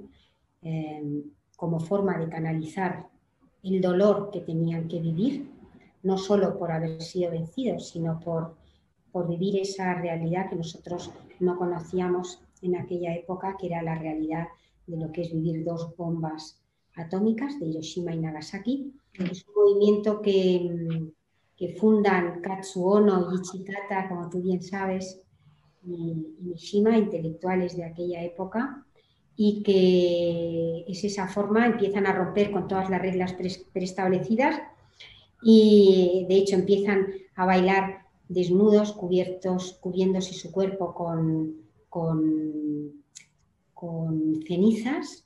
como 1.62 1.80
forma 1.80 2.18
de 2.18 2.28
canalizar 2.28 3.08
el 3.62 3.82
dolor 3.82 4.32
que 4.32 4.42
tenían 4.42 4.88
que 4.88 5.00
vivir, 5.00 5.48
no 6.02 6.18
solo 6.18 6.58
por 6.58 6.72
haber 6.72 7.00
sido 7.04 7.30
vencidos, 7.30 7.90
sino 7.90 8.20
por, 8.20 8.56
por 9.12 9.28
vivir 9.28 9.58
esa 9.58 9.94
realidad 9.94 10.50
que 10.50 10.56
nosotros 10.56 11.12
no 11.40 11.60
conocíamos 11.60 12.42
en 12.64 12.78
aquella 12.78 13.14
época, 13.14 13.58
que 13.60 13.68
era 13.68 13.84
la 13.84 13.94
realidad 13.94 14.48
de 14.88 14.98
lo 14.98 15.12
que 15.12 15.22
es 15.22 15.32
vivir 15.32 15.64
dos 15.64 15.96
bombas 15.96 16.60
atómicas 16.96 17.60
de 17.60 17.68
Hiroshima 17.68 18.16
y 18.16 18.18
Nagasaki. 18.18 18.96
Es 19.14 19.46
un 19.48 19.54
movimiento 19.54 20.20
que, 20.20 21.12
que 21.56 21.76
fundan 21.76 22.42
Katsuono 22.42 23.32
y 23.32 23.36
Ichikata, 23.36 24.10
como 24.10 24.32
tú 24.32 24.42
bien 24.42 24.64
sabes, 24.64 25.22
y, 25.84 26.36
Mishima, 26.40 26.98
intelectuales 26.98 27.78
de 27.78 27.84
aquella 27.84 28.24
época, 28.24 28.84
y 29.36 29.64
que 29.64 30.86
es 30.92 31.04
esa 31.04 31.28
forma, 31.28 31.66
empiezan 31.66 32.06
a 32.06 32.14
romper 32.14 32.52
con 32.52 32.68
todas 32.68 32.90
las 32.90 33.02
reglas 33.02 33.36
preestablecidas 33.74 34.62
y 35.42 36.26
de 36.30 36.36
hecho 36.36 36.56
empiezan 36.56 37.08
a 37.36 37.46
bailar 37.46 38.02
desnudos, 38.28 38.94
cubiertos, 38.94 39.74
cubriéndose 39.82 40.34
su 40.34 40.52
cuerpo 40.52 40.94
con, 40.94 41.56
con, 41.90 43.02
cenizas 44.48 45.26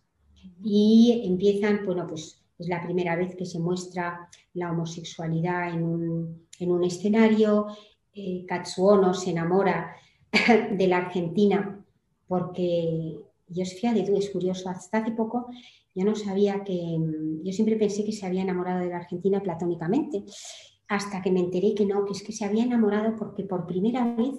y 0.64 1.24
empiezan, 1.26 1.86
bueno, 1.86 2.08
pues 2.08 2.42
es 2.58 2.68
la 2.68 2.84
primera 2.84 3.16
vez 3.16 3.36
que 3.36 3.46
se 3.46 3.60
muestra 3.60 4.30
la 4.54 4.72
homosexualidad 4.72 5.70
en 5.70 5.84
un, 5.84 6.84
escenario. 6.84 7.68
Eh, 8.14 8.46
Katsuono 8.48 9.14
se 9.14 9.32
enamora 9.32 9.96
de 10.72 10.88
la 10.88 10.98
Argentina 10.98 11.84
porque, 12.28 13.20
yo 13.48 13.66
fíjate 13.66 14.04
tú, 14.04 14.16
es 14.18 14.30
curioso, 14.30 14.70
hasta 14.70 15.00
hace 15.00 15.12
poco 15.12 15.48
yo 15.96 16.04
no 16.04 16.14
sabía 16.14 16.64
que, 16.64 16.98
yo 17.44 17.54
siempre 17.54 17.78
pensé 17.78 18.04
que 18.04 18.12
se 18.12 18.26
había 18.26 18.42
enamorado 18.42 18.82
de 18.82 18.90
la 18.90 18.98
Argentina 18.98 19.42
platónicamente, 19.42 20.26
hasta 20.90 21.22
que 21.22 21.32
me 21.32 21.40
enteré 21.40 21.74
que 21.74 21.86
no, 21.86 22.04
que 22.06 22.12
es 22.12 22.22
que 22.22 22.34
se 22.34 22.44
había 22.44 22.66
enamorado 22.66 23.16
porque 23.16 23.44
por 23.44 23.66
primera 23.66 24.14
vez 24.16 24.36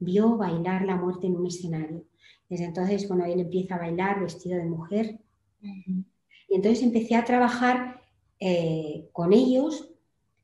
vio 0.00 0.36
bailar 0.36 0.84
la 0.84 0.96
muerte 0.96 1.28
en 1.28 1.36
un 1.36 1.46
escenario. 1.46 2.04
Desde 2.48 2.64
entonces, 2.64 3.08
bueno, 3.08 3.24
él 3.24 3.40
empieza 3.40 3.76
a 3.76 3.78
bailar 3.78 4.20
vestido 4.20 4.58
de 4.58 4.66
mujer. 4.66 5.20
Y 5.62 6.54
entonces 6.54 6.82
empecé 6.82 7.14
a 7.14 7.24
trabajar 7.24 8.00
eh, 8.38 9.08
con 9.12 9.32
ellos 9.32 9.88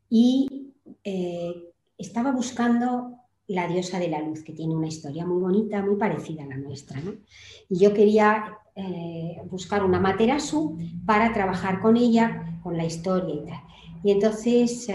y 0.09 0.73
eh, 1.05 1.73
estaba 1.99 2.33
buscando 2.33 3.19
la 3.49 3.69
diosa 3.69 3.99
de 3.99 4.09
la 4.09 4.21
luz, 4.21 4.43
que 4.43 4.53
tiene 4.53 4.75
una 4.75 4.89
historia 4.89 5.27
muy 5.27 5.41
bonita, 5.41 5.83
muy 5.83 5.97
parecida 5.97 6.45
a 6.45 6.47
la 6.47 6.57
nuestra. 6.57 7.01
Y 7.69 7.79
yo 7.79 7.93
quería 7.93 8.59
eh, 8.75 9.41
buscar 9.51 9.85
una 9.85 10.01
Materasu 10.01 10.79
para 11.05 11.33
trabajar 11.33 11.81
con 11.81 11.97
ella, 11.97 12.59
con 12.63 12.77
la 12.77 12.85
historia 12.85 13.35
y 13.35 13.45
tal. 13.45 13.61
Y 14.05 14.11
entonces 14.11 14.89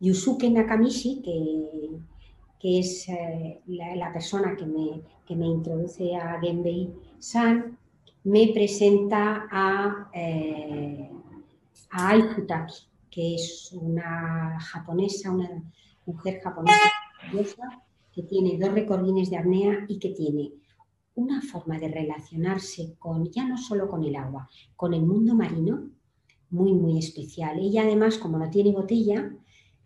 Yusuke 0.00 0.50
Nakamishi, 0.50 1.22
que, 1.22 1.90
que 2.60 2.78
es 2.80 3.06
la, 3.66 4.12
persona 4.12 4.54
que 4.56 4.66
me, 4.66 5.02
que 5.26 5.34
me, 5.34 5.46
introduce 5.46 6.14
a 6.14 6.40
Genbei-san, 6.40 7.76
me 8.24 8.48
presenta 8.48 9.48
a, 9.50 10.10
eh, 10.12 11.10
a 11.90 12.14
que 13.10 13.34
es 13.34 13.70
una 13.72 14.58
japonesa, 14.60 15.32
una 15.32 15.62
mujer 16.08 16.40
japonesa 16.42 16.90
que 18.12 18.22
tiene 18.22 18.58
dos 18.58 18.72
recordines 18.72 19.30
de 19.30 19.36
apnea 19.36 19.84
y 19.88 19.98
que 19.98 20.10
tiene 20.10 20.52
una 21.14 21.42
forma 21.42 21.78
de 21.78 21.88
relacionarse 21.88 22.94
con, 22.98 23.30
ya 23.30 23.44
no 23.44 23.58
solo 23.58 23.88
con 23.88 24.04
el 24.04 24.16
agua, 24.16 24.48
con 24.76 24.94
el 24.94 25.02
mundo 25.02 25.34
marino, 25.34 25.90
muy, 26.50 26.72
muy 26.72 26.98
especial. 26.98 27.58
Ella 27.58 27.82
además, 27.82 28.18
como 28.18 28.38
no 28.38 28.48
tiene 28.48 28.72
botella, 28.72 29.30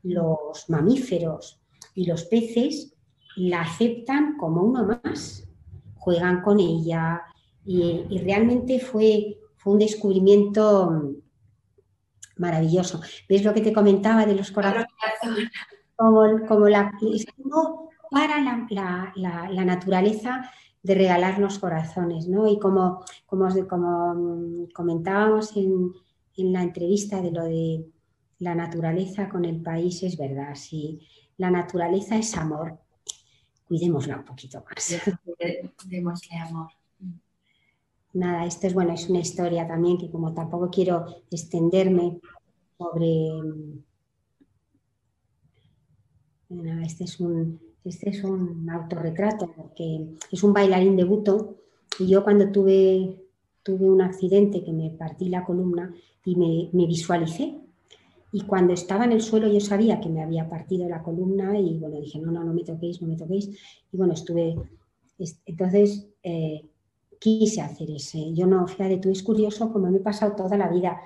los 0.02 0.68
mamíferos 0.68 1.60
y 1.94 2.06
los 2.06 2.24
peces 2.24 2.94
la 3.36 3.62
aceptan 3.62 4.36
como 4.36 4.62
uno 4.62 4.86
más, 4.86 5.48
juegan 5.96 6.42
con 6.42 6.60
ella 6.60 7.22
y, 7.64 8.04
realmente 8.24 8.78
fue, 8.78 9.38
fue 9.56 9.72
un 9.72 9.78
descubrimiento 9.78 11.14
maravilloso. 12.36 13.00
¿Ves 13.28 13.44
lo 13.44 13.54
que 13.54 13.60
te 13.62 13.72
comentaba 13.72 14.26
de 14.26 14.34
los 14.34 14.50
corazones? 14.50 14.86
Como, 16.02 16.46
como 16.48 16.68
la, 16.68 16.90
para 18.10 18.40
la, 18.40 19.12
la, 19.14 19.64
naturaleza 19.64 20.50
de 20.82 20.94
regalarnos 20.96 21.60
corazones, 21.60 22.26
¿no? 22.26 22.48
Y 22.48 22.58
como, 22.58 23.04
como, 23.24 23.48
como 23.68 24.66
comentábamos 24.74 25.56
en, 25.56 25.92
en, 26.36 26.52
la 26.52 26.62
entrevista 26.62 27.22
de 27.22 27.30
lo 27.30 27.44
de 27.44 27.86
la 28.40 28.56
naturaleza 28.56 29.28
con 29.28 29.44
el 29.44 29.62
país, 29.62 30.02
es 30.02 30.16
verdad, 30.16 30.56
si 30.56 31.00
la 31.36 31.52
naturaleza 31.52 32.16
es 32.16 32.36
amor, 32.36 32.80
cuidémosla 33.68 34.16
un 34.16 34.24
poquito 34.24 34.64
más. 34.68 34.96
Démosle 35.86 36.36
amor. 36.36 36.70
Nada, 38.14 38.44
esto 38.44 38.66
es 38.66 38.74
bueno, 38.74 38.92
es 38.92 39.08
una 39.08 39.20
historia 39.20 39.68
también 39.68 39.98
que 39.98 40.10
como 40.10 40.34
tampoco 40.34 40.68
quiero 40.68 41.06
extenderme 41.30 42.20
sobre... 42.76 43.30
Este 46.84 47.04
es 47.04 47.20
un, 47.20 47.60
este 47.84 48.10
es 48.10 48.24
un 48.24 48.68
autorretrato 48.70 49.52
porque 49.56 50.06
es 50.30 50.42
un 50.42 50.52
bailarín 50.52 50.96
de 50.96 51.04
buto 51.04 51.56
y 51.98 52.08
yo 52.08 52.24
cuando 52.24 52.50
tuve, 52.50 53.16
tuve 53.62 53.90
un 53.90 54.02
accidente 54.02 54.62
que 54.62 54.72
me 54.72 54.90
partí 54.90 55.28
la 55.28 55.44
columna 55.44 55.94
y 56.24 56.36
me, 56.36 56.68
me 56.72 56.86
visualicé 56.86 57.62
y 58.32 58.40
cuando 58.42 58.72
estaba 58.72 59.04
en 59.04 59.12
el 59.12 59.20
suelo 59.20 59.46
yo 59.46 59.60
sabía 59.60 60.00
que 60.00 60.08
me 60.08 60.22
había 60.22 60.48
partido 60.48 60.88
la 60.88 61.02
columna 61.02 61.58
y 61.58 61.78
bueno, 61.78 62.00
dije, 62.00 62.18
no, 62.18 62.32
no, 62.32 62.42
no 62.42 62.54
me 62.54 62.64
toquéis, 62.64 63.02
no 63.02 63.08
me 63.08 63.16
toquéis. 63.16 63.50
Y 63.92 63.96
bueno, 63.96 64.14
estuve, 64.14 64.56
entonces 65.44 66.08
eh, 66.22 66.64
quise 67.18 67.60
hacer 67.60 67.90
ese. 67.90 68.32
Yo 68.32 68.46
no, 68.46 68.66
fíjate, 68.66 68.96
tú 68.96 69.10
es 69.10 69.22
curioso 69.22 69.70
como 69.70 69.90
me 69.90 69.98
he 69.98 70.00
pasado 70.00 70.34
toda 70.34 70.56
la 70.56 70.68
vida 70.68 70.98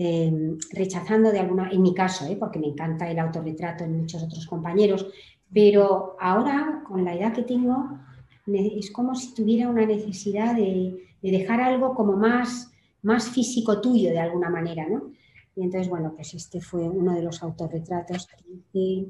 eh, 0.00 0.56
rechazando 0.70 1.32
de 1.32 1.40
alguna, 1.40 1.70
en 1.72 1.82
mi 1.82 1.92
caso, 1.92 2.24
eh, 2.26 2.36
porque 2.36 2.60
me 2.60 2.68
encanta 2.68 3.10
el 3.10 3.18
autorretrato 3.18 3.82
en 3.82 3.98
muchos 3.98 4.22
otros 4.22 4.46
compañeros, 4.46 5.08
pero 5.52 6.14
ahora 6.20 6.84
con 6.86 7.04
la 7.04 7.16
edad 7.16 7.32
que 7.32 7.42
tengo 7.42 7.98
es 8.46 8.92
como 8.92 9.16
si 9.16 9.34
tuviera 9.34 9.68
una 9.68 9.84
necesidad 9.84 10.54
de, 10.54 11.04
dejar 11.20 11.60
algo 11.60 11.96
como 11.96 12.16
más, 12.16 12.70
más 13.02 13.28
físico 13.30 13.80
tuyo 13.80 14.10
de 14.10 14.20
alguna 14.20 14.48
manera, 14.48 14.88
¿no? 14.88 15.10
Y 15.56 15.64
entonces, 15.64 15.88
bueno, 15.88 16.12
pues 16.14 16.32
este 16.32 16.60
fue 16.60 16.88
uno 16.88 17.12
de 17.16 17.22
los 17.22 17.42
autorretratos 17.42 18.28
que 18.72 19.08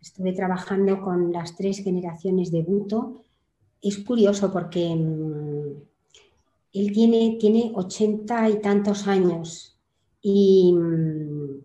estuve 0.00 0.32
trabajando 0.32 1.00
con 1.02 1.30
las 1.30 1.54
tres 1.54 1.84
generaciones 1.84 2.50
de 2.50 2.62
Buto. 2.62 3.22
Es 3.80 3.98
curioso 3.98 4.52
porque 4.52 4.92
mm, 4.92 5.82
él 6.72 6.92
tiene, 6.92 7.36
tiene 7.38 7.72
y 8.50 8.60
tantos 8.60 9.06
años 9.06 9.75
y, 10.28 10.72
mm, 10.72 11.64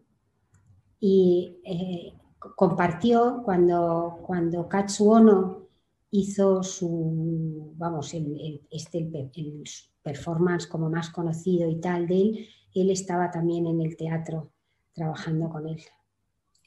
eh, 1.01 2.14
compartió 2.55 3.41
cuando, 3.43 4.20
cuando 4.22 4.70
Katsu 4.70 5.09
Ono 5.09 5.68
hizo 6.12 6.62
su, 6.62 7.74
vamos, 7.76 8.14
el, 8.14 8.62
este, 8.70 8.99
el, 8.99 9.64
performance 10.03 10.68
como 10.68 10.89
más 10.89 11.09
conocido 11.09 11.68
y 11.70 11.80
tal 11.80 12.07
de 12.07 12.22
él, 12.22 12.49
él 12.76 12.91
estaba 12.91 13.32
también 13.32 13.66
en 13.66 13.82
el 13.82 13.95
teatro 13.95 14.51
trabajando 14.93 15.49
con 15.49 15.68
él. 15.68 15.82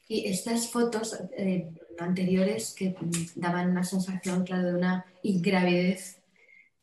Y 0.08 0.26
estas 0.26 0.70
fotos 0.70 1.20
eh, 1.36 1.70
anteriores 1.98 2.74
que 2.74 2.96
daban 3.36 3.70
una 3.70 3.84
sensación, 3.84 4.44
claro, 4.44 4.68
de 4.68 4.74
una 4.74 5.04
ingravidez, 5.22 6.20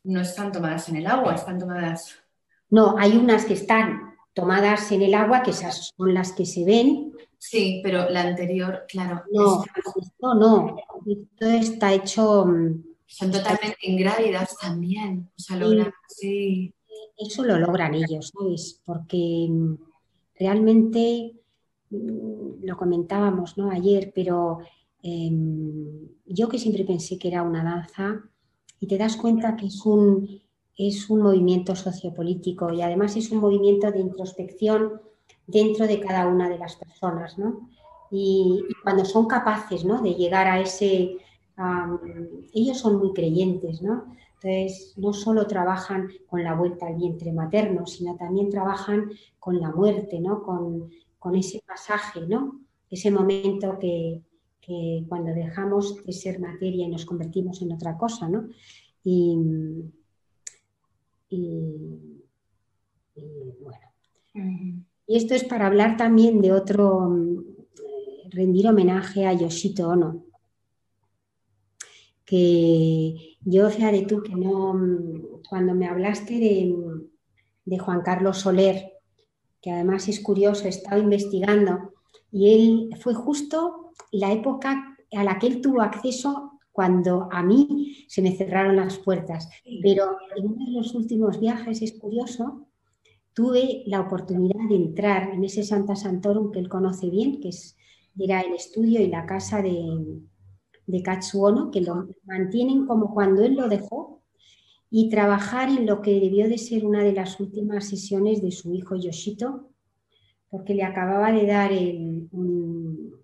no 0.04 0.22
están 0.22 0.52
tomadas 0.52 0.88
en 0.88 0.96
el 0.96 1.06
agua, 1.06 1.34
están 1.34 1.58
tomadas... 1.58 2.14
No, 2.70 2.96
hay 2.98 3.16
unas 3.16 3.44
que 3.44 3.54
están 3.54 4.11
tomadas 4.34 4.90
en 4.92 5.02
el 5.02 5.14
agua, 5.14 5.42
que 5.42 5.50
esas 5.50 5.92
son 5.96 6.14
las 6.14 6.32
que 6.32 6.46
se 6.46 6.64
ven. 6.64 7.12
Sí, 7.38 7.80
pero 7.82 8.08
la 8.08 8.22
anterior, 8.22 8.84
claro. 8.88 9.22
No, 9.32 9.64
esto 9.64 10.34
no, 10.34 10.76
esto 11.06 11.46
está 11.46 11.92
hecho... 11.92 12.46
Mm, 12.46 12.84
son 13.06 13.30
totalmente 13.30 13.76
ingrávidas 13.82 14.56
también, 14.58 15.30
o 15.36 15.40
sea, 15.40 15.56
logran, 15.56 15.92
sí. 16.08 16.72
Eso 17.18 17.44
lo 17.44 17.58
logran 17.58 17.92
ellos, 17.92 18.32
¿sabes? 18.34 18.80
Porque 18.86 19.48
mm, 19.50 19.74
realmente 20.38 21.42
Mm, 21.92 22.64
lo 22.64 22.76
comentábamos 22.76 23.58
¿no? 23.58 23.70
ayer, 23.70 24.12
pero 24.14 24.60
em, 25.02 26.08
yo 26.26 26.48
que 26.48 26.58
siempre 26.58 26.84
pensé 26.84 27.18
que 27.18 27.28
era 27.28 27.42
una 27.42 27.62
danza 27.62 28.22
y 28.80 28.86
te 28.86 28.96
das 28.96 29.16
cuenta 29.16 29.56
que 29.56 29.66
es 29.66 29.84
un, 29.84 30.41
es 30.76 31.10
un 31.10 31.22
movimiento 31.22 31.76
sociopolítico 31.76 32.72
y 32.72 32.82
además 32.82 33.16
es 33.16 33.30
un 33.30 33.38
movimiento 33.38 33.90
de 33.90 34.00
introspección 34.00 35.00
dentro 35.46 35.86
de 35.86 36.00
cada 36.00 36.26
una 36.26 36.48
de 36.48 36.58
las 36.58 36.76
personas. 36.76 37.38
¿no? 37.38 37.68
Y, 38.10 38.64
cuando 38.82 39.04
son 39.04 39.26
capaces 39.26 39.84
¿no? 39.84 40.00
de 40.02 40.14
llegar 40.14 40.46
a 40.46 40.60
ese... 40.60 41.16
ellos 42.52 42.78
son 42.78 42.98
muy 42.98 43.12
creyentes, 43.12 43.82
¿no? 43.82 44.14
Entonces, 44.42 44.94
no 44.96 45.12
solo 45.12 45.46
trabajan 45.46 46.08
con 46.26 46.42
la 46.42 46.54
vuelta 46.54 46.88
al 46.88 46.96
vientre 46.96 47.32
materno, 47.32 47.86
sino 47.86 48.16
también 48.16 48.50
trabajan 48.50 49.12
con 49.38 49.60
la 49.60 49.70
muerte, 49.70 50.18
¿no? 50.18 50.42
Con, 50.42 50.90
con 51.22 51.36
ese 51.36 51.62
pasaje, 51.64 52.26
¿no? 52.26 52.60
Ese 52.90 53.12
momento 53.12 53.78
que, 53.78 54.22
cuando 55.08 55.32
dejamos 55.32 56.04
de 56.04 56.12
ser 56.12 56.40
materia 56.40 56.86
y 56.86 56.88
nos 56.88 57.04
convertimos 57.04 57.62
en 57.62 57.72
otra 57.72 57.96
cosa, 57.96 58.28
¿no? 58.28 58.48
Y, 59.04 59.38
bueno. 63.60 64.84
Y 65.06 65.16
esto 65.16 65.34
es 65.34 65.44
para 65.44 65.66
hablar 65.66 65.96
también 65.96 66.40
de 66.40 66.52
otro, 66.52 67.14
eh, 67.16 68.28
rendir 68.30 68.68
homenaje 68.68 69.26
a 69.26 69.32
Yoshito 69.32 69.88
Ono, 69.88 70.24
que 72.24 73.36
yo, 73.40 73.68
fíjate 73.68 74.06
tú, 74.06 74.22
que 74.22 74.34
no, 74.34 74.80
cuando 75.48 75.74
me 75.74 75.86
hablaste 75.86 76.34
de, 76.38 76.74
de 77.64 77.78
Juan 77.78 78.02
Carlos 78.02 78.38
Soler, 78.38 78.92
que 79.60 79.70
además 79.70 80.08
es 80.08 80.20
curioso, 80.20 80.64
he 80.64 80.70
estado 80.70 81.02
investigando, 81.02 81.92
y 82.30 82.54
él 82.54 82.96
fue 83.00 83.14
justo 83.14 83.92
la 84.12 84.32
época 84.32 84.96
a 85.12 85.24
la 85.24 85.38
que 85.38 85.46
él 85.46 85.60
tuvo 85.60 85.82
acceso 85.82 86.51
cuando 86.72 87.28
a 87.30 87.42
mí 87.42 88.04
se 88.08 88.22
me 88.22 88.34
cerraron 88.34 88.76
las 88.76 88.98
puertas. 88.98 89.48
Pero 89.82 90.16
en 90.36 90.46
uno 90.46 90.66
de 90.66 90.72
los 90.72 90.94
últimos 90.94 91.38
viajes, 91.38 91.82
es 91.82 91.98
curioso, 91.98 92.66
tuve 93.34 93.82
la 93.86 94.00
oportunidad 94.00 94.68
de 94.68 94.76
entrar 94.76 95.34
en 95.34 95.44
ese 95.44 95.62
Santa 95.62 95.96
Santorum 95.96 96.50
que 96.50 96.58
él 96.58 96.68
conoce 96.68 97.10
bien, 97.10 97.40
que 97.40 97.50
es, 97.50 97.76
era 98.18 98.40
el 98.40 98.54
estudio 98.54 99.00
y 99.00 99.08
la 99.08 99.26
casa 99.26 99.62
de, 99.62 100.20
de 100.86 101.02
Katsuono, 101.02 101.70
que 101.70 101.80
lo 101.80 102.08
mantienen 102.24 102.86
como 102.86 103.12
cuando 103.14 103.42
él 103.42 103.54
lo 103.54 103.68
dejó, 103.68 104.22
y 104.94 105.08
trabajar 105.08 105.70
en 105.70 105.86
lo 105.86 106.02
que 106.02 106.20
debió 106.20 106.48
de 106.50 106.58
ser 106.58 106.84
una 106.84 107.02
de 107.02 107.14
las 107.14 107.40
últimas 107.40 107.88
sesiones 107.88 108.42
de 108.42 108.50
su 108.50 108.74
hijo 108.74 108.94
Yoshito, 108.94 109.70
porque 110.50 110.74
le 110.74 110.84
acababa 110.84 111.32
de 111.32 111.46
dar 111.46 111.70
un, 111.72 113.14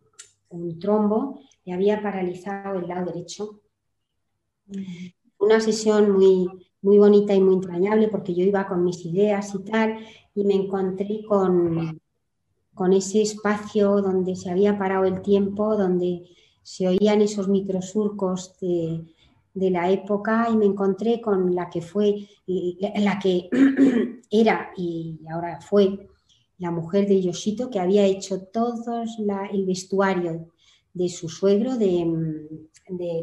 trombo, 0.81 1.41
le 1.69 1.75
había 1.75 2.01
paralizado 2.01 2.79
el 2.79 2.89
lado 2.89 3.13
derecho. 3.13 3.61
Una 5.39 5.61
sesión 5.61 6.13
muy, 6.13 6.49
muy 6.81 6.97
bonita 6.97 7.35
y 7.35 7.43
muy 7.43 7.57
entrañable 7.57 8.09
porque 8.09 8.35
yo 8.35 8.43
iba 8.43 8.67
con 8.67 8.83
mis 8.83 9.05
ideas 9.05 9.55
y 9.55 9.59
tal 9.65 9.99
y 10.35 10.45
me 10.45 10.55
encontré 10.55 11.23
con, 11.29 12.01
con 12.73 12.93
ese 12.95 13.21
espacio 13.21 14.01
donde 14.01 14.35
se 14.35 14.51
había 14.51 14.79
parado 14.79 15.05
el 15.05 15.21
tiempo, 15.21 15.77
donde 15.77 16.31
se 16.63 16.89
oían 16.89 17.21
esos 17.21 17.49
microsurcos 17.49 18.59
de, 18.61 19.05
de 19.53 19.71
la 19.71 19.91
época 19.91 20.49
y 20.51 20.57
me 20.57 20.65
encontré 20.65 21.21
con 21.21 21.55
la 21.55 21.69
que 21.69 21.83
fue, 21.83 22.29
la 22.47 23.19
que 23.19 23.51
era 24.31 24.71
y 24.75 25.21
ahora 25.31 25.61
fue 25.61 26.09
la 26.57 26.71
mujer 26.71 27.07
de 27.07 27.21
Yoshito, 27.21 27.69
que 27.69 27.79
había 27.79 28.07
hecho 28.07 28.41
todo 28.47 29.05
el 29.53 29.67
vestuario 29.67 30.49
de 30.95 31.09
su 31.09 31.29
suegro, 31.29 31.77
de, 31.77 32.05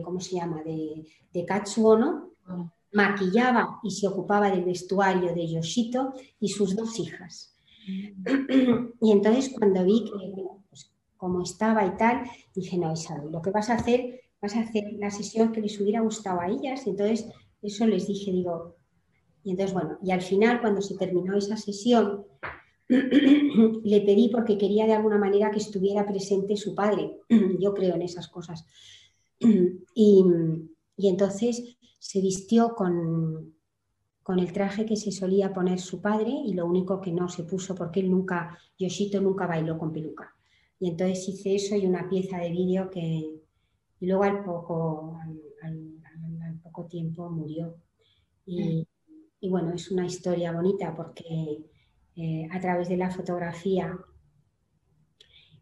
¿cómo 0.03 0.19
se 0.19 0.35
llama?, 0.35 0.63
de, 0.63 1.05
de 1.33 1.45
Katsuo, 1.45 1.97
¿no? 1.97 2.31
Ah. 2.45 2.71
Maquillaba 2.93 3.79
y 3.83 3.91
se 3.91 4.07
ocupaba 4.07 4.49
del 4.49 4.63
vestuario 4.63 5.33
de 5.33 5.51
Yoshito 5.51 6.13
y 6.39 6.47
sus 6.47 6.75
dos 6.75 6.97
hijas. 6.99 7.55
Mm. 7.87 8.87
Y 9.01 9.11
entonces 9.11 9.53
cuando 9.57 9.83
vi 9.83 10.05
que, 10.05 10.33
pues, 10.69 10.91
cómo 11.17 11.41
estaba 11.41 11.85
y 11.85 11.97
tal, 11.97 12.23
dije, 12.53 12.77
no, 12.77 12.93
Isabel, 12.93 13.31
lo 13.31 13.41
que 13.41 13.51
vas 13.51 13.69
a 13.69 13.75
hacer, 13.75 14.21
vas 14.41 14.55
a 14.55 14.61
hacer 14.61 14.93
la 14.97 15.11
sesión 15.11 15.51
que 15.51 15.61
les 15.61 15.79
hubiera 15.81 15.99
gustado 16.01 16.39
a 16.39 16.47
ellas. 16.47 16.87
Entonces 16.87 17.27
eso 17.61 17.85
les 17.85 18.07
dije, 18.07 18.31
digo, 18.31 18.77
y 19.43 19.51
entonces 19.51 19.73
bueno, 19.73 19.97
y 20.01 20.11
al 20.11 20.21
final 20.21 20.61
cuando 20.61 20.81
se 20.81 20.95
terminó 20.95 21.37
esa 21.37 21.57
sesión, 21.57 22.25
le 22.87 24.01
pedí 24.01 24.29
porque 24.29 24.57
quería 24.57 24.85
de 24.85 24.93
alguna 24.93 25.17
manera 25.17 25.51
que 25.51 25.59
estuviera 25.59 26.05
presente 26.05 26.55
su 26.55 26.75
padre. 26.75 27.19
Yo 27.59 27.73
creo 27.73 27.95
en 27.95 28.01
esas 28.03 28.27
cosas. 28.27 28.65
Y, 29.97 31.07
entonces 31.09 31.77
se 31.99 32.21
vistió 32.21 32.73
con, 32.73 33.53
con, 34.23 34.39
el 34.39 34.53
traje 34.53 34.85
que 34.85 34.95
se 34.95 35.11
solía 35.11 35.53
poner 35.53 35.79
su 35.79 36.01
padre 36.01 36.29
y 36.29 36.53
lo 36.53 36.65
único 36.65 37.01
que 37.01 37.11
no 37.11 37.27
se 37.27 37.43
puso 37.43 37.75
porque 37.75 37.99
él 37.99 38.09
nunca, 38.09 38.57
Yoshito 38.77 39.19
nunca 39.19 39.45
bailó 39.45 39.77
con 39.77 39.91
peluca. 39.91 40.33
Y 40.79 40.89
entonces 40.89 41.27
hice 41.27 41.55
eso 41.55 41.75
y 41.75 41.85
una 41.85 42.07
pieza 42.09 42.37
de 42.37 42.49
vídeo 42.49 42.89
que 42.89 43.35
y 43.99 44.07
luego 44.07 44.23
al 44.23 44.43
poco, 44.43 45.19
al, 45.63 46.59
poco 46.61 46.85
tiempo 46.85 47.29
murió. 47.29 47.75
Y, 48.45 48.87
y, 49.39 49.49
bueno, 49.49 49.73
es 49.73 49.89
una 49.91 50.05
historia 50.05 50.51
bonita 50.51 50.93
porque 50.95 51.63
eh, 52.17 52.47
a 52.51 52.59
través 52.59 52.87
de 52.87 52.97
la 52.97 53.11
fotografía. 53.11 53.97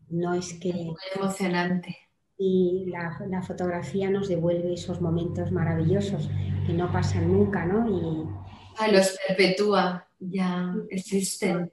No 0.09 0.33
es 0.33 0.53
que... 0.53 0.71
Muy 0.71 0.95
emocionante. 1.15 1.97
Y 2.37 2.85
la, 2.87 3.41
fotografía 3.41 4.09
nos 4.09 4.27
devuelve 4.27 4.73
esos 4.73 5.01
momentos 5.01 5.51
maravillosos 5.51 6.29
que 6.67 6.73
no 6.73 6.91
pasan 6.91 7.31
nunca, 7.31 7.65
¿no? 7.65 7.89
Y, 7.89 8.27
ah, 8.77 8.87
los 8.91 9.17
perpetúa, 9.27 10.07
ya 10.19 10.75
existen. 10.89 11.71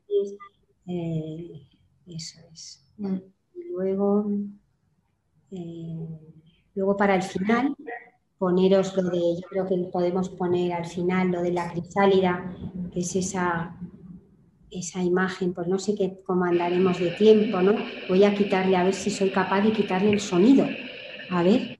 Eh, 0.86 1.66
eso 2.06 2.40
es. 2.52 2.84
Mm. 2.96 3.16
Y 3.54 3.64
luego, 3.70 4.30
eh, 5.50 6.08
luego 6.74 6.96
para 6.96 7.16
el 7.16 7.22
final, 7.22 7.74
poneros 8.38 8.96
lo 8.96 9.10
de, 9.10 9.36
yo 9.40 9.48
creo 9.48 9.66
que 9.66 9.76
podemos 9.92 10.30
poner 10.30 10.72
al 10.72 10.86
final 10.86 11.30
lo 11.30 11.42
de 11.42 11.52
la 11.52 11.70
crisálida, 11.70 12.54
que 12.92 13.00
es 13.00 13.16
esa 13.16 13.76
esa 14.70 15.02
imagen, 15.02 15.52
pues 15.52 15.66
no 15.66 15.78
sé 15.78 15.94
qué, 15.94 16.18
cómo 16.24 16.44
andaremos 16.44 16.98
de 16.98 17.10
tiempo, 17.10 17.60
¿no? 17.60 17.74
Voy 18.08 18.24
a 18.24 18.34
quitarle, 18.34 18.76
a 18.76 18.84
ver 18.84 18.94
si 18.94 19.10
soy 19.10 19.30
capaz 19.30 19.62
de 19.62 19.72
quitarle 19.72 20.12
el 20.12 20.20
sonido. 20.20 20.66
A 21.30 21.42
ver. 21.42 21.78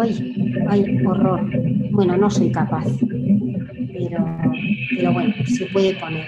¡Ay! 0.00 0.54
¡Ay! 0.68 1.04
Horror. 1.04 1.50
Bueno, 1.90 2.16
no 2.16 2.30
soy 2.30 2.50
capaz. 2.50 2.86
Pero, 3.92 4.24
pero 4.96 5.12
bueno, 5.12 5.34
se 5.46 5.66
puede 5.66 5.94
poner. 5.94 6.26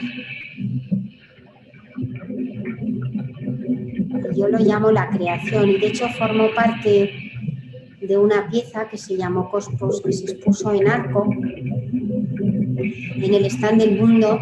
Yo 4.36 4.48
lo 4.48 4.58
llamo 4.58 4.90
la 4.90 5.08
creación 5.08 5.70
y 5.70 5.78
de 5.78 5.86
hecho 5.88 6.08
formó 6.10 6.48
parte 6.54 7.10
de 8.00 8.16
una 8.16 8.48
pieza 8.48 8.88
que 8.88 8.96
se 8.96 9.16
llamó 9.16 9.50
Cosmos, 9.50 10.00
que 10.00 10.12
se 10.12 10.32
expuso 10.32 10.72
en 10.72 10.88
Arco, 10.88 11.28
en 12.80 13.34
el 13.34 13.44
stand 13.46 13.82
del 13.82 13.98
mundo, 13.98 14.38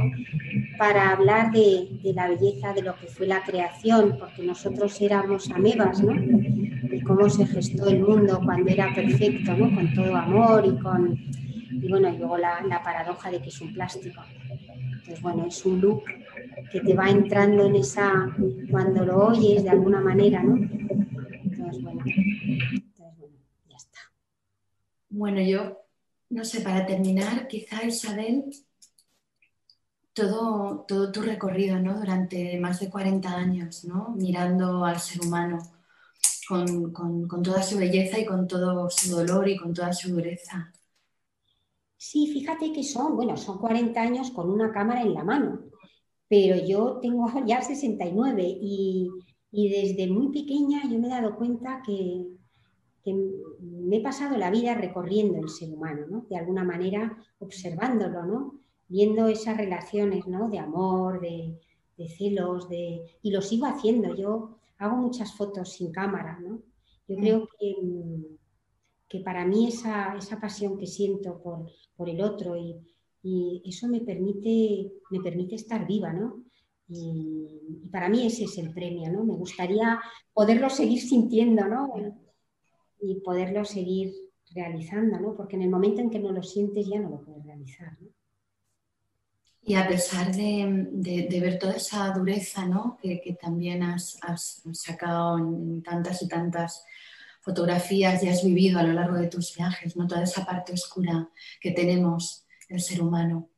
para 0.79 1.11
hablar 1.11 1.51
de, 1.53 1.89
la 2.15 2.29
belleza 2.29 2.73
de 2.73 2.83
lo 2.83 2.97
que 2.97 3.07
fue 3.07 3.27
la 3.27 3.43
creación, 3.43 4.17
porque 4.19 4.43
nosotros 4.43 5.01
éramos 5.01 5.51
amebas, 5.51 6.03
¿no? 6.03 6.15
Y 6.15 7.01
cómo 7.03 7.29
se 7.29 7.47
gestó 7.47 7.89
el 7.89 8.01
mundo 8.01 8.41
cuando 8.45 8.71
era 8.71 8.95
perfecto, 8.95 9.55
¿no? 9.57 9.75
Con 9.75 9.95
todo 9.95 10.17
amor 10.17 10.65
y 10.67 10.79
con... 10.79 11.19
Y 11.71 11.89
bueno, 11.89 12.11
luego 12.17 12.39
la, 12.39 12.81
paradoja 12.83 13.31
de 13.31 13.41
que 13.41 13.49
es 13.49 13.61
un 13.61 13.73
plástico. 13.75 14.23
Entonces, 14.91 15.21
bueno, 15.23 15.47
es 15.47 15.65
un 15.65 15.81
look 15.81 16.05
que 16.71 16.81
te 16.81 16.95
va 16.95 17.11
entrando 17.11 17.67
en 17.67 17.77
esa... 17.77 18.35
cuando 18.71 19.05
lo 19.05 19.29
oyes 19.29 19.63
de 19.65 19.71
alguna 19.71 20.01
manera, 20.01 20.43
¿no? 20.43 20.57
Entonces, 20.57 21.83
bueno, 21.83 22.03
entonces, 22.07 23.19
bueno 23.19 23.35
ya 23.69 23.77
está. 23.77 23.99
Bueno, 25.09 25.41
yo, 25.41 25.79
no 26.31 26.45
sé, 26.45 26.61
para 26.61 26.87
terminar, 26.87 27.47
quizá 27.49 27.85
Isabel 27.85 28.45
todo, 30.17 30.87
todo 30.89 31.13
tu 31.13 31.21
recorrido 31.21 31.79
¿no? 31.79 31.99
durante 31.99 32.59
más 32.59 32.81
de 32.81 32.89
40 32.89 33.29
años, 33.29 33.85
¿no? 33.85 34.15
mirando 34.17 34.83
al 34.83 34.99
ser 34.99 35.21
humano 35.21 35.59
con, 36.49 36.91
con, 36.91 37.43
toda 37.43 37.63
su 37.63 37.77
belleza 37.77 38.19
y 38.19 38.25
con 38.25 38.49
todo 38.49 38.89
su 38.89 39.15
dolor 39.15 39.47
y 39.47 39.59
con 39.59 39.75
toda 39.75 39.93
su 39.93 40.11
dureza. 40.15 40.73
Sí, 41.99 42.29
fíjate 42.33 42.73
que 42.73 42.83
son, 42.83 43.15
bueno, 43.15 43.37
son 43.37 43.59
40 43.59 44.01
años 44.01 44.31
con 44.31 44.51
una 44.51 44.73
cámara 44.73 45.03
en 45.03 45.13
la 45.13 45.23
mano, 45.23 45.61
pero 46.29 46.57
yo 46.67 46.99
tengo 47.03 47.27
ya 47.47 47.61
69 47.61 48.43
y, 48.43 49.11
y 49.51 49.69
desde 49.69 50.11
muy 50.11 50.33
pequeña 50.33 50.83
yo 50.91 50.99
me 50.99 51.09
he 51.09 51.11
dado 51.11 51.37
cuenta 51.37 51.83
que, 51.85 52.27
que, 53.05 53.15
me 53.61 53.99
he 53.99 54.01
pasado 54.01 54.39
la 54.39 54.51
vida 54.51 54.75
recorriendo 54.75 55.39
el 55.39 55.51
ser 55.51 55.71
humano, 55.71 56.07
¿no? 56.09 56.27
de 56.31 56.39
alguna 56.39 56.65
manera 56.65 57.19
observándolo, 57.39 58.25
¿no? 58.25 58.66
Viendo 58.89 59.27
esas 59.27 59.57
relaciones 59.57 60.27
¿no? 60.27 60.49
de 60.49 60.59
amor, 60.59 61.21
de, 61.21 61.59
celos, 62.17 62.69
de... 62.69 63.03
y 63.23 63.31
lo 63.31 63.43
sigo 63.43 63.67
haciendo. 63.67 64.15
Yo 64.15 64.59
hago 64.79 64.97
muchas 64.97 65.35
fotos 65.35 65.73
sin 65.73 65.93
cámara. 65.93 66.39
¿no? 66.41 66.61
Yo 67.09 67.17
mm. 67.17 67.21
creo 67.21 67.49
que, 67.59 67.75
que, 69.09 69.21
para 69.21 69.45
mí 69.45 69.69
esa, 69.69 70.17
esa, 70.17 70.41
pasión 70.41 70.79
que 70.79 70.87
siento 70.87 71.43
por, 71.43 71.71
por 71.97 72.09
el 72.09 72.21
otro 72.21 72.57
y, 72.57 72.77
y, 73.23 73.63
eso 73.65 73.89
me 73.89 74.01
permite, 74.01 74.93
me 75.11 75.21
permite 75.21 75.57
estar 75.57 75.87
viva. 75.87 76.13
¿no? 76.13 76.45
Y, 76.89 77.61
y, 77.85 77.89
para 77.89 78.09
mí 78.09 78.27
ese 78.27 78.45
es 78.45 78.59
el 78.59 78.73
premio. 78.73 79.11
¿no? 79.11 79.25
Me 79.25 79.35
gustaría 79.35 80.01
poderlo 80.33 80.71
seguir 80.71 81.01
sintiendo 81.01 81.67
¿no? 81.67 81.93
y 83.01 83.17
poderlo 83.21 83.65
seguir 83.65 84.15
realizando, 84.55 85.19
¿no? 85.19 85.37
porque 85.37 85.57
en 85.57 85.63
el 85.63 85.71
momento 85.71 86.01
en 86.01 86.09
que 86.09 86.21
no 86.21 86.31
lo 86.31 86.43
sientes 86.43 86.87
ya 86.87 87.01
no 87.01 87.11
lo 87.11 87.25
puedes 87.25 87.45
realizar. 87.45 87.97
¿no? 88.01 88.09
Y 89.69 89.75
a 89.75 89.89
pesar 89.89 90.33
de, 90.33 91.27
ver 91.43 91.59
toda 91.59 91.75
esa 91.75 92.09
dureza 92.13 92.65
¿no? 92.67 92.97
que, 93.03 93.37
también 93.41 93.83
has, 93.83 94.17
sacado 94.73 95.39
en 95.39 95.83
tantas 95.83 96.23
y 96.23 96.29
tantas 96.29 96.85
fotografías 97.41 98.23
y 98.23 98.29
has 98.29 98.45
vivido 98.45 98.79
a 98.79 98.85
lo 98.85 98.93
largo 98.93 99.17
de 99.17 99.27
tus 99.27 99.57
viajes, 99.57 99.97
¿no? 99.97 100.07
toda 100.07 100.23
esa 100.23 100.47
parte 100.47 100.73
oscura 100.73 101.29
que 101.61 101.73
tenemos 101.73 102.47
el 102.69 102.81
ser 102.81 103.03
humano. 103.03 103.51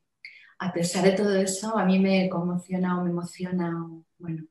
A 0.59 0.73
pesar 0.73 1.05
de 1.05 1.13
todo 1.13 1.37
eso, 1.37 1.77
a 1.77 1.85
mí 1.85 1.99
me 1.99 2.27
conmociona 2.31 2.99
o 2.99 3.05
me 3.05 3.11
emociona, 3.11 3.71
bueno, 4.19 4.47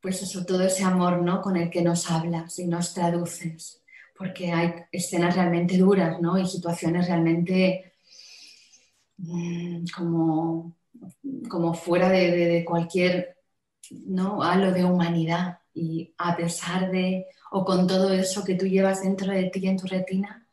pues 0.00 0.22
eso, 0.22 0.46
todo 0.46 0.62
ese 0.62 0.84
amor 0.84 1.22
¿no? 1.22 1.42
con 1.42 1.56
el 1.56 1.70
que 1.70 1.82
nos 1.82 2.08
hablas 2.08 2.56
y 2.60 2.68
nos 2.68 2.94
traduces, 2.94 3.82
porque 4.16 4.52
hay 4.52 4.74
escenas 4.92 5.34
realmente 5.34 5.76
duras 5.76 6.20
¿no? 6.20 6.38
y 6.38 6.46
situaciones 6.46 7.08
realmente 7.08 7.87
como, 9.96 10.76
como 11.48 11.74
fuera 11.74 12.08
de, 12.08 12.64
cualquier 12.66 13.36
¿no? 13.90 14.42
halo 14.42 14.72
de 14.72 14.84
humanidad. 14.84 15.58
Y 15.74 16.12
a 16.18 16.36
pesar 16.36 16.90
de, 16.90 17.26
o 17.52 17.64
con 17.64 17.86
todo 17.86 18.12
eso 18.12 18.44
que 18.44 18.54
tú 18.54 18.66
llevas 18.66 19.02
dentro 19.02 19.32
de 19.32 19.44
ti 19.50 19.66
en 19.66 19.76
tu 19.76 19.86
retina, 19.86 20.46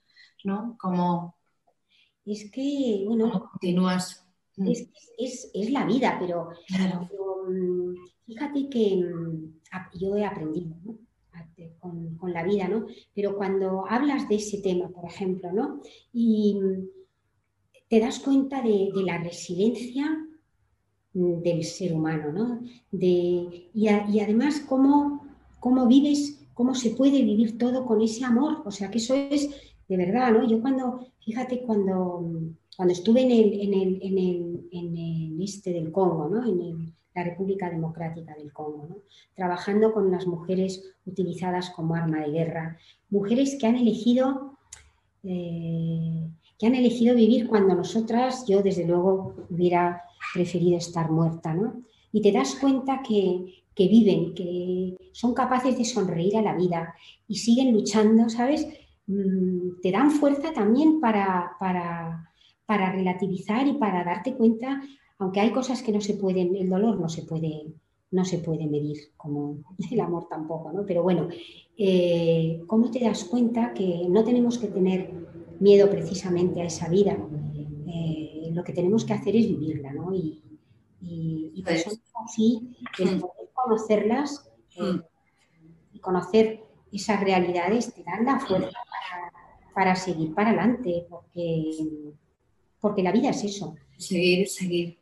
¿no? 0.43 0.75
Como... 0.79 1.35
Es 2.25 2.49
que, 2.51 3.03
bueno, 3.05 3.49
continúas. 3.51 4.25
Mm. 4.55 4.71
Es, 5.17 5.51
la 5.69 5.85
vida, 5.85 6.17
pero, 6.19 6.49
claro. 6.67 7.07
Mm, 7.47 7.93
fíjate 8.25 8.69
que 8.69 9.03
yo 9.99 10.15
he 10.15 10.25
aprendido 10.25 10.75
con, 11.79 12.15
con, 12.17 12.33
la 12.33 12.43
vida, 12.43 12.67
¿no? 12.67 12.87
Pero 13.13 13.37
cuando 13.37 13.85
hablas 13.87 14.27
de 14.27 14.35
ese 14.35 14.59
tema, 14.59 14.89
por 14.89 15.05
ejemplo, 15.05 15.51
¿no? 15.51 15.81
Y 16.11 16.57
te 17.89 17.99
das 17.99 18.19
cuenta 18.19 18.61
de, 18.61 18.91
la 19.05 19.17
resiliencia 19.19 20.05
mm, 21.13 21.41
del 21.41 21.63
ser 21.63 21.93
humano, 21.93 22.31
¿no? 22.31 22.61
De, 22.91 23.69
y, 23.73 23.87
además 23.87 24.61
cómo, 24.67 25.27
cómo 25.59 25.87
vives, 25.87 26.47
cómo 26.53 26.73
se 26.75 26.91
puede 26.91 27.21
vivir 27.23 27.57
todo 27.57 27.85
con 27.85 28.01
ese 28.01 28.25
amor. 28.25 28.63
O 28.65 28.71
sea, 28.71 28.89
que 28.89 28.97
eso 28.97 29.13
es 29.13 29.49
de 29.87 29.97
verdad, 29.97 30.31
¿no? 30.31 30.47
Yo 30.47 30.61
cuando, 30.61 31.07
fíjate, 31.23 31.61
cuando, 31.61 32.31
cuando 32.75 32.93
estuve 32.93 33.21
en 33.21 33.31
el, 33.73 35.41
este 35.41 35.73
del 35.73 35.91
Congo, 35.91 36.27
¿no? 36.27 36.43
En 36.43 36.95
la 37.13 37.23
República 37.23 37.69
Democrática 37.69 38.35
del 38.35 38.51
Congo, 38.51 38.87
¿no? 38.89 38.97
trabajando 39.35 39.93
con 39.93 40.11
las 40.11 40.27
mujeres 40.27 40.83
utilizadas 41.05 41.69
como 41.69 41.95
arma 41.95 42.19
de 42.19 42.31
guerra, 42.31 42.77
mujeres 43.09 43.57
que 43.59 43.67
han 43.67 43.77
elegido 43.77 44.57
eh, 45.23 46.29
que 46.57 46.67
han 46.67 46.75
elegido 46.75 47.15
vivir 47.15 47.47
cuando 47.47 47.75
nosotras, 47.75 48.45
yo 48.47 48.61
desde 48.61 48.85
luego 48.85 49.35
hubiera 49.49 50.03
preferido 50.33 50.77
estar 50.77 51.11
muerta, 51.11 51.53
¿no? 51.53 51.83
Y 52.11 52.21
te 52.21 52.31
das 52.31 52.55
cuenta 52.55 53.01
que, 53.01 53.63
que 53.75 53.87
viven, 53.87 54.33
que 54.33 54.95
son 55.11 55.33
capaces 55.33 55.77
de 55.77 55.85
sonreír 55.85 56.37
a 56.37 56.41
la 56.41 56.55
vida 56.55 56.95
y 57.27 57.35
siguen 57.35 57.73
luchando, 57.73 58.29
¿sabes? 58.29 58.67
Mm, 59.07 59.81
te 59.81 59.91
dan 59.91 60.11
fuerza 60.11 60.53
también 60.53 60.99
para, 61.01 61.51
para, 61.59 62.31
para 62.65 62.91
relativizar 62.91 63.67
y 63.67 63.73
para 63.73 64.03
darte 64.03 64.33
cuenta, 64.33 64.81
aunque 65.19 65.41
hay 65.41 65.51
cosas 65.51 65.83
que 65.83 65.91
no 65.91 66.01
se 66.01 66.15
pueden, 66.15 66.55
el 66.55 66.69
dolor 66.69 66.99
no 66.99 67.09
se 67.09 67.23
puede, 67.23 67.73
no 68.11 68.23
se 68.23 68.39
puede 68.39 68.65
medir, 68.65 68.97
como 69.17 69.57
el 69.91 69.99
amor 69.99 70.27
tampoco, 70.29 70.71
¿no? 70.71 70.85
Pero 70.85 71.03
bueno, 71.03 71.27
eh, 71.77 72.61
¿cómo 72.65 72.89
te 72.91 72.99
das 72.99 73.25
cuenta 73.25 73.73
que 73.73 74.07
no 74.09 74.23
tenemos 74.23 74.57
que 74.57 74.67
tener 74.67 75.11
miedo 75.59 75.89
precisamente 75.89 76.61
a 76.61 76.65
esa 76.65 76.89
vida? 76.89 77.17
Eh, 77.87 78.49
lo 78.51 78.63
que 78.63 78.73
tenemos 78.73 79.05
que 79.05 79.13
hacer 79.13 79.35
es 79.35 79.47
vivirla, 79.47 79.93
¿no? 79.93 80.13
Y, 80.13 80.41
y, 81.01 81.63
personas 81.63 81.99
así, 82.23 82.75
el 82.99 83.19
poder 83.19 83.45
conocerlas 83.65 84.47
eh, 84.77 85.01
y 85.93 85.99
conocer 85.99 86.63
esas 86.91 87.19
realidades 87.21 87.93
te 87.93 88.03
dan 88.03 88.25
la 88.25 88.39
fuerza 88.39 88.77
para, 89.73 89.95
seguir 89.95 90.33
para 90.33 90.49
adelante, 90.49 91.05
porque, 91.09 92.13
porque 92.79 93.03
la 93.03 93.11
vida 93.11 93.31
es 93.31 93.43
eso. 93.43 93.75
Seguir, 93.97 94.47
seguir. 94.47 94.99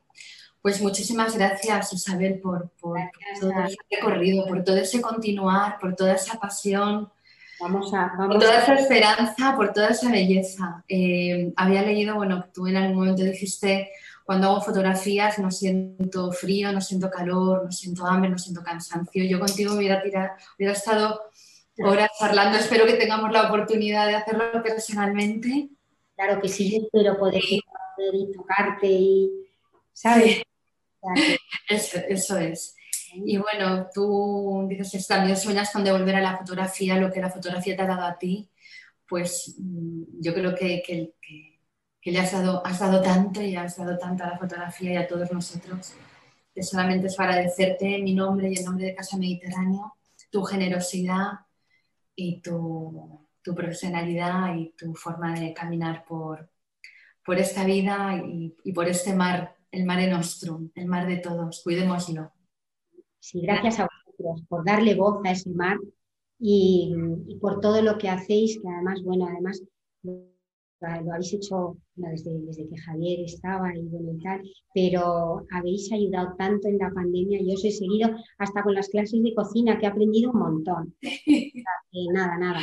Pues 0.62 0.82
muchísimas 0.82 1.38
gracias, 1.38 1.93
Isabel, 1.93 2.39
por, 2.39 2.70
por 2.80 2.97
todo 3.39 3.51
ese 3.51 3.78
recorrido, 3.91 4.47
por 4.47 4.64
todo 4.64 4.78
ese 4.78 5.01
continuar, 5.01 5.78
por 5.80 5.95
toda 5.95 6.14
esa 6.14 6.39
pasión, 6.39 7.12
vamos 7.60 7.93
a, 7.93 8.14
por 8.16 8.39
toda 8.39 8.60
esa 8.60 8.76
esperanza, 8.76 9.56
por 9.56 9.74
toda 9.74 9.89
esa 9.89 10.12
belleza. 10.12 10.84
Eh, 10.88 11.51
había 11.56 11.82
leído, 11.82 12.16
bueno, 12.16 12.45
tú 12.54 12.68
en 12.68 12.76
algún 12.76 12.97
momento 12.97 13.24
dijiste, 13.24 13.91
cuando 14.24 14.49
hago 14.49 14.62
fotografías 14.62 15.39
no 15.39 15.51
siento 15.51 16.32
frío, 16.32 16.72
no 16.72 16.82
siento 16.82 17.10
calor, 17.10 17.66
no 17.66 17.72
siento 17.72 18.06
hambre, 18.06 18.30
no 18.30 18.38
siento 18.38 18.64
cansancio. 18.64 19.24
Yo 19.26 19.39
contigo 19.39 19.76
hubiera, 19.76 20.01
hubiera 20.58 20.74
estado 20.74 21.22
horas 21.80 22.10
charlando, 22.20 22.58
espero 22.58 22.86
que 22.86 22.93
tengamos 22.93 23.32
la 23.32 23.47
oportunidad 23.47 24.08
de 24.08 24.16
hacerlo 24.16 24.64
personalmente. 24.64 25.70
Claro 26.16 26.41
que 26.41 26.47
sí, 26.47 26.76
espero 26.84 27.18
poder, 27.18 27.41
poder 27.95 28.32
tocarte 28.36 28.88
y, 28.88 29.32
¿sabes? 29.91 30.43
Eso, 31.70 32.38
es. 32.38 32.76
Y 33.14 33.38
bueno, 33.38 33.88
tú 33.93 34.66
dices, 34.70 35.07
también 35.07 35.38
sueñas 35.38 35.72
con 35.72 35.84
devolver 35.84 36.16
a 36.16 36.22
la 36.22 36.38
fotografía 36.38 36.97
lo 36.97 37.11
que 37.11 37.22
la 37.22 37.30
fotografía 37.30 37.76
te 37.76 37.82
ha 37.84 37.88
dado 37.88 38.03
a 38.05 38.18
ti, 38.18 38.49
pues 39.07 39.55
mm, 39.57 40.22
yo 40.22 40.34
creo 40.34 40.55
que, 40.55 40.82
que, 40.86 42.11
le 42.11 42.20
has 42.20 42.32
dado, 42.32 42.66
has 42.66 42.80
dado 42.80 43.01
tanto 43.01 43.41
y 43.41 43.55
has 43.55 43.78
dado 43.78 43.97
tanto 43.97 44.24
a 44.24 44.30
la 44.30 44.38
fotografía 44.38 44.93
y 44.93 44.95
a 44.97 45.07
todos 45.07 45.32
nosotros, 45.32 45.93
que 46.53 46.64
solamente 46.64 47.07
es 47.07 47.20
agradecerte 47.20 47.95
en 47.95 48.03
mi 48.03 48.14
nombre 48.14 48.51
y 48.51 48.57
en 48.57 48.66
nombre 48.66 48.86
de 48.88 48.95
Casa 48.95 49.18
Mediterráneo, 49.18 49.95
tu 50.30 50.43
generosidad 50.43 51.32
y 52.16 52.41
tu, 52.41 53.28
profesionalidad 53.55 54.55
y 54.55 54.74
tu 54.78 54.95
forma 54.95 55.38
de 55.39 55.53
caminar 55.53 56.05
por, 56.05 56.49
por 57.26 57.38
esta 57.38 57.64
vida 57.66 58.22
y, 58.26 58.55
y 58.64 58.74
por 58.74 58.88
este 58.88 59.14
mar 59.14 59.55
el 59.74 59.86
mare 59.86 60.07
nostrum, 60.07 60.70
el 60.76 60.86
mar 60.86 61.07
de 61.07 61.18
todos, 61.18 61.61
cuidémoslo. 61.64 62.32
Sí, 63.24 63.39
gracias 63.39 63.80
a 63.80 63.88
vosotros 63.88 64.45
por 64.49 64.65
darle 64.65 64.95
voz 64.95 65.21
a 65.24 65.32
ese 65.32 65.49
mar 65.51 65.78
y, 66.38 66.93
por 67.39 67.61
todo 67.61 67.82
lo 67.82 67.97
que 67.97 68.09
hacéis, 68.09 68.59
que 68.61 68.67
además, 68.67 69.01
bueno, 69.01 69.28
además 69.32 69.63
lo, 70.01 70.28
habéis 70.82 71.34
hecho 71.34 71.78
desde, 71.95 72.38
desde, 72.41 72.67
que 72.67 72.78
Javier 72.78 73.21
estaba 73.21 73.74
y 73.78 73.84
bueno 73.84 74.11
y 74.11 74.21
tal, 74.21 74.41
pero 74.74 75.45
habéis 75.53 75.89
ayudado 75.93 76.36
tanto 76.38 76.67
en 76.67 76.78
la 76.78 76.91
pandemia, 76.91 77.39
yo 77.41 77.53
os 77.53 77.63
he 77.63 77.71
seguido 77.71 78.09
hasta 78.39 78.61
con 78.61 78.74
las 78.74 78.89
clases 78.89 79.24
de 79.24 79.34
cocina, 79.34 79.80
que 79.80 79.86
he 79.86 79.89
aprendido 79.89 80.32
un 80.32 80.39
montón. 80.39 80.95
nada, 82.13 82.38
nada. 82.38 82.59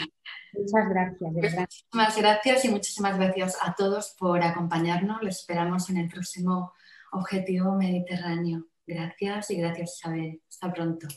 Muchas 0.52 0.90
gracias, 0.90 1.34
de 1.34 1.40
verdad. 1.40 1.68
Muchísimas 1.70 2.18
gracias 2.18 2.64
y 2.66 2.68
muchísimas 2.68 3.16
gracias 3.16 3.56
a 3.62 3.74
todos 3.74 4.14
por 4.18 4.42
acompañarnos. 4.42 5.22
Los 5.22 5.38
esperamos 5.38 5.88
en 5.88 5.96
el 5.96 6.10
próximo 6.10 6.74
Objetivo 7.12 7.76
Mediterráneo. 7.76 8.69
Gracias 8.86 9.50
y 9.50 9.56
gracias 9.56 9.98
Isabel. 9.98 10.40
Hasta 10.48 10.72
pronto. 10.72 11.08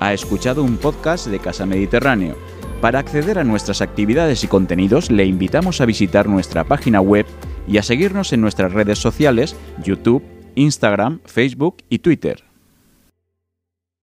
Ha 0.00 0.12
escuchado 0.12 0.62
un 0.62 0.76
podcast 0.76 1.26
de 1.28 1.38
Casa 1.38 1.66
Mediterráneo. 1.66 2.36
Para 2.80 2.98
acceder 2.98 3.38
a 3.38 3.44
nuestras 3.44 3.80
actividades 3.80 4.44
y 4.44 4.48
contenidos 4.48 5.10
le 5.10 5.24
invitamos 5.24 5.80
a 5.80 5.86
visitar 5.86 6.28
nuestra 6.28 6.64
página 6.64 7.00
web 7.00 7.26
y 7.66 7.78
a 7.78 7.82
seguirnos 7.82 8.32
en 8.32 8.40
nuestras 8.40 8.72
redes 8.72 8.98
sociales, 8.98 9.56
YouTube, 9.82 10.22
Instagram, 10.54 11.20
Facebook 11.24 11.76
y 11.88 12.00
Twitter. 12.00 12.44